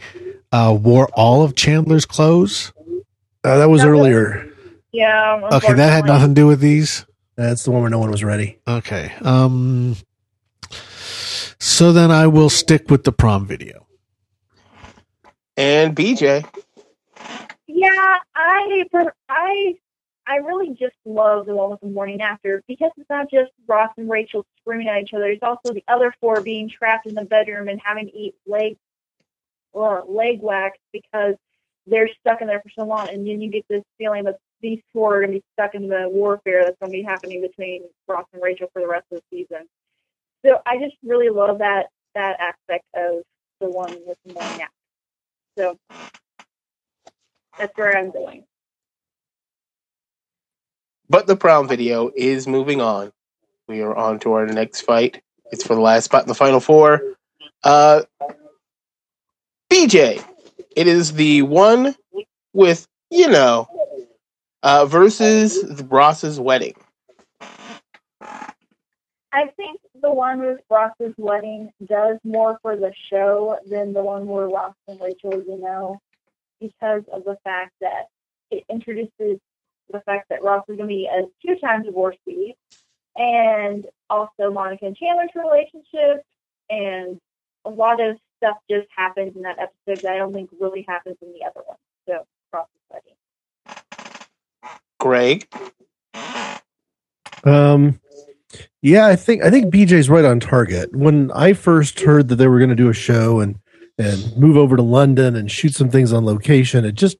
uh, 0.52 0.78
wore 0.78 1.08
all 1.14 1.44
of 1.44 1.56
Chandler's 1.56 2.06
clothes? 2.06 2.74
Uh, 3.46 3.58
that 3.60 3.70
was 3.70 3.86
earlier. 3.86 4.52
Yeah. 4.92 5.48
Okay, 5.54 5.72
that 5.74 5.90
had 5.92 6.06
nothing 6.06 6.30
to 6.30 6.42
do 6.42 6.48
with 6.48 6.60
these. 6.60 7.06
That's 7.38 7.64
the 7.64 7.72
one 7.72 7.82
where 7.82 7.90
no 7.92 8.00
one 8.00 8.12
was 8.12 8.24
ready. 8.24 8.60
Okay. 8.68 9.14
Um. 9.22 9.96
So 11.60 11.92
then 11.92 12.12
I 12.12 12.28
will 12.28 12.50
stick 12.50 12.90
with 12.90 13.04
the 13.04 13.12
prom 13.12 13.46
video. 13.46 13.86
And 15.58 15.96
BJ. 15.96 16.46
Yeah, 17.68 18.16
I 18.36 18.86
per- 18.92 19.14
I 19.28 19.76
I 20.26 20.36
really 20.38 20.70
just 20.70 20.96
love 21.06 21.46
the 21.48 21.56
one 21.56 21.72
with 21.72 21.82
the 21.82 21.88
morning 21.90 22.22
after 22.22 22.64
because 22.68 22.92
it's 22.98 23.10
not 23.10 23.30
just 23.30 23.52
Ross 23.68 23.92
and 23.98 24.10
Rachel 24.10 24.46
screaming 24.62 24.88
at 24.88 25.02
each 25.02 25.14
other. 25.14 25.26
It's 25.26 25.44
also 25.44 25.74
the 25.74 25.84
other 25.88 26.14
four 26.22 26.42
being 26.42 26.70
trapped 26.70 27.08
in 27.08 27.16
the 27.16 27.26
bedroom 27.26 27.68
and 27.68 27.82
having 27.84 28.08
to 28.08 28.16
eat 28.16 28.36
leg 28.48 28.78
well, 29.74 30.06
leg 30.08 30.42
wax 30.42 30.78
because 30.94 31.36
they're 31.88 32.10
stuck 32.20 32.42
in 32.42 32.48
there 32.48 32.62
for 32.62 32.70
so 32.70 32.86
long, 32.86 33.10
and 33.10 33.28
then 33.28 33.42
you 33.42 33.50
get 33.50 33.66
this 33.70 33.84
feeling 33.98 34.24
that 34.26 34.38
these 34.62 34.80
four 34.94 35.18
are 35.18 35.22
going 35.22 35.34
to 35.34 35.40
be 35.40 35.44
stuck 35.54 35.76
in 35.76 35.88
the 35.88 36.08
warfare 36.10 36.64
that's 36.64 36.78
going 36.80 36.92
to 36.92 36.98
be 36.98 37.04
happening 37.04 37.42
between 37.42 37.84
Ross 38.08 38.26
and 38.34 38.42
Rachel 38.42 38.70
for 38.74 38.82
the 38.82 38.88
rest 38.88 39.06
of 39.12 39.20
the 39.20 39.38
season. 39.38 39.68
So 40.46 40.62
I 40.66 40.78
just 40.78 40.96
really 41.04 41.30
love 41.30 41.60
that 41.60 41.88
that 42.16 42.40
aspect 42.40 42.86
of 42.96 43.24
the 43.62 43.70
one 43.70 43.96
with 44.06 44.18
the 44.26 44.34
morning 44.34 44.62
after. 44.62 44.74
So 45.58 45.78
that's 47.58 47.78
where 47.78 47.98
I'm 47.98 48.12
going. 48.12 48.46
But 51.10 51.28
the 51.28 51.36
prom 51.36 51.68
video 51.68 52.12
is 52.16 52.48
moving 52.48 52.82
on. 52.82 53.12
We 53.68 53.82
are 53.82 53.96
on 53.96 54.20
to 54.22 54.34
our 54.34 54.46
next 54.46 54.82
fight. 54.82 55.22
It's 55.52 55.64
for 55.66 55.76
the 55.76 55.82
last 55.82 56.06
spot 56.06 56.24
in 56.24 56.28
the 56.28 56.36
final 56.36 56.60
four. 56.60 57.02
Uh, 57.64 58.04
BJ, 59.72 60.24
it 60.76 60.88
is 60.88 61.14
the 61.14 61.42
one 61.44 61.96
with, 62.54 62.88
you 63.12 63.30
know, 63.30 63.68
uh, 64.64 64.86
versus 64.86 65.82
Ross's 65.84 66.40
wedding. 66.40 66.76
I 69.32 69.48
think 69.58 69.80
the 70.02 70.12
one 70.12 70.40
with 70.40 70.60
Ross's 70.70 71.14
wedding 71.18 71.72
does 71.86 72.18
more 72.24 72.60
for 72.62 72.76
the 72.76 72.94
show 73.10 73.58
than 73.70 73.94
the 73.94 74.04
one 74.04 74.26
where 74.28 74.48
Ross 74.48 74.76
and 74.88 75.00
Rachel, 75.00 75.34
you 75.34 75.60
know, 75.60 76.00
because 76.60 77.04
of 77.12 77.24
the 77.24 77.38
fact 77.44 77.74
that 77.82 78.08
it 78.52 78.64
introduces 78.70 79.40
the 79.92 80.02
fact 80.06 80.30
that 80.30 80.44
Ross 80.44 80.64
is 80.70 80.78
going 80.78 80.88
to 80.90 80.96
be 80.96 81.08
a 81.08 81.24
two-time 81.46 81.84
divorcee, 81.84 82.56
and 83.16 83.86
also 84.10 84.52
Monica 84.52 84.86
and 84.86 84.96
Chandler's 84.96 85.30
relationship, 85.36 86.24
and 86.70 87.20
a 87.66 87.70
lot 87.70 88.00
of 88.00 88.18
stuff 88.38 88.58
just 88.70 88.88
happens 88.96 89.36
in 89.36 89.42
that 89.42 89.58
episode 89.60 90.04
that 90.04 90.14
I 90.14 90.18
don't 90.18 90.34
think 90.34 90.50
really 90.60 90.86
happens 90.88 91.18
in 91.22 91.34
the 91.34 91.46
other 91.46 91.62
one. 91.66 91.78
So 92.08 92.26
Ross's 92.54 92.70
wedding. 92.92 93.16
Greg, 95.00 95.48
Um, 97.44 98.00
yeah, 98.82 99.08
I 99.08 99.16
think 99.16 99.44
I 99.44 99.50
think 99.50 99.74
BJ's 99.74 100.10
right 100.10 100.26
on 100.26 100.40
target. 100.40 100.96
When 100.96 101.32
I 101.32 101.54
first 101.54 102.00
heard 102.02 102.30
that 102.30 102.36
they 102.36 102.48
were 102.48 102.60
going 102.60 102.70
to 102.70 102.76
do 102.76 102.90
a 102.90 102.94
show 102.94 103.40
and 103.40 103.60
and 103.98 104.36
move 104.38 104.58
over 104.58 104.76
to 104.76 104.82
London 104.82 105.36
and 105.36 105.52
shoot 105.52 105.76
some 105.76 105.90
things 105.90 106.14
on 106.14 106.26
location, 106.26 106.86
it 106.86 106.96
just 106.96 107.18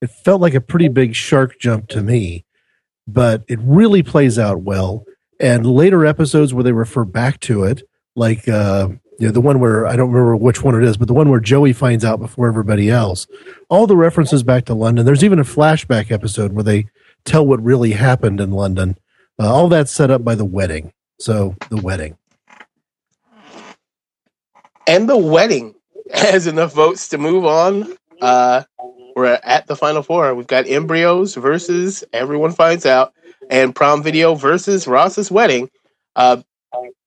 it 0.00 0.10
felt 0.10 0.40
like 0.40 0.54
a 0.54 0.60
pretty 0.60 0.88
big 0.88 1.14
shark 1.14 1.58
jump 1.58 1.88
to 1.88 2.02
me. 2.02 2.44
But 3.06 3.44
it 3.48 3.58
really 3.60 4.02
plays 4.02 4.38
out 4.38 4.62
well. 4.62 5.04
And 5.40 5.66
later 5.66 6.06
episodes 6.06 6.54
where 6.54 6.64
they 6.64 6.72
refer 6.72 7.04
back 7.04 7.40
to 7.40 7.64
it, 7.64 7.82
like 8.14 8.48
uh, 8.48 8.88
you 9.18 9.26
know, 9.26 9.32
the 9.32 9.40
one 9.40 9.60
where 9.60 9.86
I 9.86 9.96
don't 9.96 10.10
remember 10.10 10.36
which 10.36 10.62
one 10.62 10.74
it 10.74 10.84
is, 10.84 10.96
but 10.96 11.08
the 11.08 11.14
one 11.14 11.28
where 11.28 11.40
Joey 11.40 11.74
finds 11.74 12.04
out 12.04 12.20
before 12.20 12.48
everybody 12.48 12.88
else, 12.88 13.26
all 13.68 13.86
the 13.86 13.96
references 13.96 14.42
back 14.42 14.64
to 14.66 14.74
London. 14.74 15.04
There's 15.04 15.24
even 15.24 15.38
a 15.38 15.44
flashback 15.44 16.10
episode 16.10 16.52
where 16.52 16.64
they 16.64 16.86
tell 17.24 17.44
what 17.44 17.62
really 17.62 17.92
happened 17.92 18.40
in 18.40 18.50
London. 18.50 18.96
Uh, 19.40 19.50
all 19.50 19.68
that's 19.68 19.90
set 19.90 20.10
up 20.10 20.22
by 20.22 20.34
the 20.34 20.44
wedding. 20.44 20.92
So 21.18 21.56
the 21.70 21.80
wedding. 21.80 22.16
and 24.86 25.08
the 25.08 25.16
wedding 25.16 25.74
has 26.14 26.46
enough 26.46 26.74
votes 26.74 27.08
to 27.08 27.18
move 27.18 27.46
on. 27.46 27.96
Uh, 28.20 28.64
we're 29.16 29.40
at 29.42 29.66
the 29.66 29.76
final 29.76 30.02
four. 30.02 30.34
We've 30.34 30.46
got 30.46 30.68
embryos 30.68 31.34
versus 31.36 32.04
everyone 32.12 32.52
finds 32.52 32.84
out, 32.84 33.14
and 33.48 33.74
prom 33.74 34.02
video 34.02 34.34
versus 34.34 34.86
Ross's 34.86 35.30
wedding. 35.30 35.70
Uh, 36.16 36.42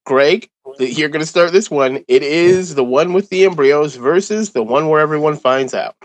Greg, 0.05 0.49
you're 0.79 1.09
going 1.09 1.21
to 1.21 1.25
start 1.25 1.51
this 1.51 1.69
one. 1.69 2.03
It 2.07 2.23
is 2.23 2.75
the 2.75 2.83
one 2.83 3.13
with 3.13 3.29
the 3.29 3.45
embryos 3.45 3.95
versus 3.95 4.51
the 4.51 4.63
one 4.63 4.89
where 4.89 5.01
everyone 5.01 5.37
finds 5.37 5.73
out. 5.73 5.95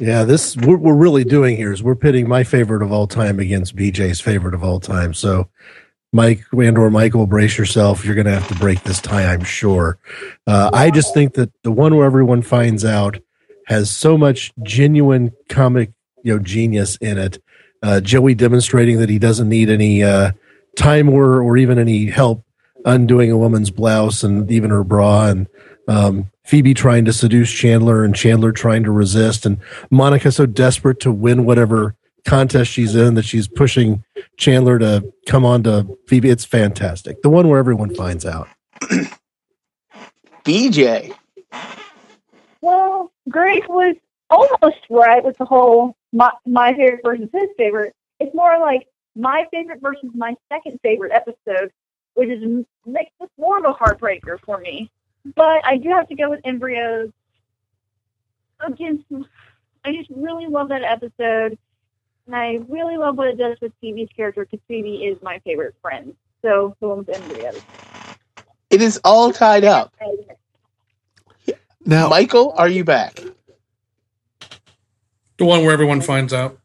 Yeah, 0.00 0.24
this 0.24 0.56
what 0.56 0.80
we're 0.80 0.94
really 0.94 1.24
doing 1.24 1.56
here 1.56 1.72
is 1.72 1.82
we're 1.82 1.94
pitting 1.94 2.28
my 2.28 2.44
favorite 2.44 2.82
of 2.82 2.92
all 2.92 3.06
time 3.06 3.38
against 3.38 3.76
BJ's 3.76 4.20
favorite 4.20 4.54
of 4.54 4.64
all 4.64 4.80
time. 4.80 5.14
So, 5.14 5.48
Mike 6.12 6.44
and 6.52 6.76
or 6.78 6.90
Michael, 6.90 7.26
brace 7.26 7.56
yourself. 7.56 8.04
You're 8.04 8.14
going 8.14 8.26
to 8.26 8.32
have 8.32 8.48
to 8.48 8.54
break 8.56 8.82
this 8.82 9.00
tie, 9.00 9.32
I'm 9.32 9.44
sure. 9.44 9.98
Uh, 10.46 10.70
I 10.72 10.90
just 10.90 11.14
think 11.14 11.34
that 11.34 11.52
the 11.62 11.72
one 11.72 11.96
where 11.96 12.06
everyone 12.06 12.42
finds 12.42 12.84
out 12.84 13.18
has 13.66 13.90
so 13.90 14.18
much 14.18 14.52
genuine 14.62 15.32
comic, 15.48 15.92
you 16.22 16.34
know, 16.34 16.42
genius 16.42 16.96
in 16.96 17.18
it. 17.18 17.42
Uh, 17.82 18.00
Joey 18.00 18.34
demonstrating 18.34 18.98
that 18.98 19.08
he 19.08 19.18
doesn't 19.18 19.48
need 19.48 19.70
any 19.70 20.02
uh, 20.02 20.32
time 20.76 21.08
or 21.08 21.40
or 21.40 21.56
even 21.56 21.78
any 21.78 22.06
help 22.06 22.44
undoing 22.84 23.30
a 23.30 23.38
woman's 23.38 23.70
blouse 23.70 24.22
and 24.22 24.50
even 24.50 24.70
her 24.70 24.84
bra, 24.84 25.26
and 25.26 25.48
um, 25.88 26.30
Phoebe 26.44 26.74
trying 26.74 27.04
to 27.06 27.12
seduce 27.12 27.50
Chandler 27.50 28.04
and 28.04 28.14
Chandler 28.14 28.52
trying 28.52 28.84
to 28.84 28.90
resist, 28.90 29.46
and 29.46 29.58
Monica 29.90 30.30
so 30.30 30.46
desperate 30.46 31.00
to 31.00 31.10
win 31.10 31.44
whatever 31.44 31.96
contest 32.24 32.70
she's 32.70 32.94
in 32.94 33.14
that 33.14 33.24
she's 33.24 33.48
pushing 33.48 34.04
Chandler 34.36 34.78
to 34.78 35.12
come 35.26 35.44
on 35.44 35.62
to 35.64 35.98
Phoebe. 36.06 36.30
It's 36.30 36.44
fantastic. 36.44 37.22
The 37.22 37.30
one 37.30 37.48
where 37.48 37.58
everyone 37.58 37.94
finds 37.94 38.26
out. 38.26 38.48
BJ, 40.44 41.14
Well, 42.60 43.10
Grace 43.30 43.64
was 43.68 43.96
almost 44.28 44.80
right 44.90 45.24
with 45.24 45.38
the 45.38 45.44
whole 45.46 45.96
my, 46.12 46.30
my 46.46 46.72
favorite 46.74 47.00
versus 47.02 47.28
his 47.32 47.48
favorite. 47.56 47.94
It's 48.20 48.34
more 48.34 48.58
like 48.58 48.86
my 49.16 49.46
favorite 49.50 49.80
versus 49.80 50.10
my 50.14 50.34
second 50.52 50.78
favorite 50.82 51.12
episode, 51.12 51.72
which 52.14 52.28
is 52.28 52.64
makes 52.84 53.12
this 53.20 53.30
more 53.38 53.58
of 53.58 53.64
a 53.64 53.72
heartbreaker 53.72 54.38
for 54.44 54.58
me. 54.58 54.90
But 55.24 55.64
I 55.64 55.78
do 55.78 55.88
have 55.90 56.08
to 56.08 56.14
go 56.14 56.30
with 56.30 56.40
embryos. 56.44 57.10
Against, 58.60 59.04
I 59.84 59.92
just 59.92 60.10
really 60.10 60.46
love 60.46 60.68
that 60.68 60.82
episode, 60.82 61.58
and 62.26 62.36
I 62.36 62.60
really 62.68 62.96
love 62.96 63.16
what 63.16 63.28
it 63.28 63.36
does 63.36 63.58
with 63.60 63.72
Phoebe's 63.80 64.08
character 64.16 64.44
because 64.44 64.64
Phoebe 64.68 65.04
is 65.04 65.20
my 65.22 65.38
favorite 65.40 65.74
friend. 65.82 66.14
So 66.40 66.76
the 66.80 66.88
one 66.88 66.98
with 66.98 67.08
embryos. 67.10 67.60
it 68.70 68.80
is 68.80 69.00
all 69.04 69.32
tied 69.32 69.64
up. 69.64 69.94
Now, 71.86 72.08
Michael, 72.08 72.54
are 72.56 72.68
you 72.68 72.84
back? 72.84 73.20
The 75.36 75.44
one 75.44 75.62
where 75.62 75.72
everyone 75.72 76.00
finds 76.00 76.32
out. 76.32 76.58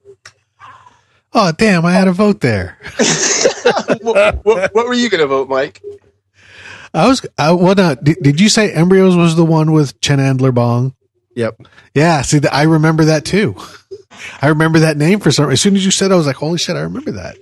oh 1.34 1.52
damn, 1.58 1.86
I 1.86 1.92
had 1.92 2.08
a 2.08 2.14
vote 2.14 2.40
there. 2.40 2.78
what, 4.02 4.46
what, 4.46 4.74
what 4.74 4.86
were 4.86 4.94
you 4.94 5.10
going 5.10 5.22
to 5.22 5.28
vote, 5.28 5.50
Mike? 5.50 5.82
I 6.94 7.08
was, 7.08 7.26
I, 7.38 7.52
well, 7.52 7.76
no, 7.76 7.96
did, 7.96 8.18
did 8.22 8.42
you 8.42 8.50
say 8.50 8.72
embryos 8.74 9.16
was 9.16 9.36
the 9.36 9.46
one 9.46 9.72
with 9.72 10.00
Chandler 10.02 10.52
Bong? 10.52 10.94
Yep. 11.36 11.62
Yeah, 11.94 12.22
see, 12.24 12.40
I 12.52 12.64
remember 12.64 13.06
that 13.06 13.26
too. 13.26 13.56
I 14.42 14.48
remember 14.48 14.80
that 14.80 14.98
name 14.98 15.20
for 15.20 15.32
some. 15.32 15.50
As 15.52 15.62
soon 15.62 15.76
as 15.76 15.86
you 15.86 15.92
said, 15.92 16.12
it, 16.12 16.14
I 16.14 16.18
was 16.18 16.28
like, 16.28 16.36
"Holy 16.36 16.58
shit, 16.58 16.76
I 16.76 16.82
remember 16.82 17.12
that." 17.12 17.38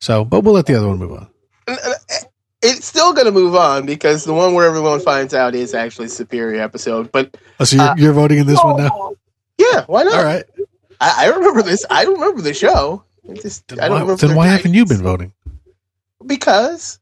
So, 0.00 0.24
but 0.24 0.40
we'll 0.40 0.54
let 0.54 0.66
the 0.66 0.74
other 0.74 0.88
one 0.88 0.98
move 0.98 1.12
on. 1.12 1.28
It's 2.60 2.84
still 2.86 3.12
going 3.12 3.26
to 3.26 3.30
move 3.32 3.54
on 3.54 3.86
because 3.86 4.24
the 4.24 4.34
one 4.34 4.54
where 4.54 4.66
everyone 4.66 4.98
finds 5.00 5.32
out 5.34 5.54
is 5.54 5.74
actually 5.74 6.06
a 6.06 6.10
superior 6.10 6.60
episode. 6.60 7.12
But 7.12 7.36
Oh, 7.60 7.64
so 7.64 7.76
you're, 7.76 7.84
Uh, 7.84 7.94
you're 7.96 8.12
voting 8.12 8.38
in 8.38 8.46
this 8.46 8.58
one 8.64 8.78
now. 8.78 8.90
Oh, 8.92 9.16
yeah, 9.58 9.84
why 9.86 10.02
not? 10.02 10.14
All 10.14 10.24
right. 10.24 10.44
I, 11.00 11.26
I 11.26 11.36
remember 11.36 11.62
this. 11.62 11.84
I 11.90 12.04
don't 12.04 12.14
remember 12.18 12.42
the 12.42 12.54
show. 12.54 13.04
I 13.30 13.34
just 13.34 13.68
Then 13.68 13.78
I 13.78 13.82
don't 13.88 13.90
why, 13.94 14.00
remember. 14.00 14.26
then 14.26 14.36
why 14.36 14.46
haven't 14.48 14.74
you 14.74 14.84
been 14.86 15.02
voting? 15.02 15.32
Because 16.26 16.98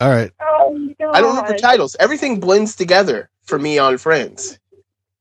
All 0.00 0.10
right. 0.10 0.30
oh, 0.40 0.94
God. 0.98 1.14
I 1.14 1.20
don't 1.20 1.36
remember 1.36 1.56
titles. 1.56 1.96
Everything 2.00 2.40
blends 2.40 2.74
together 2.76 3.30
for 3.44 3.58
me 3.58 3.78
on 3.78 3.98
Friends. 3.98 4.58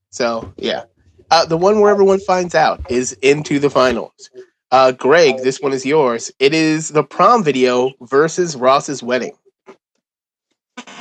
So 0.09 0.53
yeah, 0.57 0.83
uh, 1.31 1.45
the 1.45 1.57
one 1.57 1.79
where 1.79 1.91
everyone 1.91 2.19
finds 2.19 2.53
out 2.53 2.91
is 2.91 3.13
into 3.21 3.59
the 3.59 3.69
finals. 3.69 4.29
Uh, 4.71 4.91
Greg, 4.91 5.37
this 5.37 5.59
one 5.59 5.73
is 5.73 5.85
yours. 5.85 6.31
It 6.39 6.53
is 6.53 6.89
the 6.89 7.03
prom 7.03 7.43
video 7.43 7.91
versus 8.01 8.55
Ross's 8.55 9.03
wedding. 9.03 9.33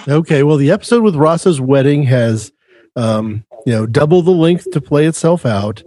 Okay, 0.09 0.43
well, 0.43 0.57
the 0.57 0.71
episode 0.71 1.03
with 1.03 1.15
Ross's 1.15 1.61
wedding 1.61 2.03
has, 2.05 2.53
um, 2.97 3.45
you 3.65 3.73
know, 3.73 3.87
double 3.87 4.21
the 4.23 4.31
length 4.31 4.71
to 4.73 4.81
play 4.81 5.07
itself 5.07 5.47
out. 5.47 5.83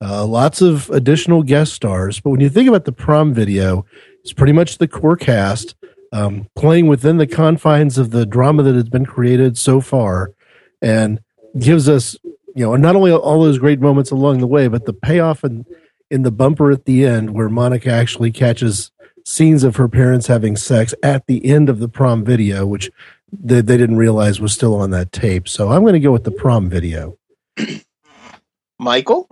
Uh, 0.00 0.24
lots 0.26 0.60
of 0.60 0.90
additional 0.90 1.42
guest 1.42 1.72
stars, 1.72 2.20
but 2.20 2.30
when 2.30 2.40
you 2.40 2.50
think 2.50 2.68
about 2.68 2.84
the 2.84 2.92
prom 2.92 3.32
video, 3.32 3.86
it's 4.20 4.32
pretty 4.32 4.52
much 4.52 4.78
the 4.78 4.88
core 4.88 5.16
cast 5.16 5.74
um, 6.12 6.48
playing 6.54 6.86
within 6.86 7.16
the 7.16 7.26
confines 7.26 7.98
of 7.98 8.10
the 8.10 8.26
drama 8.26 8.62
that 8.62 8.74
has 8.74 8.88
been 8.88 9.06
created 9.06 9.58
so 9.58 9.80
far, 9.80 10.32
and 10.80 11.20
gives 11.58 11.88
us, 11.88 12.16
you 12.54 12.64
know, 12.64 12.76
not 12.76 12.96
only 12.96 13.12
all 13.12 13.42
those 13.42 13.58
great 13.58 13.80
moments 13.80 14.10
along 14.10 14.38
the 14.38 14.46
way, 14.46 14.68
but 14.68 14.84
the 14.84 14.92
payoff 14.92 15.44
in 15.44 15.64
in 16.10 16.22
the 16.22 16.30
bumper 16.30 16.70
at 16.70 16.84
the 16.84 17.04
end 17.04 17.32
where 17.32 17.48
Monica 17.48 17.90
actually 17.90 18.30
catches 18.30 18.92
scenes 19.24 19.64
of 19.64 19.76
her 19.76 19.88
parents 19.88 20.28
having 20.28 20.56
sex 20.56 20.94
at 21.02 21.26
the 21.26 21.44
end 21.44 21.68
of 21.68 21.80
the 21.80 21.88
prom 21.88 22.24
video, 22.24 22.64
which 22.64 22.90
they, 23.32 23.60
they 23.60 23.76
didn't 23.76 23.96
realize 23.96 24.40
was 24.40 24.52
still 24.52 24.76
on 24.76 24.90
that 24.90 25.10
tape. 25.10 25.48
So 25.48 25.72
I'm 25.72 25.82
going 25.82 25.94
to 25.94 26.00
go 26.00 26.12
with 26.12 26.24
the 26.24 26.30
prom 26.30 26.70
video. 26.70 27.18
Michael, 28.78 29.28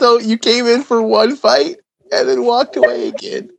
so 0.00 0.18
you 0.18 0.38
came 0.38 0.66
in 0.66 0.82
for 0.82 1.02
one 1.02 1.36
fight 1.36 1.76
and 2.10 2.28
then 2.28 2.42
walked 2.42 2.76
away 2.76 3.08
again. 3.08 3.50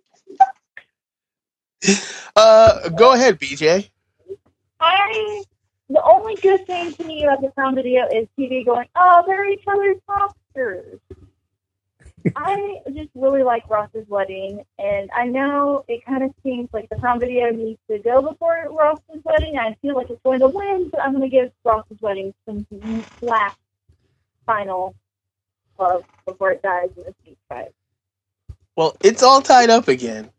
Uh, 2.36 2.90
go 2.90 3.14
ahead, 3.14 3.40
BJ. 3.40 3.90
I 4.80 5.44
the 5.90 6.02
only 6.04 6.36
good 6.36 6.66
thing 6.66 6.94
to 6.94 7.04
me 7.04 7.24
about 7.24 7.42
the 7.42 7.52
sound 7.56 7.76
video 7.76 8.08
is 8.08 8.28
TV 8.40 8.66
going, 8.66 8.88
oh, 8.96 9.24
they're 9.28 9.50
each 9.50 9.64
other's 9.68 9.98
monsters. 10.08 11.00
I 12.36 12.82
just 12.94 13.10
really 13.14 13.44
like 13.44 13.70
Ross's 13.70 14.08
wedding, 14.08 14.64
and 14.80 15.10
I 15.14 15.26
know 15.26 15.84
it 15.88 16.06
kind 16.06 16.24
of 16.24 16.34
seems 16.44 16.70
like 16.72 16.88
the 16.90 16.96
prom 16.96 17.20
video 17.20 17.52
needs 17.52 17.80
to 17.90 18.00
go 18.00 18.22
before 18.22 18.68
Ross's 18.72 19.24
wedding. 19.24 19.58
I 19.58 19.76
feel 19.82 19.96
like 19.96 20.10
it's 20.10 20.22
going 20.24 20.40
to 20.40 20.48
win, 20.48 20.90
but 20.90 21.02
I'm 21.02 21.12
going 21.12 21.30
to 21.30 21.30
give 21.30 21.52
Ross's 21.64 22.00
wedding 22.00 22.34
some 22.46 22.66
last 23.22 23.58
final 24.46 24.96
love 25.82 26.04
before 26.26 26.52
it 26.52 26.62
dies 26.62 26.90
in 26.96 27.04
the 27.04 27.14
speech 27.22 27.38
fight. 27.50 27.74
Well, 28.76 28.96
it's 29.04 29.24
all 29.24 29.42
tied 29.42 29.70
up 29.70 29.88
again. 29.88 30.30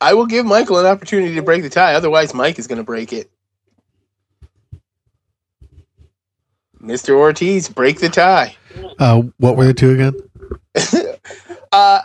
I 0.00 0.14
will 0.14 0.26
give 0.26 0.44
Michael 0.44 0.78
an 0.78 0.86
opportunity 0.86 1.34
to 1.36 1.42
break 1.42 1.62
the 1.62 1.70
tie. 1.70 1.94
Otherwise, 1.94 2.34
Mike 2.34 2.58
is 2.58 2.66
going 2.66 2.78
to 2.78 2.84
break 2.84 3.12
it. 3.12 3.30
Mr. 6.82 7.14
Ortiz, 7.14 7.68
break 7.68 8.00
the 8.00 8.10
tie. 8.10 8.56
Uh, 8.98 9.22
what 9.38 9.56
were 9.56 9.64
the 9.64 9.72
two 9.72 9.92
again? 9.92 10.14
uh, 11.72 12.00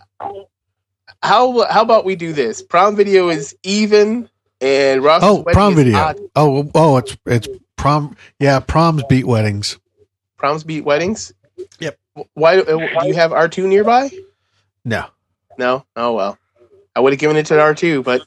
how 1.21 1.65
how 1.69 1.81
about 1.81 2.05
we 2.05 2.15
do 2.15 2.31
this? 2.31 2.61
Prom 2.61 2.95
video 2.95 3.29
is 3.29 3.57
even, 3.63 4.29
and 4.61 5.03
Ross. 5.03 5.21
Oh, 5.21 5.43
prom 5.43 5.75
video. 5.75 6.13
Oh, 6.35 6.71
oh, 6.73 6.97
it's 6.97 7.17
it's 7.25 7.47
prom. 7.75 8.15
Yeah, 8.39 8.61
proms 8.61 9.03
beat 9.09 9.25
weddings. 9.27 9.77
Proms 10.37 10.63
beat 10.63 10.85
weddings. 10.85 11.33
Yep. 11.79 11.99
Why 12.33 12.59
uh, 12.59 13.01
do 13.01 13.07
you 13.07 13.13
have 13.13 13.31
R 13.31 13.47
two 13.47 13.67
nearby? 13.67 14.09
No. 14.85 15.05
No. 15.57 15.85
Oh 15.95 16.13
well, 16.13 16.37
I 16.95 16.99
would 16.99 17.13
have 17.13 17.19
given 17.19 17.37
it 17.37 17.45
to 17.47 17.59
R 17.59 17.73
two, 17.75 18.03
but 18.03 18.21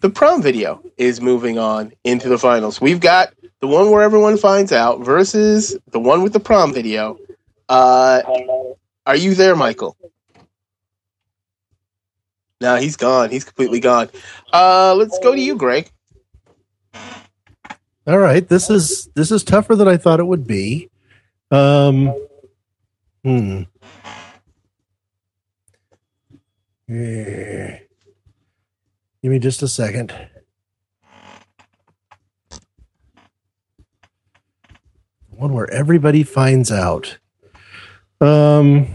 the 0.00 0.10
prom 0.10 0.42
video 0.42 0.82
is 0.96 1.20
moving 1.20 1.58
on 1.58 1.92
into 2.04 2.28
the 2.28 2.38
finals. 2.38 2.80
We've 2.80 3.00
got 3.00 3.32
the 3.60 3.66
one 3.66 3.90
where 3.90 4.02
everyone 4.02 4.36
finds 4.36 4.72
out 4.72 5.00
versus 5.00 5.76
the 5.90 6.00
one 6.00 6.22
with 6.22 6.32
the 6.32 6.40
prom 6.40 6.72
video. 6.72 7.18
Uh, 7.68 8.22
are 9.06 9.16
you 9.16 9.34
there, 9.34 9.56
Michael? 9.56 9.96
No, 12.60 12.76
he's 12.76 12.96
gone. 12.96 13.30
He's 13.30 13.44
completely 13.44 13.80
gone. 13.80 14.08
Uh, 14.52 14.94
let's 14.94 15.18
go 15.18 15.34
to 15.34 15.40
you, 15.40 15.56
Greg. 15.56 15.90
All 18.06 18.18
right, 18.18 18.48
this 18.48 18.70
is 18.70 19.08
this 19.14 19.30
is 19.30 19.42
tougher 19.42 19.74
than 19.74 19.88
I 19.88 19.96
thought 19.96 20.20
it 20.20 20.26
would 20.26 20.46
be. 20.46 20.90
Um, 21.50 22.14
hmm. 23.26 23.62
Eh. 26.88 27.78
Give 29.20 29.32
me 29.32 29.40
just 29.40 29.62
a 29.62 29.68
second. 29.68 30.14
One 35.30 35.52
where 35.52 35.68
everybody 35.72 36.22
finds 36.22 36.70
out. 36.70 37.18
Um, 38.20 38.86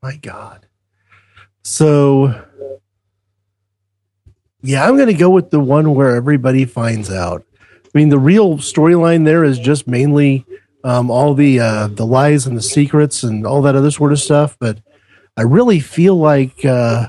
my 0.00 0.14
God. 0.16 0.66
So, 1.64 2.32
Yeah, 4.62 4.86
I'm 4.86 4.94
going 4.94 5.08
to 5.08 5.14
go 5.14 5.30
with 5.30 5.50
the 5.50 5.60
one 5.60 5.94
where 5.94 6.14
everybody 6.14 6.64
finds 6.64 7.10
out. 7.10 7.44
I 7.62 7.98
mean, 7.98 8.10
the 8.10 8.18
real 8.18 8.58
storyline 8.58 9.24
there 9.24 9.42
is 9.42 9.58
just 9.58 9.88
mainly 9.88 10.46
um, 10.84 11.10
all 11.10 11.34
the 11.34 11.60
uh, 11.60 11.88
the 11.88 12.06
lies 12.06 12.46
and 12.46 12.56
the 12.56 12.62
secrets 12.62 13.22
and 13.22 13.46
all 13.46 13.62
that 13.62 13.74
other 13.74 13.90
sort 13.90 14.12
of 14.12 14.20
stuff. 14.20 14.56
But 14.58 14.80
I 15.36 15.42
really 15.42 15.80
feel 15.80 16.16
like 16.16 16.64
uh, 16.64 17.08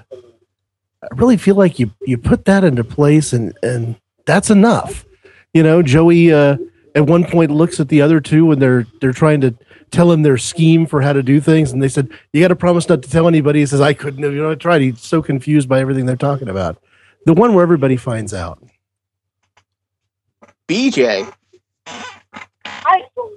I 1.03 1.07
really 1.15 1.38
feel 1.38 1.55
like 1.55 1.80
you 1.80 1.91
you 2.05 2.17
put 2.17 2.45
that 2.45 2.63
into 2.63 2.84
place 2.84 3.34
and 3.34 3.57
and 3.63 3.95
that's 4.26 4.49
enough. 4.49 5.05
You 5.53 5.63
know, 5.63 5.82
Joey 5.82 6.32
uh, 6.32 6.57
at 6.95 7.07
one 7.07 7.26
point 7.26 7.51
looks 7.51 7.80
at 7.80 7.89
the 7.89 8.01
other 8.01 8.20
two 8.20 8.51
and 8.51 8.61
they're 8.61 8.86
they're 9.01 9.13
trying 9.13 9.41
to 9.41 9.55
tell 9.91 10.11
him 10.11 10.22
their 10.22 10.38
scheme 10.38 10.86
for 10.86 11.01
how 11.01 11.13
to 11.13 11.24
do 11.24 11.39
things, 11.41 11.72
and 11.72 11.82
they 11.82 11.88
said, 11.88 12.09
"You 12.34 12.41
got 12.41 12.49
to 12.49 12.55
promise 12.55 12.88
not 12.89 13.01
to 13.03 13.09
tell 13.09 13.28
anybody." 13.28 13.59
He 13.59 13.65
says, 13.65 13.82
"I 13.82 13.93
couldn't 13.93 14.24
have." 14.24 14.34
You 14.34 14.43
know, 14.43 14.51
I 14.51 14.55
tried. 14.55 14.82
He's 14.82 15.01
so 15.01 15.22
confused 15.22 15.67
by 15.67 15.80
everything 15.80 16.05
they're 16.05 16.15
talking 16.15 16.49
about. 16.49 16.82
The 17.26 17.34
one 17.34 17.53
where 17.53 17.63
everybody 17.63 17.97
finds 17.97 18.34
out. 18.34 18.63
BJ. 20.67 21.32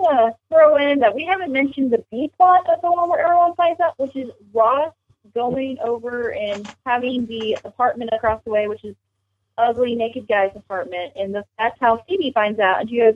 To 0.02 0.34
throw 0.48 0.76
in 0.76 0.98
that 0.98 1.14
we 1.14 1.24
haven't 1.24 1.52
mentioned 1.52 1.92
the 1.92 2.04
B 2.10 2.30
plot 2.36 2.68
of 2.68 2.82
the 2.82 2.90
one 2.90 3.08
where 3.08 3.24
everyone 3.24 3.54
finds 3.54 3.78
out, 3.78 3.96
which 3.98 4.16
is 4.16 4.30
Ross 4.52 4.92
going 5.32 5.78
over 5.78 6.32
and 6.34 6.68
having 6.84 7.24
the 7.26 7.56
apartment 7.64 8.10
across 8.12 8.42
the 8.44 8.50
way, 8.50 8.66
which 8.66 8.84
is 8.84 8.96
ugly 9.58 9.94
naked 9.94 10.26
guy's 10.26 10.50
apartment, 10.56 11.12
and 11.14 11.34
the, 11.34 11.44
that's 11.56 11.78
how 11.80 11.98
Phoebe 12.08 12.32
finds 12.32 12.58
out, 12.58 12.80
and 12.80 12.90
she 12.90 12.98
goes, 12.98 13.14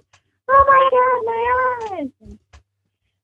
"Oh 0.49 0.65
my 0.69 1.91
god, 1.91 1.99
my 1.99 1.99
eyes!" 1.99 2.39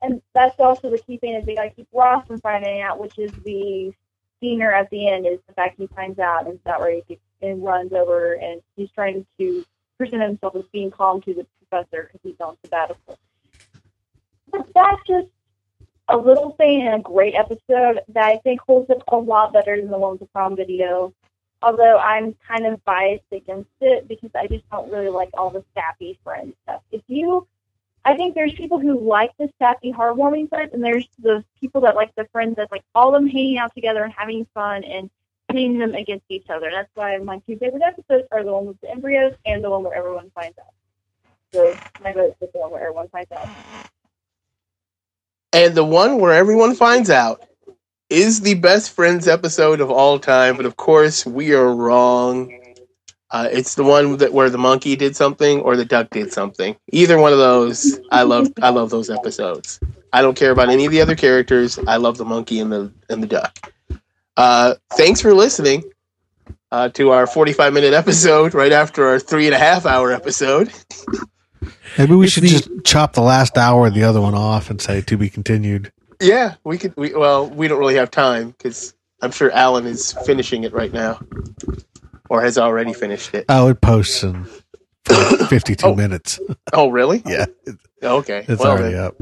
And 0.02 0.20
that's 0.34 0.58
also 0.58 0.90
the 0.90 0.98
key 0.98 1.18
thing 1.18 1.34
is 1.34 1.46
they 1.46 1.54
got 1.54 1.64
to 1.64 1.70
keep 1.70 1.86
Ross 1.92 2.26
from 2.26 2.40
finding 2.40 2.80
out, 2.82 2.98
which 2.98 3.16
is 3.16 3.30
the 3.44 3.92
stinger 4.38 4.72
at 4.72 4.90
the 4.90 5.08
end 5.08 5.24
is 5.24 5.38
the 5.46 5.54
fact 5.54 5.78
he 5.78 5.86
finds 5.86 6.18
out, 6.18 6.48
and 6.48 6.58
that 6.64 6.80
where 6.80 7.00
he 7.06 7.18
and 7.42 7.62
runs 7.62 7.92
over, 7.92 8.34
and 8.34 8.60
he's 8.76 8.90
trying 8.90 9.24
to 9.38 9.64
present 9.98 10.22
himself 10.22 10.56
as 10.56 10.64
being 10.72 10.90
calm 10.90 11.20
to 11.22 11.32
the 11.32 11.46
professor 11.60 12.10
because 12.12 12.20
he's 12.24 12.40
on 12.40 12.56
sabbatical. 12.64 13.18
That's 14.52 15.02
just 15.06 15.28
a 16.08 16.16
little 16.16 16.50
thing 16.52 16.80
in 16.80 16.92
a 16.92 17.00
great 17.00 17.34
episode 17.34 18.00
that 18.08 18.24
I 18.24 18.38
think 18.38 18.60
holds 18.60 18.90
up 18.90 19.02
a 19.08 19.16
lot 19.16 19.52
better 19.52 19.80
than 19.80 19.90
the 19.90 19.98
one 19.98 20.12
with 20.12 20.20
the 20.20 20.26
prom 20.26 20.56
video. 20.56 21.12
Although 21.62 21.98
I'm 21.98 22.34
kind 22.46 22.66
of 22.66 22.84
biased 22.84 23.24
against 23.30 23.70
it 23.80 24.08
because 24.08 24.30
I 24.34 24.48
just 24.48 24.68
don't 24.70 24.90
really 24.90 25.08
like 25.08 25.30
all 25.34 25.50
the 25.50 25.64
sappy 25.74 26.18
friend 26.24 26.52
stuff. 26.64 26.82
If 26.90 27.02
you, 27.06 27.46
I 28.04 28.16
think 28.16 28.34
there's 28.34 28.52
people 28.52 28.80
who 28.80 28.98
like 28.98 29.30
the 29.38 29.48
sappy, 29.60 29.92
heartwarming 29.92 30.48
friends, 30.48 30.74
and 30.74 30.82
there's 30.82 31.06
the 31.20 31.44
people 31.60 31.80
that 31.82 31.94
like 31.94 32.12
the 32.16 32.26
friends 32.32 32.56
that 32.56 32.72
like 32.72 32.82
all 32.94 33.14
of 33.14 33.22
them 33.22 33.30
hanging 33.30 33.58
out 33.58 33.72
together 33.74 34.02
and 34.02 34.12
having 34.12 34.44
fun 34.54 34.82
and 34.82 35.08
pitting 35.48 35.78
them 35.78 35.94
against 35.94 36.24
each 36.28 36.50
other. 36.50 36.70
That's 36.72 36.90
why 36.94 37.16
my 37.18 37.38
two 37.46 37.56
favorite 37.56 37.82
episodes 37.82 38.26
are 38.32 38.42
the 38.42 38.52
one 38.52 38.66
with 38.66 38.80
the 38.80 38.90
embryos 38.90 39.34
and 39.46 39.62
the 39.62 39.70
one 39.70 39.84
where 39.84 39.94
everyone 39.94 40.30
finds 40.34 40.58
out. 40.58 40.74
So 41.52 41.76
my 42.02 42.12
vote 42.12 42.36
is 42.40 42.50
the 42.52 42.58
one 42.58 42.72
where 42.72 42.80
everyone 42.80 43.08
finds 43.08 43.30
out. 43.30 43.48
And 45.52 45.74
the 45.74 45.84
one 45.84 46.18
where 46.18 46.32
everyone 46.32 46.74
finds 46.74 47.10
out 47.10 47.44
is 48.08 48.40
the 48.40 48.54
best 48.54 48.90
friends 48.92 49.26
episode 49.26 49.80
of 49.80 49.90
all 49.90 50.18
time, 50.18 50.56
but 50.56 50.66
of 50.66 50.76
course 50.76 51.24
we 51.24 51.54
are 51.54 51.74
wrong. 51.74 52.58
Uh, 53.30 53.48
it's 53.50 53.74
the 53.74 53.84
one 53.84 54.18
that 54.18 54.32
where 54.32 54.50
the 54.50 54.58
monkey 54.58 54.94
did 54.96 55.16
something 55.16 55.60
or 55.60 55.76
the 55.76 55.84
duck 55.84 56.10
did 56.10 56.30
something. 56.30 56.76
Either 56.92 57.18
one 57.18 57.32
of 57.32 57.38
those, 57.38 57.98
I 58.10 58.22
love. 58.22 58.48
I 58.60 58.68
love 58.68 58.90
those 58.90 59.08
episodes. 59.08 59.80
I 60.12 60.20
don't 60.20 60.36
care 60.36 60.50
about 60.50 60.68
any 60.68 60.84
of 60.84 60.92
the 60.92 61.00
other 61.00 61.16
characters. 61.16 61.78
I 61.86 61.96
love 61.96 62.18
the 62.18 62.26
monkey 62.26 62.60
and 62.60 62.70
the 62.70 62.92
and 63.08 63.22
the 63.22 63.26
duck. 63.26 63.72
Uh, 64.36 64.74
thanks 64.92 65.22
for 65.22 65.32
listening 65.32 65.82
uh, 66.70 66.90
to 66.90 67.10
our 67.10 67.26
forty-five 67.26 67.72
minute 67.72 67.94
episode 67.94 68.52
right 68.52 68.72
after 68.72 69.06
our 69.06 69.18
three 69.18 69.46
and 69.46 69.54
a 69.54 69.58
half 69.58 69.86
hour 69.86 70.12
episode. 70.12 70.70
Maybe 71.98 72.14
we 72.14 72.24
It's 72.24 72.34
should 72.34 72.44
the- 72.44 72.48
just 72.48 72.68
chop 72.84 73.12
the 73.14 73.22
last 73.22 73.56
hour 73.58 73.86
of 73.86 73.94
the 73.94 74.04
other 74.04 74.20
one 74.20 74.34
off 74.34 74.70
and 74.70 74.80
say 74.80 75.00
to 75.02 75.16
be 75.16 75.28
continued. 75.28 75.92
Yeah, 76.20 76.54
we 76.64 76.78
could. 76.78 76.94
We 76.96 77.14
well, 77.14 77.48
we 77.48 77.68
don't 77.68 77.78
really 77.78 77.96
have 77.96 78.10
time 78.10 78.50
because 78.50 78.94
I'm 79.20 79.30
sure 79.32 79.50
Alan 79.50 79.86
is 79.86 80.12
finishing 80.24 80.62
it 80.64 80.72
right 80.72 80.92
now, 80.92 81.20
or 82.30 82.42
has 82.42 82.58
already 82.58 82.92
finished 82.92 83.34
it. 83.34 83.44
Oh, 83.48 83.68
it 83.68 83.80
posts 83.80 84.22
in 84.22 84.46
52 85.48 85.84
Oh. 85.86 85.94
minutes. 85.94 86.38
Oh, 86.72 86.88
really? 86.90 87.22
Yeah, 87.26 87.46
Okay. 88.02 88.44
it's 88.48 88.60
well, 88.60 88.72
already 88.72 88.94
then. 88.94 89.04
up. 89.04 89.16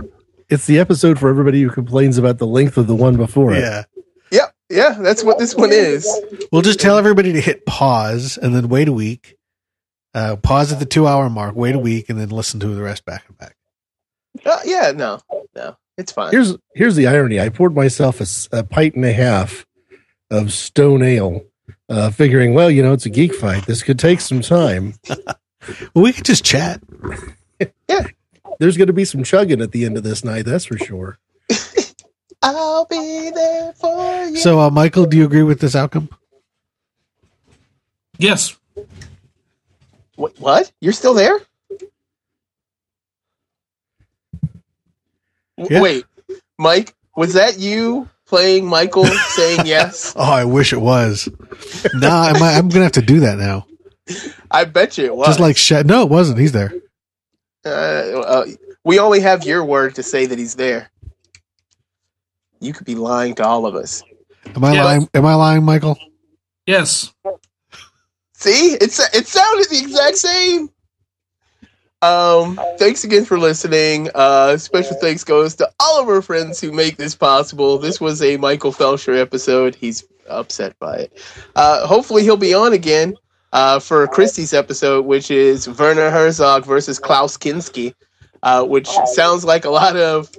It's 0.49 0.67
the 0.67 0.79
episode 0.79 1.19
for 1.19 1.29
everybody 1.29 1.63
who 1.63 1.71
complains 1.71 2.19
about 2.19 2.39
the 2.39 2.47
length 2.47 2.77
of 2.77 2.87
the 2.87 2.95
one 2.97 3.17
before 3.17 3.53
it. 3.55 3.61
Yeah. 3.61 3.85
Yeah, 4.33 4.47
yeah, 4.69 4.97
that's 5.01 5.23
what 5.25 5.39
this 5.39 5.55
one 5.55 5.71
is. 5.73 6.09
We'll 6.53 6.63
just 6.63 6.81
tell 6.81 6.97
everybody 6.99 7.33
to 7.33 7.41
hit 7.41 7.67
pause 7.67 8.39
and 8.39 8.55
then 8.55 8.69
wait 8.69 8.89
a 8.89 8.93
week. 8.93 9.37
Uh, 10.13 10.37
pause 10.37 10.73
at 10.73 10.79
the 10.81 10.87
two 10.87 11.07
hour 11.07 11.31
mark, 11.31 11.55
wait 11.55 11.75
a 11.75 11.79
week, 11.79 12.09
and 12.11 12.19
then 12.19 12.31
listen 12.31 12.59
to 12.61 12.69
the 12.69 12.83
rest 12.83 13.05
back 13.05 13.25
and 13.29 13.39
back. 13.39 13.57
Uh, 14.45 14.59
yeah, 14.65 14.93
no, 14.95 15.21
no, 15.55 15.77
it's 15.97 16.13
fine. 16.13 16.33
Here's 16.33 16.57
here's 16.75 16.97
the 16.97 17.07
irony. 17.07 17.41
I 17.41 17.49
poured 17.49 17.75
myself 17.75 18.21
a 18.53 18.65
pint 18.65 18.95
and 18.97 19.05
a 19.05 19.13
half 19.13 19.67
of 20.31 20.53
stone 20.53 21.03
ale, 21.03 21.45
uh, 21.89 22.11
figuring, 22.11 22.55
well, 22.55 22.71
you 22.71 22.83
know, 22.83 22.93
it's 22.93 23.07
a 23.07 23.11
geek 23.11 23.35
fight. 23.35 23.67
This 23.67 23.83
could 23.83 23.99
take 23.99 24.21
some 24.21 24.41
time. 24.41 24.95
Well, 25.95 26.05
we 26.05 26.15
could 26.15 26.25
just 26.25 26.43
chat. 26.43 26.81
Yeah, 27.87 28.07
there's 28.59 28.79
going 28.79 28.87
to 28.87 28.95
be 28.95 29.05
some 29.05 29.23
chugging 29.23 29.61
at 29.61 29.73
the 29.73 29.85
end 29.85 29.99
of 29.99 30.03
this 30.03 30.25
night, 30.25 30.47
that's 30.47 30.65
for 30.65 30.79
sure. 30.79 31.19
I'll 32.43 32.87
be 32.87 33.31
there 33.31 33.73
for 33.75 34.25
you. 34.25 34.37
So, 34.39 34.59
uh, 34.61 34.71
Michael, 34.71 35.05
do 35.05 35.19
you 35.19 35.27
agree 35.27 35.43
with 35.43 35.61
this 35.61 35.77
outcome? 35.77 36.09
Yes. 38.17 38.57
Wait, 40.21 40.39
what? 40.39 40.71
You're 40.83 40.93
still 40.93 41.15
there? 41.15 41.41
Yeah. 45.57 45.81
Wait, 45.81 46.05
Mike, 46.59 46.95
was 47.17 47.35
that 47.35 47.59
you 47.59 48.09
playing 48.27 48.67
Michael 48.67 49.05
saying 49.35 49.65
yes? 49.67 50.13
Oh, 50.17 50.23
I 50.31 50.45
wish 50.45 50.73
it 50.75 50.81
was. 50.81 51.29
nah, 51.95 52.23
I'm, 52.25 52.43
I'm 52.43 52.69
going 52.69 52.81
to 52.81 52.83
have 52.83 52.93
to 52.93 53.03
do 53.03 53.21
that 53.21 53.39
now. 53.39 53.67
I 54.51 54.65
bet 54.65 54.99
you 54.99 55.07
it 55.07 55.17
was. 55.17 55.29
Just 55.29 55.41
like 55.41 55.57
Shed. 55.57 55.87
No, 55.87 56.03
it 56.03 56.11
wasn't. 56.11 56.39
He's 56.39 56.53
there. 56.53 56.75
uh, 57.65 57.69
uh, 57.69 58.47
we 58.85 58.99
only 58.99 59.21
have 59.21 59.45
your 59.45 59.65
word 59.65 59.95
to 59.95 60.03
say 60.03 60.27
that 60.27 60.39
he's 60.39 60.55
there. 60.55 60.91
You 62.61 62.73
could 62.75 62.87
be 62.87 62.95
lying 62.95 63.35
to 63.37 63.47
all 63.47 63.65
of 63.65 63.75
us. 63.75 64.03
Am 64.55 64.65
I 64.65 64.75
Yeah. 64.75 64.85
lying? 64.85 65.09
Am 65.15 65.25
I 65.25 65.35
lying, 65.35 65.63
Michael? 65.65 65.99
Yes. 66.67 67.13
See, 68.41 68.73
it's 68.81 68.99
it 69.15 69.27
sounded 69.27 69.69
the 69.69 69.81
exact 69.81 70.17
same. 70.17 70.71
Um, 72.01 72.59
thanks 72.79 73.05
again 73.05 73.27
for 73.27 73.39
listening. 73.39 74.09
Uh, 74.15 74.57
special 74.57 74.97
thanks 74.97 75.25
goes 75.25 75.55
to 75.57 75.71
all 75.79 76.01
of 76.01 76.09
our 76.09 76.23
friends 76.23 76.59
who 76.59 76.73
make 76.73 76.97
this 76.97 77.15
possible. 77.15 77.77
This 77.77 78.01
was 78.01 78.23
a 78.23 78.39
Michael 78.39 78.73
Felsher 78.73 79.21
episode. 79.21 79.75
He's 79.75 80.05
upset 80.27 80.75
by 80.79 80.97
it. 80.97 81.23
Uh, 81.55 81.87
hopefully 81.87 82.23
he'll 82.23 82.39
be 82.39 82.55
on 82.55 82.73
again 82.73 83.15
uh, 83.53 83.79
for 83.79 84.07
Christie's 84.09 84.55
episode, 84.55 85.05
which 85.05 85.31
is 85.31 85.69
Werner 85.69 86.09
Herzog 86.09 86.65
versus 86.65 86.99
Klaus 86.99 87.37
Kinski, 87.37 87.93
uh, 88.43 88.65
which 88.65 88.89
sounds 89.13 89.45
like 89.45 89.67
a 89.67 89.71
lot 89.71 89.97
of 89.97 90.31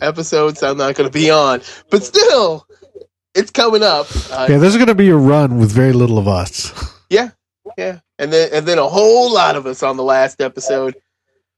episodes 0.00 0.60
I'm 0.64 0.78
not 0.78 0.96
going 0.96 1.08
to 1.08 1.16
be 1.16 1.30
on, 1.30 1.60
but 1.88 2.02
still, 2.02 2.66
it's 3.32 3.52
coming 3.52 3.84
up. 3.84 4.08
Uh, 4.32 4.48
Yeah, 4.50 4.58
this 4.58 4.70
is 4.70 4.76
going 4.76 4.88
to 4.88 4.96
be 4.96 5.10
a 5.10 5.16
run 5.16 5.58
with 5.58 5.70
very 5.70 5.92
little 5.92 6.18
of 6.18 6.26
us. 6.26 6.94
yeah, 7.10 7.30
yeah, 7.76 8.00
and 8.18 8.32
then 8.32 8.50
and 8.52 8.66
then 8.66 8.78
a 8.78 8.88
whole 8.88 9.32
lot 9.32 9.56
of 9.56 9.66
us 9.66 9.82
on 9.82 9.96
the 9.96 10.02
last 10.02 10.40
episode, 10.40 10.96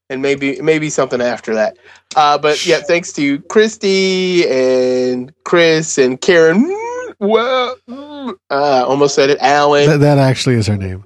and 0.09 0.23
maybe 0.23 0.61
maybe 0.61 0.91
something 0.91 1.21
after 1.21 1.55
that. 1.55 1.77
Uh, 2.17 2.39
but 2.39 2.65
yeah, 2.67 2.81
thanks 2.81 3.13
to 3.15 3.41
Christy 3.43 4.49
and 4.49 5.33
Chris 5.45 5.99
and 5.99 6.21
Karen. 6.21 6.77
Well, 7.19 7.77
uh, 7.89 8.35
almost 8.51 9.15
said 9.15 9.31
it. 9.31 9.39
Alan. 9.41 9.89
That, 9.89 9.99
that 9.99 10.19
actually 10.19 10.55
is 10.55 10.67
her 10.67 10.77
name. 10.77 11.05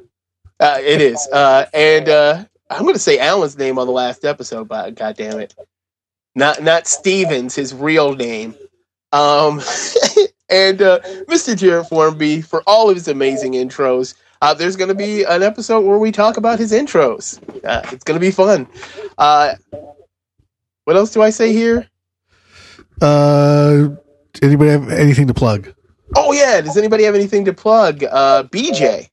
Uh, 0.61 0.79
it 0.81 1.01
is. 1.01 1.29
Uh, 1.33 1.67
and 1.75 2.09
uh, 2.09 2.45
I'm 2.71 2.83
going 2.83 2.95
to 2.95 3.01
say 3.01 3.19
Alan's 3.19 3.59
name 3.59 3.79
on 3.79 3.87
the 3.87 3.93
last 3.93 4.25
episode, 4.25 4.69
but 4.69 4.95
God 4.95 5.17
damn 5.17 5.41
it. 5.41 5.55
Not 6.35 6.63
not 6.63 6.87
Stevens, 6.87 7.55
his 7.55 7.75
real 7.75 8.15
name. 8.15 8.55
Um, 9.13 9.61
and 10.49 10.83
uh, 10.83 11.01
Mr. 11.29 11.57
Jared 11.57 11.87
Formby 11.87 12.41
for 12.41 12.63
all 12.67 12.91
of 12.91 12.97
his 12.97 13.09
amazing 13.09 13.53
intros. 13.53 14.15
Uh, 14.43 14.55
there's 14.55 14.77
going 14.77 14.89
to 14.89 14.95
be 14.95 15.25
an 15.25 15.43
episode 15.43 15.81
where 15.83 15.99
we 15.99 16.13
talk 16.13 16.37
about 16.37 16.59
his 16.59 16.73
intros. 16.73 17.39
Uh, 17.65 17.83
it's 17.93 18.05
going 18.05 18.19
to 18.19 18.21
be 18.21 18.31
fun. 18.31 18.67
Uh, 19.17 19.55
what 20.85 20.97
else 20.97 21.13
do 21.13 21.23
I 21.23 21.31
say 21.31 21.53
here? 21.53 21.89
Uh, 23.01 23.89
anybody 24.43 24.71
have 24.71 24.91
anything 24.91 25.27
to 25.27 25.35
plug? 25.35 25.75
Oh 26.17 26.33
yeah, 26.33 26.61
does 26.61 26.77
anybody 26.77 27.05
have 27.05 27.15
anything 27.15 27.45
to 27.47 27.53
plug? 27.53 28.05
Uh, 28.05 28.45
BJ. 28.45 29.09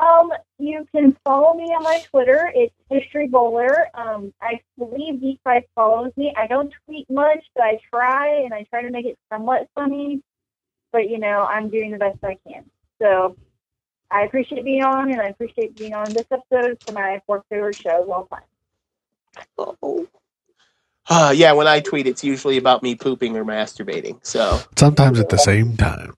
Um, 0.00 0.32
you 0.58 0.86
can 0.94 1.16
follow 1.24 1.54
me 1.54 1.64
on 1.64 1.82
my 1.82 2.00
Twitter. 2.10 2.50
It's 2.54 2.74
History 2.88 3.26
Bowler. 3.26 3.88
Um, 3.94 4.32
I 4.40 4.60
believe 4.76 5.20
Geek 5.20 5.40
Fights 5.42 5.68
follows 5.74 6.12
me. 6.16 6.32
I 6.36 6.46
don't 6.46 6.72
tweet 6.86 7.08
much, 7.10 7.44
but 7.54 7.64
I 7.64 7.78
try, 7.92 8.42
and 8.42 8.54
I 8.54 8.64
try 8.70 8.82
to 8.82 8.90
make 8.90 9.06
it 9.06 9.18
somewhat 9.30 9.68
funny. 9.74 10.22
But 10.92 11.10
you 11.10 11.18
know, 11.18 11.44
I'm 11.44 11.68
doing 11.68 11.90
the 11.90 11.98
best 11.98 12.18
I 12.22 12.38
can. 12.48 12.64
So 13.00 13.36
I 14.10 14.22
appreciate 14.22 14.64
being 14.64 14.82
on, 14.82 15.10
and 15.10 15.20
I 15.20 15.26
appreciate 15.26 15.76
being 15.76 15.94
on 15.94 16.12
this 16.12 16.26
episode. 16.30 16.72
It's 16.72 16.92
my 16.92 17.20
fourth 17.26 17.42
favorite 17.50 17.76
show 17.76 18.02
of 18.02 18.10
all 18.10 18.26
time. 18.26 18.42
Oh. 19.58 20.06
Uh, 21.10 21.32
yeah, 21.34 21.52
when 21.52 21.66
I 21.66 21.80
tweet, 21.80 22.06
it's 22.06 22.22
usually 22.24 22.58
about 22.58 22.82
me 22.82 22.94
pooping 22.94 23.36
or 23.36 23.44
masturbating. 23.44 24.18
So 24.22 24.60
Sometimes 24.76 25.18
at 25.18 25.28
the 25.30 25.38
same 25.38 25.76
time. 25.76 26.14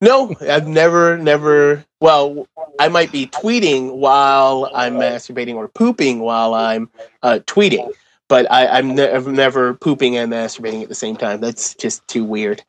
no, 0.00 0.34
I've 0.40 0.68
never, 0.68 1.16
never. 1.18 1.84
Well, 2.00 2.46
I 2.78 2.88
might 2.88 3.10
be 3.10 3.26
tweeting 3.26 3.96
while 3.96 4.70
I'm 4.74 4.94
masturbating 4.94 5.56
or 5.56 5.66
pooping 5.68 6.20
while 6.20 6.54
I'm 6.54 6.88
uh, 7.22 7.40
tweeting, 7.46 7.92
but 8.28 8.50
I, 8.50 8.66
I'm 8.66 8.94
ne- 8.94 9.20
never 9.20 9.74
pooping 9.74 10.16
and 10.16 10.32
masturbating 10.32 10.82
at 10.82 10.88
the 10.88 10.94
same 10.94 11.16
time. 11.16 11.40
That's 11.40 11.74
just 11.74 12.06
too 12.08 12.24
weird. 12.24 12.62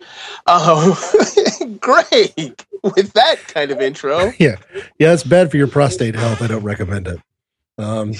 Um, 0.47 0.95
great 1.79 2.65
with 2.83 3.13
that 3.13 3.39
kind 3.47 3.71
of 3.71 3.81
intro. 3.81 4.31
yeah, 4.39 4.55
yeah, 4.97 5.13
it's 5.13 5.23
bad 5.23 5.51
for 5.51 5.57
your 5.57 5.67
prostate 5.67 6.15
health. 6.15 6.41
I 6.41 6.47
don't 6.47 6.63
recommend 6.63 7.07
it. 7.07 7.19
Um, 7.77 8.13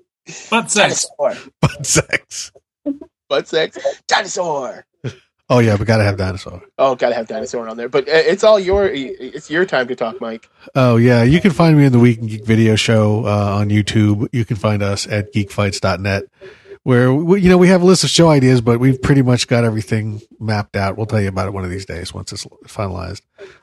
Butt 0.51 0.71
sex. 0.71 1.07
Dinosaur. 1.19 1.51
Butt 1.61 1.87
sex. 1.87 2.53
Butt 3.29 3.49
sex. 3.49 3.79
Dinosaur. 4.07 4.85
Oh 5.51 5.61
yeah, 5.61 5.77
we 5.77 5.87
gotta 5.87 6.05
have 6.05 6.19
dinosaur. 6.19 6.61
Oh, 6.77 6.95
gotta 6.95 7.15
have 7.15 7.27
dinosaur 7.27 7.67
on 7.71 7.79
there. 7.79 7.89
But 7.89 8.07
uh, 8.07 8.13
it's 8.13 8.45
all 8.45 8.61
your. 8.61 8.87
It's 8.87 9.49
your 9.49 9.65
time 9.65 9.89
to 9.89 9.97
talk, 9.97 10.21
Mike. 10.21 10.47
Oh 10.75 10.97
yeah, 10.99 11.23
you 11.23 11.41
can 11.41 11.53
find 11.53 11.75
me 11.79 11.87
in 11.87 11.93
the 11.93 11.99
Week 11.99 12.19
in 12.19 12.27
Geek 12.27 12.45
video 12.45 12.77
show 12.77 13.25
uh, 13.25 13.57
on 13.57 13.71
YouTube. 13.71 14.29
You 14.31 14.45
can 14.45 14.57
find 14.57 14.83
us 14.83 15.07
at 15.07 15.33
geekfights.net 15.33 16.25
where 16.89 17.13
we, 17.13 17.43
you 17.43 17.51
know 17.51 17.59
we 17.59 17.69
have 17.69 17.83
a 17.83 17.85
list 17.85 18.03
of 18.03 18.09
show 18.09 18.31
ideas, 18.31 18.63
but 18.63 18.81
we've 18.81 19.03
pretty 19.03 19.21
much 19.21 19.47
got 19.47 19.63
everything 19.63 20.23
mapped 20.41 20.75
out. 20.75 20.97
We'll 20.97 21.05
tell 21.05 21.21
you 21.21 21.29
about 21.29 21.47
it 21.47 21.53
one 21.53 21.63
of 21.63 21.69
these 21.69 21.85
days 21.85 22.15
once 22.15 22.33
it's 22.33 22.47
finalized. 22.65 23.21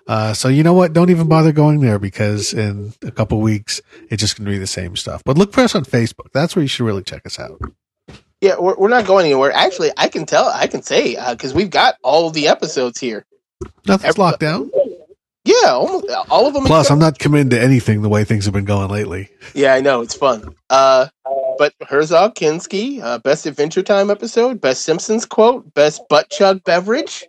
Uh, 0.07 0.35
so 0.35 0.47
you 0.47 0.61
know 0.61 0.75
what? 0.75 0.93
Don't 0.93 1.09
even 1.09 1.27
bother 1.27 1.51
going 1.51 1.79
there 1.79 1.97
because 1.97 2.53
in 2.53 2.93
a 3.01 3.09
couple 3.09 3.41
weeks 3.41 3.81
it's 4.11 4.21
just 4.21 4.37
going 4.37 4.45
to 4.45 4.51
be 4.51 4.59
the 4.59 4.67
same 4.67 4.95
stuff. 4.95 5.23
But 5.25 5.39
look 5.39 5.53
for 5.53 5.61
us 5.61 5.73
on 5.73 5.85
Facebook. 5.85 6.27
That's 6.35 6.55
where 6.55 6.61
you 6.61 6.67
should 6.67 6.85
really 6.85 7.01
check 7.01 7.25
us 7.25 7.39
out. 7.39 7.59
Yeah, 8.41 8.59
we're, 8.59 8.75
we're 8.77 8.89
not 8.89 9.07
going 9.07 9.25
anywhere. 9.25 9.51
Actually, 9.51 9.89
I 9.97 10.07
can 10.07 10.27
tell. 10.27 10.45
I 10.45 10.67
can 10.67 10.83
say 10.83 11.15
because 11.31 11.51
we've 11.51 11.71
got 11.71 11.95
all 12.03 12.27
of 12.27 12.33
the 12.33 12.47
episodes 12.47 12.99
here. 12.99 13.25
Nothing's 13.87 14.09
Every- 14.09 14.21
locked 14.23 14.39
down. 14.39 14.69
Yeah, 15.45 15.71
almost 15.71 16.05
all 16.29 16.45
of 16.45 16.53
them. 16.53 16.65
Plus, 16.65 16.91
I'm 16.91 16.99
not 16.99 17.17
committing 17.17 17.49
to 17.51 17.61
anything 17.61 18.03
the 18.03 18.09
way 18.09 18.23
things 18.23 18.45
have 18.45 18.53
been 18.53 18.65
going 18.65 18.89
lately. 18.89 19.29
Yeah, 19.55 19.73
I 19.73 19.81
know 19.81 20.01
it's 20.01 20.15
fun. 20.15 20.55
Uh, 20.69 21.07
but 21.57 21.73
Herzog 21.87 22.35
Kinski, 22.35 23.01
uh, 23.01 23.19
best 23.19 23.45
Adventure 23.45 23.83
Time 23.83 24.09
episode, 24.09 24.61
best 24.61 24.83
Simpsons 24.83 25.25
quote, 25.25 25.73
best 25.73 26.01
butt 26.09 26.29
chug 26.29 26.63
beverage. 26.63 27.25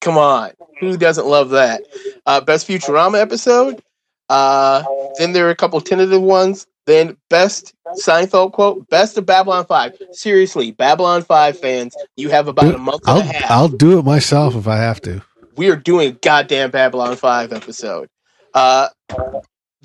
Come 0.00 0.18
on, 0.18 0.50
who 0.80 0.96
doesn't 0.96 1.26
love 1.26 1.50
that? 1.50 1.82
Uh, 2.26 2.40
best 2.40 2.66
Futurama 2.68 3.20
episode. 3.20 3.82
Uh, 4.28 4.82
then 5.18 5.32
there 5.32 5.46
are 5.46 5.50
a 5.50 5.56
couple 5.56 5.80
tentative 5.80 6.22
ones. 6.22 6.66
Then 6.86 7.16
best 7.30 7.74
Seinfeld 8.04 8.52
quote, 8.52 8.88
best 8.88 9.16
of 9.16 9.24
Babylon 9.24 9.64
Five. 9.66 9.96
Seriously, 10.10 10.72
Babylon 10.72 11.22
Five 11.22 11.56
fans, 11.58 11.94
you 12.16 12.28
have 12.30 12.48
about 12.48 12.74
a 12.74 12.78
month 12.78 13.02
I'll 13.06 13.20
a 13.20 13.22
half. 13.22 13.50
I'll 13.50 13.68
do 13.68 13.98
it 13.98 14.04
myself 14.04 14.56
if 14.56 14.66
I 14.66 14.76
have 14.78 15.00
to. 15.02 15.22
we 15.56 15.70
are 15.70 15.76
doing 15.76 16.08
a 16.08 16.12
goddamn 16.12 16.70
Babylon 16.72 17.14
5 17.16 17.52
episode. 17.52 18.08
Uh, 18.54 18.88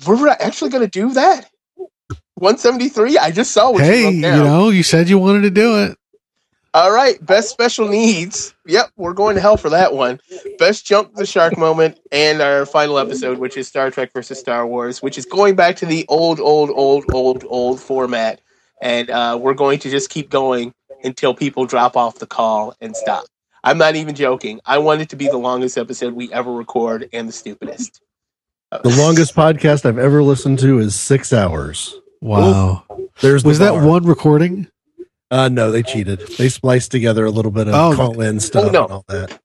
we're 0.06 0.28
actually 0.28 0.70
going 0.70 0.82
to 0.82 0.90
do 0.90 1.12
that? 1.14 1.48
173? 2.38 3.18
I 3.18 3.30
just 3.30 3.52
saw 3.52 3.70
what 3.70 3.82
Hey, 3.82 4.00
you 4.00 4.06
wrote 4.06 4.36
you 4.36 4.44
know, 4.44 4.68
you 4.70 4.82
said 4.82 5.08
you 5.08 5.18
wanted 5.18 5.42
to 5.42 5.50
do 5.50 5.78
it. 5.84 5.98
All 6.74 6.92
right, 6.92 7.24
best 7.24 7.48
special 7.48 7.88
needs. 7.88 8.54
Yep, 8.66 8.90
we're 8.96 9.14
going 9.14 9.34
to 9.36 9.40
hell 9.40 9.56
for 9.56 9.70
that 9.70 9.94
one. 9.94 10.20
Best 10.58 10.86
jump 10.86 11.14
the 11.14 11.24
shark 11.24 11.56
moment, 11.56 11.98
and 12.12 12.42
our 12.42 12.66
final 12.66 12.98
episode, 12.98 13.38
which 13.38 13.56
is 13.56 13.66
Star 13.66 13.90
Trek 13.90 14.12
versus 14.12 14.38
Star 14.38 14.66
Wars, 14.66 15.02
which 15.02 15.16
is 15.16 15.24
going 15.24 15.56
back 15.56 15.76
to 15.76 15.86
the 15.86 16.04
old, 16.08 16.38
old, 16.38 16.70
old, 16.70 17.06
old, 17.12 17.44
old 17.48 17.80
format. 17.80 18.40
And 18.82 19.10
uh, 19.10 19.38
we're 19.40 19.54
going 19.54 19.78
to 19.80 19.90
just 19.90 20.10
keep 20.10 20.28
going 20.30 20.72
until 21.02 21.34
people 21.34 21.64
drop 21.64 21.96
off 21.96 22.18
the 22.18 22.26
call 22.26 22.74
and 22.80 22.94
stop. 22.94 23.24
I'm 23.64 23.78
not 23.78 23.96
even 23.96 24.14
joking. 24.14 24.60
I 24.64 24.78
want 24.78 25.00
it 25.00 25.08
to 25.10 25.16
be 25.16 25.26
the 25.26 25.38
longest 25.38 25.78
episode 25.78 26.12
we 26.12 26.32
ever 26.32 26.52
record 26.52 27.08
and 27.12 27.28
the 27.28 27.32
stupidest. 27.32 28.00
The 28.70 28.90
longest 28.90 29.34
podcast 29.34 29.86
I've 29.86 29.98
ever 29.98 30.22
listened 30.22 30.58
to 30.60 30.78
is 30.78 30.94
six 30.94 31.32
hours. 31.32 31.98
Wow. 32.20 32.84
There's 33.20 33.42
the 33.42 33.48
Was 33.48 33.58
that 33.60 33.74
one 33.74 34.04
recording? 34.04 34.68
Uh, 35.30 35.48
no, 35.48 35.70
they 35.70 35.82
cheated. 35.82 36.20
They 36.38 36.48
spliced 36.48 36.90
together 36.90 37.24
a 37.24 37.30
little 37.30 37.50
bit 37.50 37.68
of 37.68 37.74
Oh. 37.74 37.94
call 37.94 38.20
in 38.20 38.40
stuff 38.40 38.66
Oh, 38.66 38.70
no. 38.70 38.82
and 38.84 38.92
all 38.92 39.04
that. 39.08 39.38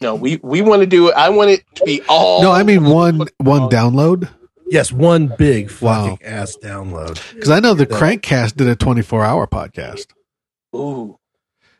No, 0.00 0.14
we, 0.14 0.36
we 0.42 0.60
want 0.60 0.80
to 0.80 0.86
do 0.86 1.08
it. 1.08 1.14
I 1.14 1.30
want 1.30 1.50
it 1.50 1.64
to 1.76 1.84
be 1.84 2.02
all. 2.08 2.42
No, 2.42 2.52
I 2.52 2.62
mean 2.62 2.84
one 2.84 3.26
one 3.38 3.68
download. 3.70 4.28
Yes, 4.70 4.92
one 4.92 5.32
big 5.38 5.70
Wow. 5.80 6.10
fucking 6.10 6.26
ass 6.26 6.56
download. 6.62 7.20
Because 7.34 7.48
I 7.50 7.58
know 7.60 7.72
the 7.74 7.86
Yeah. 7.90 7.98
Crankcast 7.98 8.56
did 8.56 8.68
a 8.68 8.76
24 8.76 9.24
hour 9.24 9.46
podcast, 9.46 10.06
Ooh. 10.76 11.18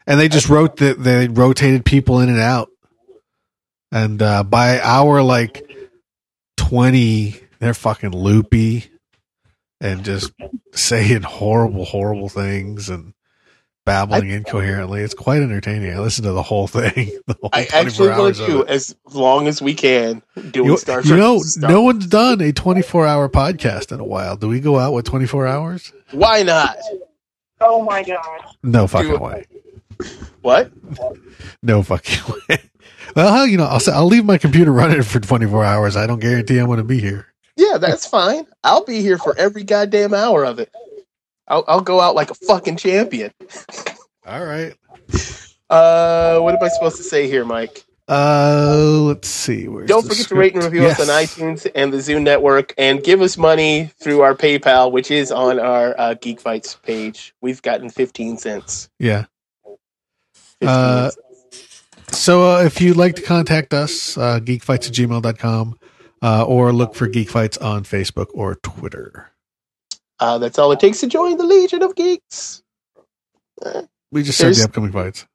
and 0.07 0.19
they 0.19 0.29
just 0.29 0.49
wrote 0.49 0.79
that 0.79 1.03
they 1.05 1.29
rotated 1.29 1.85
people 1.85 2.21
in 2.21 2.31
and 2.31 2.41
out, 2.41 2.71
and 3.93 4.21
uh, 4.23 4.43
by 4.43 4.81
hour 4.81 5.23
like 5.23 5.71
20, 6.57 7.37
they're 7.61 7.75
fucking 7.75 8.13
loopy 8.13 8.91
and 9.81 10.05
just 10.05 10.33
saying 10.73 11.23
horrible, 11.23 11.85
horrible 11.85 12.29
things 12.29 12.89
and 12.89 13.15
babbling 13.87 14.29
incoherently. 14.31 15.01
It's 15.01 15.15
quite 15.15 15.41
entertaining. 15.41 15.93
I 15.95 15.99
listen 15.99 16.25
to 16.25 16.33
the 16.33 16.43
whole 16.43 16.67
thing. 16.67 17.11
The 17.27 17.37
whole 17.41 17.51
I 17.53 17.67
actually 17.73 18.09
want 18.09 18.37
to 18.37 18.43
of 18.45 18.49
do 18.49 18.63
it. 18.63 18.69
as 18.71 18.97
long 19.13 19.47
as 19.49 19.61
we 19.63 19.75
can 19.75 20.23
doing 20.51 20.71
You, 20.71 20.77
Star 20.79 21.01
you 21.01 21.09
Trek. 21.09 21.19
know, 21.19 21.39
Star- 21.41 21.71
no 21.71 21.83
one's 21.83 22.07
done 22.07 22.41
a 22.41 22.53
24 22.53 23.07
hour 23.07 23.29
podcast 23.29 23.93
in 23.93 24.01
a 24.01 24.05
while. 24.05 24.37
Do 24.37 24.49
we 24.49 24.61
go 24.61 24.79
out 24.79 24.93
with 24.95 25.05
24 25.07 25.47
hours? 25.47 25.93
Why 26.13 26.43
not? 26.43 26.77
Oh 27.61 27.83
my 27.83 28.03
god. 28.03 28.23
No 28.63 28.87
fucking 28.87 29.15
it. 29.15 29.21
way. 29.21 29.45
What? 30.43 30.71
No 31.63 31.83
fucking 31.83 32.35
way. 32.49 32.59
Well, 33.17 33.47
you 33.47 33.57
know, 33.57 33.65
I'll 33.65 33.81
I'll 33.93 34.07
leave 34.07 34.25
my 34.25 34.39
computer 34.39 34.73
running 34.73 35.03
for 35.03 35.19
24 35.21 35.65
hours. 35.65 35.97
I 35.97 36.07
don't 36.07 36.21
guarantee 36.21 36.59
I'm 36.59 36.67
going 36.67 36.79
to 36.79 36.85
be 36.85 37.01
here. 37.01 37.27
Yeah, 37.59 37.77
that's 37.79 38.07
fine. 38.07 38.47
I'll 38.63 38.85
be 38.85 39.03
here 39.03 39.19
for 39.19 39.37
every 39.37 39.65
goddamn 39.65 40.15
hour 40.15 40.45
of 40.45 40.61
it. 40.61 40.71
I'll, 41.49 41.65
I'll 41.67 41.81
go 41.81 42.01
out 42.01 42.15
like 42.15 42.31
a 42.31 42.35
fucking 42.35 42.77
champion. 42.77 43.33
All 44.27 44.45
right. 44.45 44.75
Uh, 45.69 46.39
what 46.39 46.55
am 46.55 46.63
I 46.63 46.69
supposed 46.69 46.97
to 46.99 47.03
say 47.03 47.27
here, 47.29 47.45
Mike? 47.45 47.85
Uh, 48.09 49.01
let's 49.03 49.29
see. 49.29 49.67
Where's 49.69 49.89
Don't 49.89 50.07
forget 50.07 50.29
to 50.29 50.35
rate 50.35 50.55
and 50.55 50.63
script? 50.63 50.75
review 50.75 50.89
us 50.89 51.01
on 51.01 51.09
iTunes 51.09 51.71
and 51.75 51.93
the 51.93 52.01
Zoom 52.01 52.25
Network, 52.25 52.73
and 52.79 53.03
give 53.03 53.21
us 53.21 53.37
money 53.37 53.91
through 54.01 54.21
our 54.23 54.35
PayPal, 54.35 54.93
which 54.93 55.11
is 55.11 55.31
on 55.33 55.59
our 55.59 55.99
uh, 55.99 56.15
Geek 56.15 56.41
Fights 56.41 56.77
page. 56.77 57.35
We've 57.43 57.61
gotten 57.61 57.91
fifteen 57.91 58.39
cents. 58.39 58.89
Yeah. 58.99 59.27
15 60.61 60.69
Uh, 60.69 61.11
cents. 61.11 61.85
So 62.13 62.51
uh, 62.57 62.63
if 62.65 62.81
you'd 62.81 62.97
like 62.97 63.17
to 63.17 63.23
contact 63.23 63.75
us, 63.75 64.17
uh, 64.17 64.41
geekfights 64.41 64.89
at 64.89 64.95
gmail.com 64.95 65.78
uh, 66.23 66.45
or 66.45 66.73
look 66.73 66.95
for 66.95 67.07
Geek 67.07 67.29
Fights 67.31 67.57
on 67.59 67.85
Facebook 67.85 68.27
or 68.35 68.57
Twitter. 68.57 69.31
Uh, 70.21 70.39
that's 70.39 70.59
all 70.59 70.73
it 70.73 70.81
takes 70.81 71.01
to 71.01 71.07
join 71.07 71.37
the 71.37 71.45
Legion 71.45 71.83
of 71.83 71.95
Geeks. 71.95 72.63
We 74.11 74.23
just 74.23 74.39
said 74.39 74.55
the 74.55 74.65
upcoming 74.65 74.93
fights. 74.93 75.27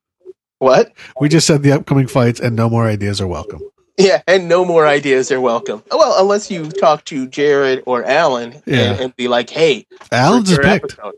What? 0.59 0.93
We 1.19 1.29
just 1.29 1.45
said 1.47 1.61
the 1.63 1.71
upcoming 1.73 2.07
fights, 2.07 2.39
and 2.39 2.55
no 2.55 2.69
more 2.69 2.87
ideas 2.87 3.19
are 3.21 3.27
welcome. 3.27 3.61
Yeah, 3.97 4.21
and 4.27 4.47
no 4.49 4.65
more 4.65 4.87
ideas 4.87 5.31
are 5.31 5.39
welcome. 5.41 5.83
Well, 5.91 6.15
unless 6.19 6.49
you 6.49 6.69
talk 6.71 7.05
to 7.05 7.27
Jared 7.27 7.83
or 7.85 8.03
Alan 8.03 8.61
Yeah. 8.65 8.91
and, 8.93 8.99
and 9.01 9.15
be 9.15 9.27
like, 9.27 9.49
"Hey, 9.49 9.85
Alan's 10.11 10.49
is 10.51 10.57
picked. 10.57 10.93
episode- 10.93 11.13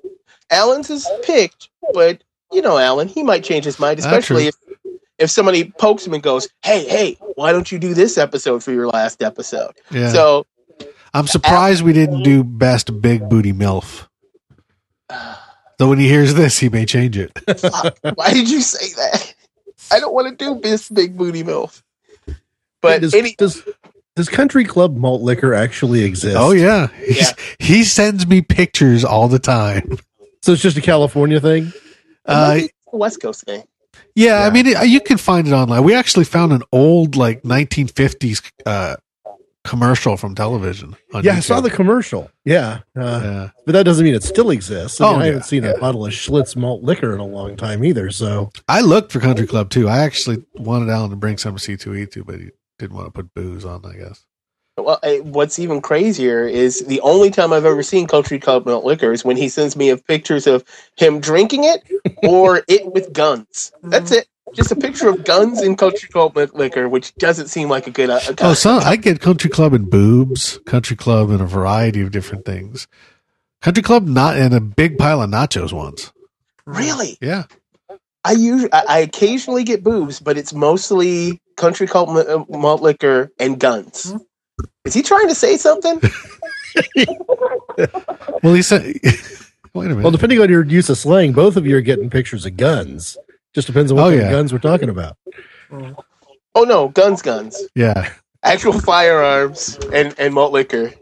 Alan's 0.52 0.90
is 0.90 1.08
picked, 1.24 1.70
but 1.94 2.22
you 2.52 2.62
know, 2.62 2.78
Alan, 2.78 3.08
he 3.08 3.24
might 3.24 3.44
change 3.44 3.66
his 3.66 3.80
mind, 3.80 4.00
especially 4.00 4.48
if 4.48 4.56
if 5.18 5.30
somebody 5.30 5.72
pokes 5.78 6.06
him 6.06 6.14
and 6.14 6.24
goes, 6.24 6.48
"Hey, 6.64 6.86
hey, 6.88 7.18
why 7.36 7.52
don't 7.52 7.72
you 7.72 7.80
do 7.80 7.94
this 7.94 8.18
episode 8.18 8.64
for 8.64 8.72
your 8.72 8.88
last 8.88 9.22
episode?" 9.22 9.74
Yeah. 9.92 10.10
So 10.10 10.46
I'm 11.14 11.28
surprised 11.28 11.84
we 11.84 11.94
didn't 11.94 12.24
do 12.24 12.44
best 12.44 13.02
big 13.02 13.30
booty 13.30 13.54
milf. 13.54 14.08
So 15.78 15.90
when 15.90 16.00
he 16.00 16.08
hears 16.08 16.36
this, 16.36 16.58
he 16.58 16.70
may 16.70 16.86
change 16.86 17.18
it. 17.18 17.38
why 18.16 18.32
did 18.32 18.50
you 18.50 18.62
say 18.62 18.94
that? 18.96 19.36
I 19.92 20.00
don't 20.00 20.14
want 20.14 20.30
to 20.30 20.46
do 20.46 20.56
best 20.56 20.94
big 20.94 21.18
booty 21.18 21.44
milf. 21.44 21.84
But 22.82 23.02
does, 23.02 23.14
any, 23.14 23.36
does 23.36 23.62
does 24.16 24.30
Country 24.30 24.64
Club 24.64 24.96
malt 24.96 25.22
liquor 25.22 25.54
actually 25.54 26.06
exist? 26.06 26.38
oh 26.40 26.52
yeah. 26.52 26.88
He's, 27.06 27.34
he 27.60 27.84
sends 27.84 28.26
me 28.26 28.42
pictures 28.42 29.04
all 29.04 29.28
the 29.28 29.38
time. 29.38 29.98
So 30.42 30.54
it's 30.54 30.62
just 30.62 30.78
a 30.78 30.82
California 30.82 31.42
thing. 31.42 31.74
Uh, 32.26 32.62
West 32.94 33.22
Coast 33.22 33.44
thing. 33.44 33.64
Yeah, 34.16 34.46
I 34.46 34.50
mean, 34.50 34.66
it, 34.68 34.88
you 34.88 35.02
can 35.02 35.18
find 35.18 35.48
it 35.48 35.52
online. 35.54 35.84
We 35.84 35.94
actually 35.94 36.26
found 36.26 36.54
an 36.54 36.62
old 36.72 37.16
like 37.16 37.44
1950s 37.44 38.42
uh, 38.66 38.96
commercial 39.64 40.16
from 40.18 40.36
television. 40.36 40.96
On 41.14 41.24
Yeah, 41.24 41.34
I 41.34 41.40
saw 41.40 41.60
the 41.62 41.70
commercial. 41.72 42.30
Yeah, 42.44 42.80
uh, 42.98 43.22
Yeah. 43.24 43.50
but 43.66 43.72
that 43.74 43.84
doesn't 43.84 44.06
mean 44.06 44.14
it 44.16 44.24
still 44.24 44.52
exists. 44.52 45.02
I, 45.02 45.06
mean, 45.06 45.14
Oh, 45.14 45.16
I 45.16 45.20
yeah, 45.20 45.26
haven't 45.28 45.44
seen 45.44 45.66
a 45.66 45.78
bottle 45.78 46.06
of 46.06 46.14
Schlitz 46.14 46.56
malt 46.56 46.84
liquor 46.84 47.14
in 47.14 47.20
a 47.20 47.26
long 47.26 47.56
time 47.58 47.84
either. 47.84 48.10
So 48.12 48.52
I 48.68 48.82
looked 48.82 49.12
for 49.12 49.20
Country 49.20 49.48
Club 49.48 49.70
too. 49.70 49.88
I 49.90 50.00
actually 50.00 50.46
wanted 50.56 50.90
Alan 50.90 51.10
to 51.10 51.16
bring 51.16 51.38
some 51.38 51.56
C2E2, 51.58 52.26
but 52.26 52.40
he 52.40 52.50
didn't 52.80 52.96
want 52.96 53.08
to 53.08 53.12
put 53.12 53.34
booze 53.34 53.66
on. 53.66 53.84
I 53.86 53.98
guess. 53.98 54.24
Well, 54.78 55.00
eh, 55.04 55.20
what's 55.20 55.58
even 55.58 55.82
crazier 55.82 56.46
is 56.46 56.82
the 56.86 57.00
only 57.02 57.32
time 57.32 57.54
I've 57.54 57.64
ever 57.66 57.82
seen 57.82 58.08
Country 58.08 58.40
Club 58.40 58.66
Malt 58.66 58.84
Liquor 58.84 59.14
is 59.14 59.24
when 59.24 59.38
he 59.38 59.48
sends 59.48 59.78
me 59.78 59.90
of 59.90 60.06
pictures 60.06 60.48
of 60.48 60.66
him 60.98 61.22
drinking 61.22 61.64
it 61.64 61.82
or 62.28 62.62
it 62.68 62.92
with 62.94 63.14
guns. 63.14 63.72
That's 63.84 64.12
it. 64.12 64.28
Just 64.54 64.72
a 64.72 64.76
picture 64.76 65.08
of 65.08 65.24
guns 65.24 65.62
in 65.62 65.78
Country 65.78 66.10
Club 66.10 66.36
Malt 66.36 66.54
Liquor, 66.56 66.90
which 66.90 67.16
doesn't 67.16 67.48
seem 67.48 67.70
like 67.70 67.88
a 67.88 67.92
good. 67.92 68.10
Uh, 68.10 68.20
Oh, 68.42 68.54
so 68.54 68.72
I 68.78 68.98
get 68.98 69.22
Country 69.22 69.50
Club 69.50 69.74
and 69.74 69.90
boobs, 69.90 70.60
Country 70.66 70.98
Club 70.98 71.30
and 71.30 71.42
a 71.42 71.46
variety 71.46 72.02
of 72.02 72.12
different 72.12 72.46
things. 72.46 72.88
Country 73.62 73.82
Club 73.82 74.06
not 74.06 74.36
and 74.38 74.54
a 74.54 74.60
big 74.60 74.98
pile 74.98 75.22
of 75.22 75.30
nachos 75.30 75.72
once. 75.72 76.12
really? 76.66 77.18
Yeah. 77.22 77.44
I 78.26 78.32
usually, 78.32 78.74
I, 78.74 78.84
I 78.88 79.00
occasionally 79.00 79.64
get 79.64 79.84
boobs, 79.84 80.20
but 80.20 80.36
it's 80.38 80.52
mostly 80.52 81.40
Country 81.58 81.88
Club 81.88 82.10
uh, 82.10 82.44
Malt 82.50 82.82
Liquor 82.82 83.32
and 83.40 83.60
guns. 83.60 84.14
Is 84.86 84.94
he 84.94 85.02
trying 85.02 85.28
to 85.28 85.36
say 85.36 85.58
something? 85.58 86.02
Well, 88.44 88.54
he 88.54 88.62
said. 88.62 88.84
Wait 89.74 89.86
a 89.86 89.90
minute. 89.90 90.04
Well, 90.04 90.12
depending 90.12 90.40
on 90.42 90.50
your 90.50 90.64
use 90.66 90.90
of 90.90 90.98
slang, 90.98 91.34
both 91.34 91.58
of 91.58 91.66
you 91.66 91.76
are 91.78 91.82
getting 91.82 92.10
pictures 92.10 92.46
of 92.46 92.56
guns. 92.58 93.18
Just 93.54 93.68
depends 93.68 93.92
on 93.92 93.98
what 93.98 94.06
Oh, 94.06 94.10
kind 94.10 94.22
yeah. 94.22 94.28
of 94.28 94.32
guns 94.32 94.54
we're 94.54 94.60
talking 94.60 94.90
about. 94.90 95.18
Oh 96.54 96.64
no, 96.64 96.90
guns, 96.90 97.22
guns, 97.22 97.62
yeah. 97.76 98.10
actual 98.44 98.74
firearms 98.80 99.78
and 99.94 100.14
and 100.18 100.34
malt 100.34 100.54
liquor. 100.54 100.94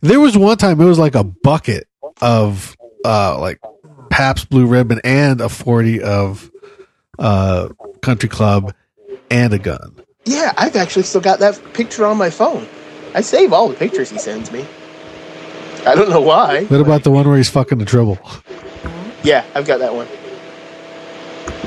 There 0.00 0.20
was 0.20 0.36
one 0.36 0.56
time 0.58 0.80
it 0.80 0.84
was 0.84 0.98
like 0.98 1.14
a 1.14 1.24
bucket 1.24 1.88
of 2.20 2.76
uh 3.04 3.38
like 3.40 3.60
Pabst 4.10 4.48
Blue 4.50 4.66
Ribbon 4.66 5.00
and 5.02 5.40
a 5.40 5.48
40 5.48 6.02
of 6.02 6.50
uh 7.18 7.68
Country 8.02 8.28
Club 8.28 8.74
and 9.30 9.52
a 9.52 9.58
gun. 9.58 9.96
Yeah, 10.24 10.52
I've 10.56 10.76
actually 10.76 11.02
still 11.04 11.20
got 11.20 11.40
that 11.40 11.60
picture 11.74 12.04
on 12.06 12.16
my 12.16 12.30
phone. 12.30 12.68
I 13.14 13.20
save 13.20 13.52
all 13.52 13.68
the 13.68 13.74
pictures 13.74 14.10
he 14.10 14.18
sends 14.18 14.50
me. 14.50 14.66
I 15.86 15.94
don't 15.94 16.08
know 16.08 16.20
why. 16.20 16.64
What 16.64 16.80
about 16.80 17.02
the 17.02 17.10
one 17.10 17.26
where 17.28 17.36
he's 17.36 17.50
fucking 17.50 17.78
the 17.78 17.84
trouble? 17.84 18.18
Yeah, 19.22 19.44
I've 19.54 19.66
got 19.66 19.78
that 19.80 19.94
one. 19.94 20.06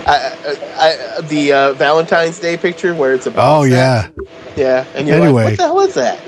I, 0.08 0.38
I, 0.78 1.18
I, 1.18 1.22
the 1.22 1.54
uh, 1.54 1.74
Valentine's 1.74 2.40
Day 2.40 2.58
picture 2.58 2.94
where 2.94 3.14
it's 3.14 3.26
a 3.28 3.34
Oh 3.38 3.64
sack. 3.68 4.14
yeah. 4.16 4.24
yeah. 4.56 4.86
And 4.96 5.08
you're 5.08 5.18
Anyway. 5.18 5.44
like, 5.44 5.52
what 5.52 5.58
the 5.58 5.64
hell 5.64 5.80
is 5.82 5.94
that? 5.96 6.20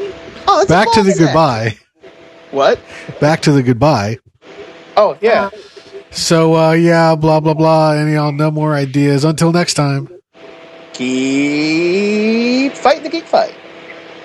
Oh, 0.48 0.66
Back 0.68 0.92
to 0.94 1.04
the 1.04 1.12
sack. 1.12 1.20
goodbye. 1.28 1.78
What? 2.52 2.80
Back 3.20 3.42
to 3.42 3.52
the 3.52 3.62
goodbye. 3.62 4.18
Oh 4.96 5.18
yeah. 5.22 5.50
So 6.12 6.56
uh 6.56 6.72
yeah, 6.72 7.14
blah 7.16 7.40
blah 7.40 7.54
blah. 7.54 7.92
Any 7.92 8.14
y'all 8.14 8.32
no 8.32 8.50
more 8.50 8.74
ideas. 8.74 9.24
Until 9.26 9.52
next 9.52 9.74
time. 9.76 10.08
Keep 10.94 12.74
fighting 12.74 13.04
the 13.04 13.10
geek 13.10 13.26
fight. 13.26 13.54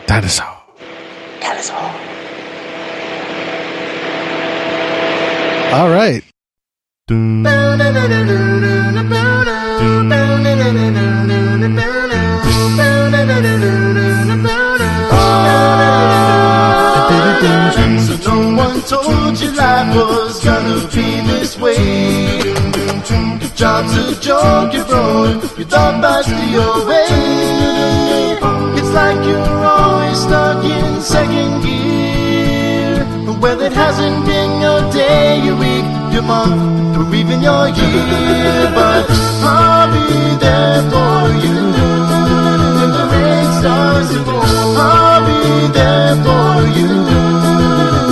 Dinosaur. 0.07 0.61
That 1.43 1.59
is 1.59 1.70
all. 1.70 1.90
All 5.74 5.90
right. 5.90 6.22
So 18.03 18.14
no 18.30 18.55
one 18.57 18.80
told 18.82 19.40
you 19.40 19.51
life 19.53 19.97
was 19.97 20.45
gonna 20.45 20.86
be 20.95 21.20
this 21.26 21.59
way. 21.59 22.38
Your 23.43 23.51
job's 23.57 23.97
a 23.97 24.20
joke 24.20 24.72
you're 24.74 24.84
throwing, 24.84 25.40
you 25.59 25.64
thought 25.64 26.01
that's 26.01 26.28
the 26.28 26.86
way. 26.86 27.07
It's 28.78 28.90
like 28.90 29.26
you're 29.26 29.38
always 29.38 29.51
stuck 29.51 29.51
in 29.51 29.51
second 31.12 31.62
gear. 31.62 33.04
Whether 33.42 33.66
it 33.66 33.76
hasn't 33.84 34.24
been 34.24 34.52
your 34.66 34.80
day, 34.90 35.44
your 35.46 35.56
week, 35.64 35.86
your 36.14 36.22
month, 36.22 36.96
or 36.96 37.04
even 37.14 37.38
your 37.48 37.64
year. 37.68 38.72
But 38.78 39.04
I'll 39.44 39.88
be 39.92 40.08
there 40.44 40.80
for 40.92 41.18
you 41.44 41.58
when 42.78 42.90
the 42.96 43.04
rain 43.12 43.46
starts 43.60 44.08
to 44.14 44.20
pour. 44.26 44.46
I'll 44.88 45.22
be 45.28 45.42
there 45.78 46.14
for 46.24 46.52
you 46.78 46.90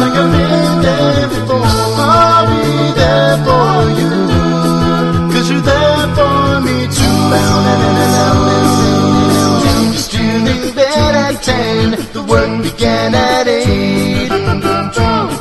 like 0.00 0.16
I've 0.22 0.32
been 0.36 0.74
there 0.86 1.26
before. 1.34 1.70
I'll 2.04 2.46
be 2.52 2.66
there 3.00 3.36
for 3.46 3.76
you, 4.00 4.10
cause 5.32 5.46
you're 5.50 5.66
there 5.72 6.06
for 6.16 6.60
me 6.66 6.76
too. 6.96 7.10
Ten, 11.42 11.90
the 12.12 12.22
work 12.22 12.62
began 12.62 13.14
at 13.14 13.46
eight. 13.48 14.28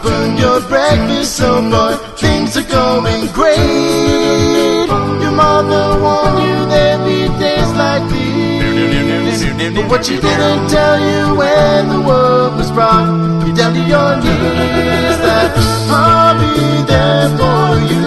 Burn 0.04 0.38
your 0.38 0.62
breakfast 0.68 1.36
so 1.38 1.62
boy, 1.70 1.96
things 2.18 2.56
are 2.58 2.64
going 2.64 3.28
great. 3.34 4.88
Your 5.24 5.32
mother 5.32 6.00
warned 6.02 6.40
you 6.48 6.66
there'd 6.72 7.06
be 7.06 7.28
days 7.40 7.72
like 7.74 8.10
these. 8.12 9.76
But 9.76 9.90
what 9.90 10.06
she 10.06 10.16
didn't 10.16 10.70
tell 10.70 10.98
you 11.00 11.36
when 11.36 11.90
the 11.90 12.02
world 12.02 12.56
was 12.56 12.72
brought 12.72 13.08
you 13.46 13.54
down 13.54 13.74
to 13.74 13.80
your 13.80 14.16
knees 14.18 15.18
that 15.26 15.52
I'll 15.90 16.36
be 16.40 16.84
there 16.92 17.30
for 17.38 17.78
you 17.92 18.04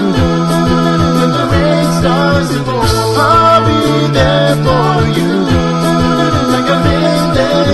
when 1.18 1.30
the 1.36 1.44
rain 1.52 1.86
starts 2.00 2.48
to 2.54 2.58
pour. 2.64 2.91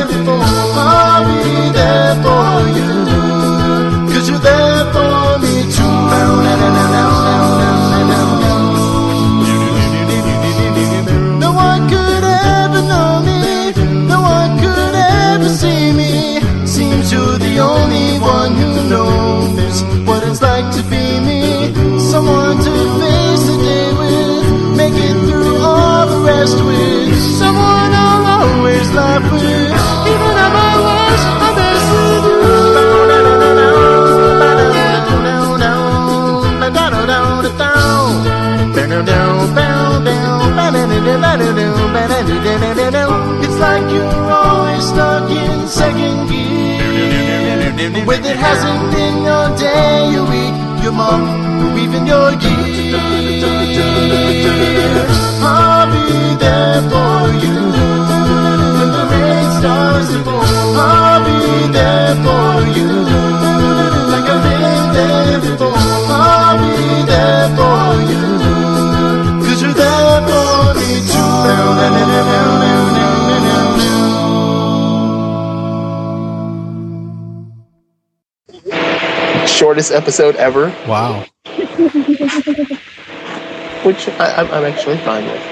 Before. 0.09 0.43
I'll 0.43 1.25
be 1.27 1.73
there 1.79 2.15
for 2.23 2.79
you 2.79 2.89
you're 4.29 4.39
there 4.41 4.85
for 4.93 5.39
me 5.39 5.55
too. 5.73 5.99
No 11.45 11.51
one 11.53 11.89
could 11.89 12.25
ever 12.25 12.83
know 12.93 13.23
me. 13.29 13.41
No 14.13 14.21
one 14.21 14.59
could 14.59 14.95
ever 14.95 15.49
see 15.49 15.93
me. 15.93 16.41
Seems 16.67 17.11
you're 17.13 17.39
the 17.39 17.59
only 17.61 18.19
one 18.19 18.53
who 18.55 18.89
knows 18.91 19.83
what 20.07 20.23
it's 20.29 20.43
like 20.43 20.71
to 20.77 20.83
be 20.93 21.05
me. 21.29 21.43
Someone 21.99 22.59
to 22.59 22.73
face 23.01 23.45
the 23.51 23.57
day 23.69 23.89
with, 24.01 24.77
make 24.77 24.97
it 25.09 25.19
through 25.29 25.57
all 25.57 26.07
the 26.07 26.21
rest 26.33 26.59
with. 26.63 27.19
Someone 27.41 27.93
I'll 28.05 28.27
always 28.43 28.91
laugh 28.93 29.28
It's 43.41 43.59
like 43.59 43.91
you're 43.91 44.31
always 44.31 44.85
stuck 44.89 45.31
in 45.31 45.67
second 45.69 46.29
gear. 46.29 48.05
With 48.07 48.27
it 48.27 48.37
hasn't 48.37 48.93
been 48.93 49.23
your 49.23 49.49
day, 49.57 50.11
your 50.13 50.27
week, 50.29 50.55
your 50.83 50.93
month, 50.93 51.29
or 51.65 51.79
even 51.79 52.07
your 52.07 52.33
year. 52.33 52.99
I'll 55.41 55.87
be 55.93 56.37
there 56.43 56.83
for 56.91 57.33
you 57.45 57.57
when 58.79 58.91
the 58.97 59.05
rain 59.13 59.49
starts 59.59 60.09
to 60.13 60.19
pour. 60.25 60.45
I'll 60.77 61.25
be 61.25 61.73
there 61.73 62.15
for 62.25 62.53
you 62.79 63.28
Shortest 79.47 79.91
episode 79.91 80.37
ever. 80.37 80.69
Wow. 80.87 81.25
Which 83.85 84.09
I, 84.09 84.43
am 84.43 84.65
actually 84.65 84.99
fine 84.99 85.25
with. 85.25 85.43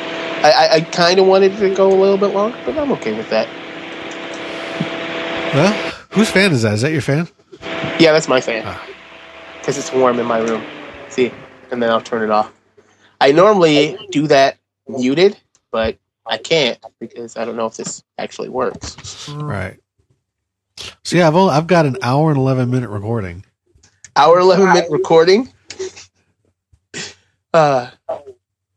I, 0.44 0.50
I, 0.50 0.74
I 0.74 0.80
kind 0.80 1.18
of 1.18 1.26
wanted 1.26 1.56
to 1.58 1.74
go 1.74 1.88
a 1.88 1.98
little 1.98 2.18
bit 2.18 2.28
longer, 2.28 2.56
but 2.64 2.78
I'm 2.78 2.92
okay 2.92 3.16
with 3.16 3.28
that. 3.30 3.48
Well, 5.54 5.72
whose 6.10 6.30
fan 6.30 6.52
is 6.52 6.62
that? 6.62 6.74
Is 6.74 6.82
that 6.82 6.92
your 6.92 7.00
fan? 7.00 7.28
Yeah, 7.98 8.12
that's 8.12 8.28
my 8.28 8.40
fan. 8.40 8.62
Because 9.58 9.76
ah. 9.76 9.80
it's 9.80 9.92
warm 9.92 10.18
in 10.18 10.26
my 10.26 10.38
room. 10.38 10.62
See? 11.08 11.32
And 11.70 11.82
then 11.82 11.90
I'll 11.90 12.00
turn 12.00 12.22
it 12.22 12.30
off. 12.30 12.52
I 13.20 13.32
normally 13.32 13.98
do 14.10 14.26
that 14.26 14.58
muted 14.86 15.36
but 15.70 15.98
I 16.26 16.38
can't 16.38 16.78
because 17.00 17.36
I 17.36 17.44
don't 17.44 17.56
know 17.56 17.66
if 17.66 17.76
this 17.76 18.02
actually 18.18 18.48
works. 18.48 19.28
Right. 19.28 19.78
So 21.04 21.16
yeah, 21.16 21.28
I've 21.28 21.36
only, 21.36 21.54
I've 21.54 21.66
got 21.66 21.86
an 21.86 21.96
hour 22.02 22.30
and 22.30 22.38
eleven 22.38 22.70
minute 22.70 22.90
recording. 22.90 23.44
Hour 24.16 24.38
11 24.38 24.72
minute 24.72 24.90
recording. 24.90 25.52
Uh, 27.52 27.90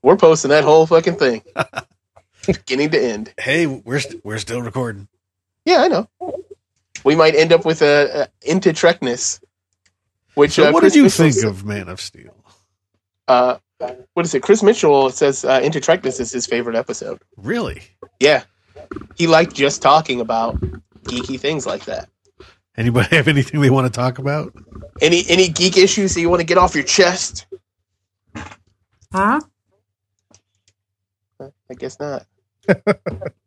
we're 0.01 0.17
posting 0.17 0.49
that 0.49 0.65
whole 0.65 0.85
fucking 0.85 1.15
thing. 1.15 1.41
Beginning 2.45 2.89
to 2.91 3.01
end. 3.01 3.33
Hey, 3.39 3.65
we're 3.65 3.99
st- 3.99 4.23
we're 4.25 4.37
still 4.37 4.61
recording. 4.61 5.07
Yeah, 5.65 5.77
I 5.81 5.87
know. 5.87 6.09
We 7.05 7.15
might 7.15 7.35
end 7.35 7.53
up 7.53 7.65
with 7.65 7.81
a, 7.81 8.27
a 8.43 8.49
into 8.49 8.71
Trekness. 8.71 9.41
Which 10.35 10.53
So 10.53 10.67
uh, 10.67 10.71
what 10.71 10.81
Chris 10.81 10.93
did 10.93 10.99
you 10.99 11.03
Mitchell 11.03 11.31
think 11.31 11.45
of 11.45 11.65
Man 11.65 11.87
of 11.89 12.01
Steel? 12.01 12.35
Uh, 13.27 13.57
what 14.13 14.25
is 14.25 14.33
it? 14.33 14.43
Chris 14.43 14.61
Mitchell 14.61 15.09
says 15.09 15.45
uh, 15.45 15.59
into 15.63 15.79
is 16.19 16.31
his 16.31 16.45
favorite 16.45 16.75
episode. 16.75 17.19
Really? 17.37 17.81
Yeah, 18.19 18.43
he 19.15 19.27
liked 19.27 19.55
just 19.55 19.81
talking 19.81 20.21
about 20.21 20.59
geeky 21.03 21.39
things 21.39 21.65
like 21.65 21.85
that. 21.85 22.09
Anybody 22.77 23.07
have 23.15 23.27
anything 23.27 23.61
they 23.61 23.69
want 23.69 23.91
to 23.91 23.97
talk 23.97 24.19
about? 24.19 24.53
Any 25.01 25.23
any 25.29 25.47
geek 25.47 25.77
issues 25.77 26.13
that 26.13 26.21
you 26.21 26.29
want 26.29 26.41
to 26.41 26.45
get 26.45 26.57
off 26.57 26.75
your 26.75 26.83
chest? 26.83 27.45
Huh? 29.11 29.39
I 31.39 31.73
guess 31.75 31.99
not. 31.99 32.25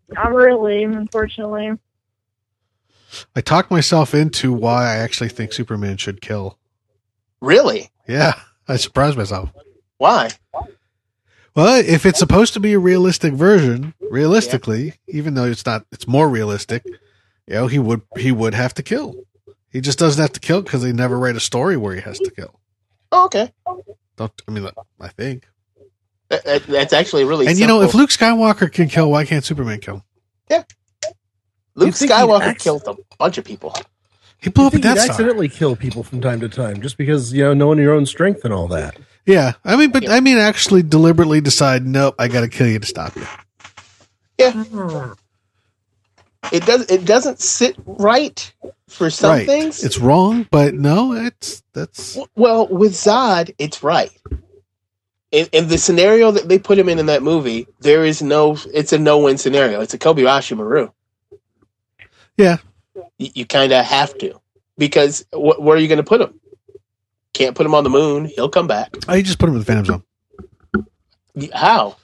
Not 0.08 0.32
really, 0.32 0.82
unfortunately. 0.84 1.72
I 3.36 3.40
talked 3.40 3.70
myself 3.70 4.14
into 4.14 4.52
why 4.52 4.84
I 4.84 4.96
actually 4.96 5.28
think 5.28 5.52
Superman 5.52 5.96
should 5.96 6.20
kill. 6.20 6.58
Really? 7.40 7.90
Yeah, 8.08 8.34
I 8.68 8.76
surprised 8.76 9.16
myself. 9.16 9.50
Why? 10.02 10.30
Well, 11.54 11.80
if 11.86 12.04
it's 12.06 12.18
supposed 12.18 12.54
to 12.54 12.60
be 12.60 12.72
a 12.72 12.78
realistic 12.80 13.34
version, 13.34 13.94
realistically, 14.00 14.94
even 15.06 15.34
though 15.34 15.44
it's 15.44 15.64
not, 15.64 15.86
it's 15.92 16.08
more 16.08 16.28
realistic. 16.28 16.84
You 17.46 17.54
know, 17.54 17.66
he 17.68 17.78
would 17.78 18.00
he 18.18 18.32
would 18.32 18.52
have 18.54 18.74
to 18.74 18.82
kill. 18.82 19.14
He 19.70 19.80
just 19.80 20.00
doesn't 20.00 20.20
have 20.20 20.32
to 20.32 20.40
kill 20.40 20.60
because 20.62 20.82
they 20.82 20.92
never 20.92 21.16
write 21.16 21.36
a 21.36 21.40
story 21.40 21.76
where 21.76 21.94
he 21.94 22.00
has 22.00 22.18
to 22.18 22.32
kill. 22.32 22.58
Oh, 23.12 23.26
okay. 23.26 23.52
Don't 24.16 24.32
I 24.48 24.50
mean? 24.50 24.68
I 25.00 25.06
think. 25.08 25.46
That, 26.30 26.44
that- 26.46 26.66
that's 26.66 26.92
actually 26.92 27.22
really. 27.22 27.46
And 27.46 27.56
you 27.56 27.68
know, 27.68 27.80
if. 27.82 27.94
Luke 27.94 28.10
Skywalker 28.10 28.72
can 28.72 28.88
kill, 28.88 29.08
why 29.08 29.24
can't 29.24 29.44
Superman 29.44 29.78
kill? 29.78 30.04
Yeah. 30.50 30.64
Luke 31.76 31.86
You 31.86 31.92
think 31.92 32.10
he'd 32.10 32.16
Skywalker 32.18 32.40
act- 32.40 32.60
killed 32.64 32.82
a 32.88 32.96
bunch 33.20 33.38
of 33.38 33.44
people. 33.44 33.72
He 34.42 34.50
blew 34.50 34.64
You 34.64 34.66
up 34.66 34.74
a 34.74 34.78
think 34.78 34.84
you'd 34.84 34.94
Death 34.94 35.04
Star. 35.04 35.12
accidentally 35.14 35.48
kill 35.48 35.76
people 35.76 36.02
from 36.02 36.20
time 36.20 36.40
to 36.40 36.48
time 36.48 36.82
just 36.82 36.98
because 36.98 37.32
you 37.32 37.44
know 37.44 37.54
knowing 37.54 37.78
your 37.78 37.94
own 37.94 38.06
strength 38.06 38.44
and 38.44 38.52
all 38.52 38.66
that. 38.68 38.96
Yeah, 39.24 39.52
I 39.64 39.76
mean, 39.76 39.90
but 39.92 40.08
I 40.08 40.18
mean, 40.20 40.36
actually, 40.38 40.82
deliberately 40.82 41.40
decide, 41.40 41.86
nope, 41.86 42.16
I 42.18 42.26
got 42.28 42.40
to 42.40 42.48
kill 42.48 42.66
you 42.66 42.80
to 42.80 42.86
stop 42.86 43.14
you. 43.14 43.26
Yeah. 44.38 45.14
It 46.50 46.66
does. 46.66 46.90
It 46.90 47.04
doesn't 47.04 47.38
sit 47.40 47.76
right 47.86 48.52
for 48.88 49.10
some 49.10 49.30
right? 49.30 49.46
things. 49.46 49.84
It's 49.84 49.98
wrong, 49.98 50.46
but 50.50 50.74
no, 50.74 51.12
it's 51.12 51.62
that's 51.72 52.18
well 52.34 52.66
with 52.66 52.92
Zod, 52.92 53.54
it's 53.58 53.84
right. 53.84 54.10
In, 55.30 55.46
in 55.52 55.68
the 55.68 55.78
scenario 55.78 56.32
that 56.32 56.48
they 56.48 56.58
put 56.58 56.78
him 56.78 56.88
in 56.88 56.98
in 56.98 57.06
that 57.06 57.22
movie, 57.22 57.68
there 57.80 58.04
is 58.04 58.22
no. 58.22 58.58
It's 58.74 58.92
a 58.92 58.98
no-win 58.98 59.38
scenario. 59.38 59.80
It's 59.80 59.94
a 59.94 59.98
Kobayashi 59.98 60.56
Maru. 60.56 60.90
yeah. 62.36 62.56
You, 63.18 63.30
you 63.34 63.46
kind 63.46 63.72
of 63.72 63.84
have 63.84 64.16
to 64.18 64.40
because 64.78 65.24
wh- 65.32 65.58
where 65.60 65.76
are 65.76 65.80
you 65.80 65.88
going 65.88 65.98
to 65.98 66.02
put 66.04 66.20
him? 66.20 66.38
Can't 67.34 67.56
put 67.56 67.64
him 67.66 67.74
on 67.74 67.84
the 67.84 67.90
moon. 67.90 68.26
He'll 68.26 68.48
come 68.50 68.66
back. 68.66 68.94
I 69.08 69.22
just 69.22 69.38
put 69.38 69.48
him 69.48 69.54
in 69.54 69.60
the 69.60 69.64
Phantom 69.64 69.84
Zone. 69.86 70.02
How? 71.54 71.96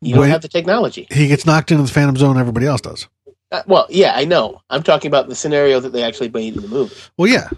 You 0.00 0.12
don't 0.14 0.20
When- 0.20 0.30
have 0.30 0.42
the 0.42 0.48
technology. 0.48 1.06
He 1.10 1.28
gets 1.28 1.46
knocked 1.46 1.70
into 1.70 1.82
the 1.84 1.90
Phantom 1.90 2.16
Zone. 2.16 2.38
Everybody 2.38 2.66
else 2.66 2.80
does. 2.80 3.08
Uh, 3.50 3.62
well, 3.66 3.86
yeah, 3.90 4.12
I 4.16 4.24
know. 4.24 4.60
I'm 4.70 4.82
talking 4.82 5.08
about 5.08 5.28
the 5.28 5.34
scenario 5.34 5.78
that 5.80 5.90
they 5.92 6.02
actually 6.02 6.30
made 6.30 6.56
in 6.56 6.62
the 6.62 6.68
movie. 6.68 6.94
Well, 7.18 7.28
yeah, 7.28 7.50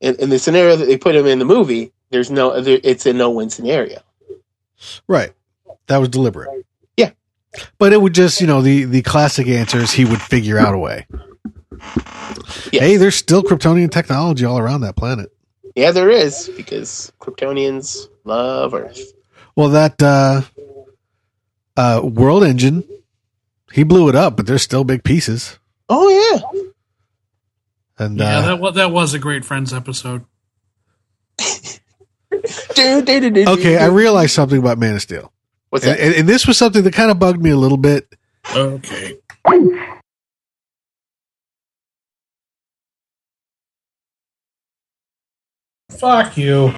In, 0.00 0.14
in 0.16 0.30
the 0.30 0.38
scenario 0.38 0.76
that 0.76 0.84
they 0.86 0.96
put 0.96 1.16
him 1.16 1.26
in 1.26 1.38
the 1.40 1.44
movie, 1.44 1.92
there's 2.10 2.30
no. 2.30 2.60
There, 2.60 2.78
it's 2.84 3.04
a 3.06 3.12
no-win 3.12 3.50
scenario. 3.50 4.00
right. 5.08 5.32
That 5.88 5.96
was 5.98 6.08
deliberate. 6.08 6.64
Yeah. 7.56 7.64
but 7.78 7.92
it 7.92 8.00
would 8.00 8.14
just, 8.14 8.40
you 8.40 8.46
know, 8.46 8.62
the 8.62 8.84
the 8.84 9.02
classic 9.02 9.46
answers. 9.48 9.92
He 9.92 10.04
would 10.04 10.20
figure 10.20 10.58
out 10.58 10.74
a 10.74 10.78
way. 10.78 11.06
Yes. 12.72 12.82
Hey, 12.82 12.96
there's 12.96 13.14
still 13.14 13.42
Kryptonian 13.42 13.90
technology 13.90 14.44
all 14.44 14.58
around 14.58 14.82
that 14.82 14.96
planet. 14.96 15.32
Yeah, 15.74 15.92
there 15.92 16.10
is 16.10 16.50
because 16.56 17.12
Kryptonians 17.20 18.06
love 18.24 18.74
Earth. 18.74 19.00
Well, 19.56 19.70
that 19.70 20.02
uh, 20.02 20.42
uh, 21.76 22.00
World 22.04 22.44
Engine, 22.44 22.84
he 23.72 23.82
blew 23.82 24.08
it 24.08 24.14
up, 24.14 24.36
but 24.36 24.46
there's 24.46 24.62
still 24.62 24.84
big 24.84 25.04
pieces. 25.04 25.58
Oh 25.88 26.08
yeah, 26.54 26.62
And 27.98 28.18
Yeah, 28.18 28.38
uh, 28.38 28.42
that 28.46 28.60
was 28.60 28.74
that 28.74 28.92
was 28.92 29.14
a 29.14 29.18
great 29.18 29.44
Friends 29.44 29.72
episode. 29.72 30.24
Okay. 33.48 33.76
I 33.76 33.86
realized 33.86 34.32
something 34.34 34.58
about 34.58 34.78
Man 34.78 34.94
of 34.94 35.02
Steel, 35.02 35.32
What's 35.70 35.86
and, 35.86 35.98
that? 35.98 36.04
and, 36.04 36.14
and 36.14 36.28
this 36.28 36.46
was 36.46 36.58
something 36.58 36.82
that 36.84 36.92
kind 36.92 37.10
of 37.10 37.18
bugged 37.18 37.42
me 37.42 37.50
a 37.50 37.56
little 37.56 37.78
bit. 37.78 38.14
Okay. 38.54 39.18
Fuck 45.90 46.36
you. 46.36 46.74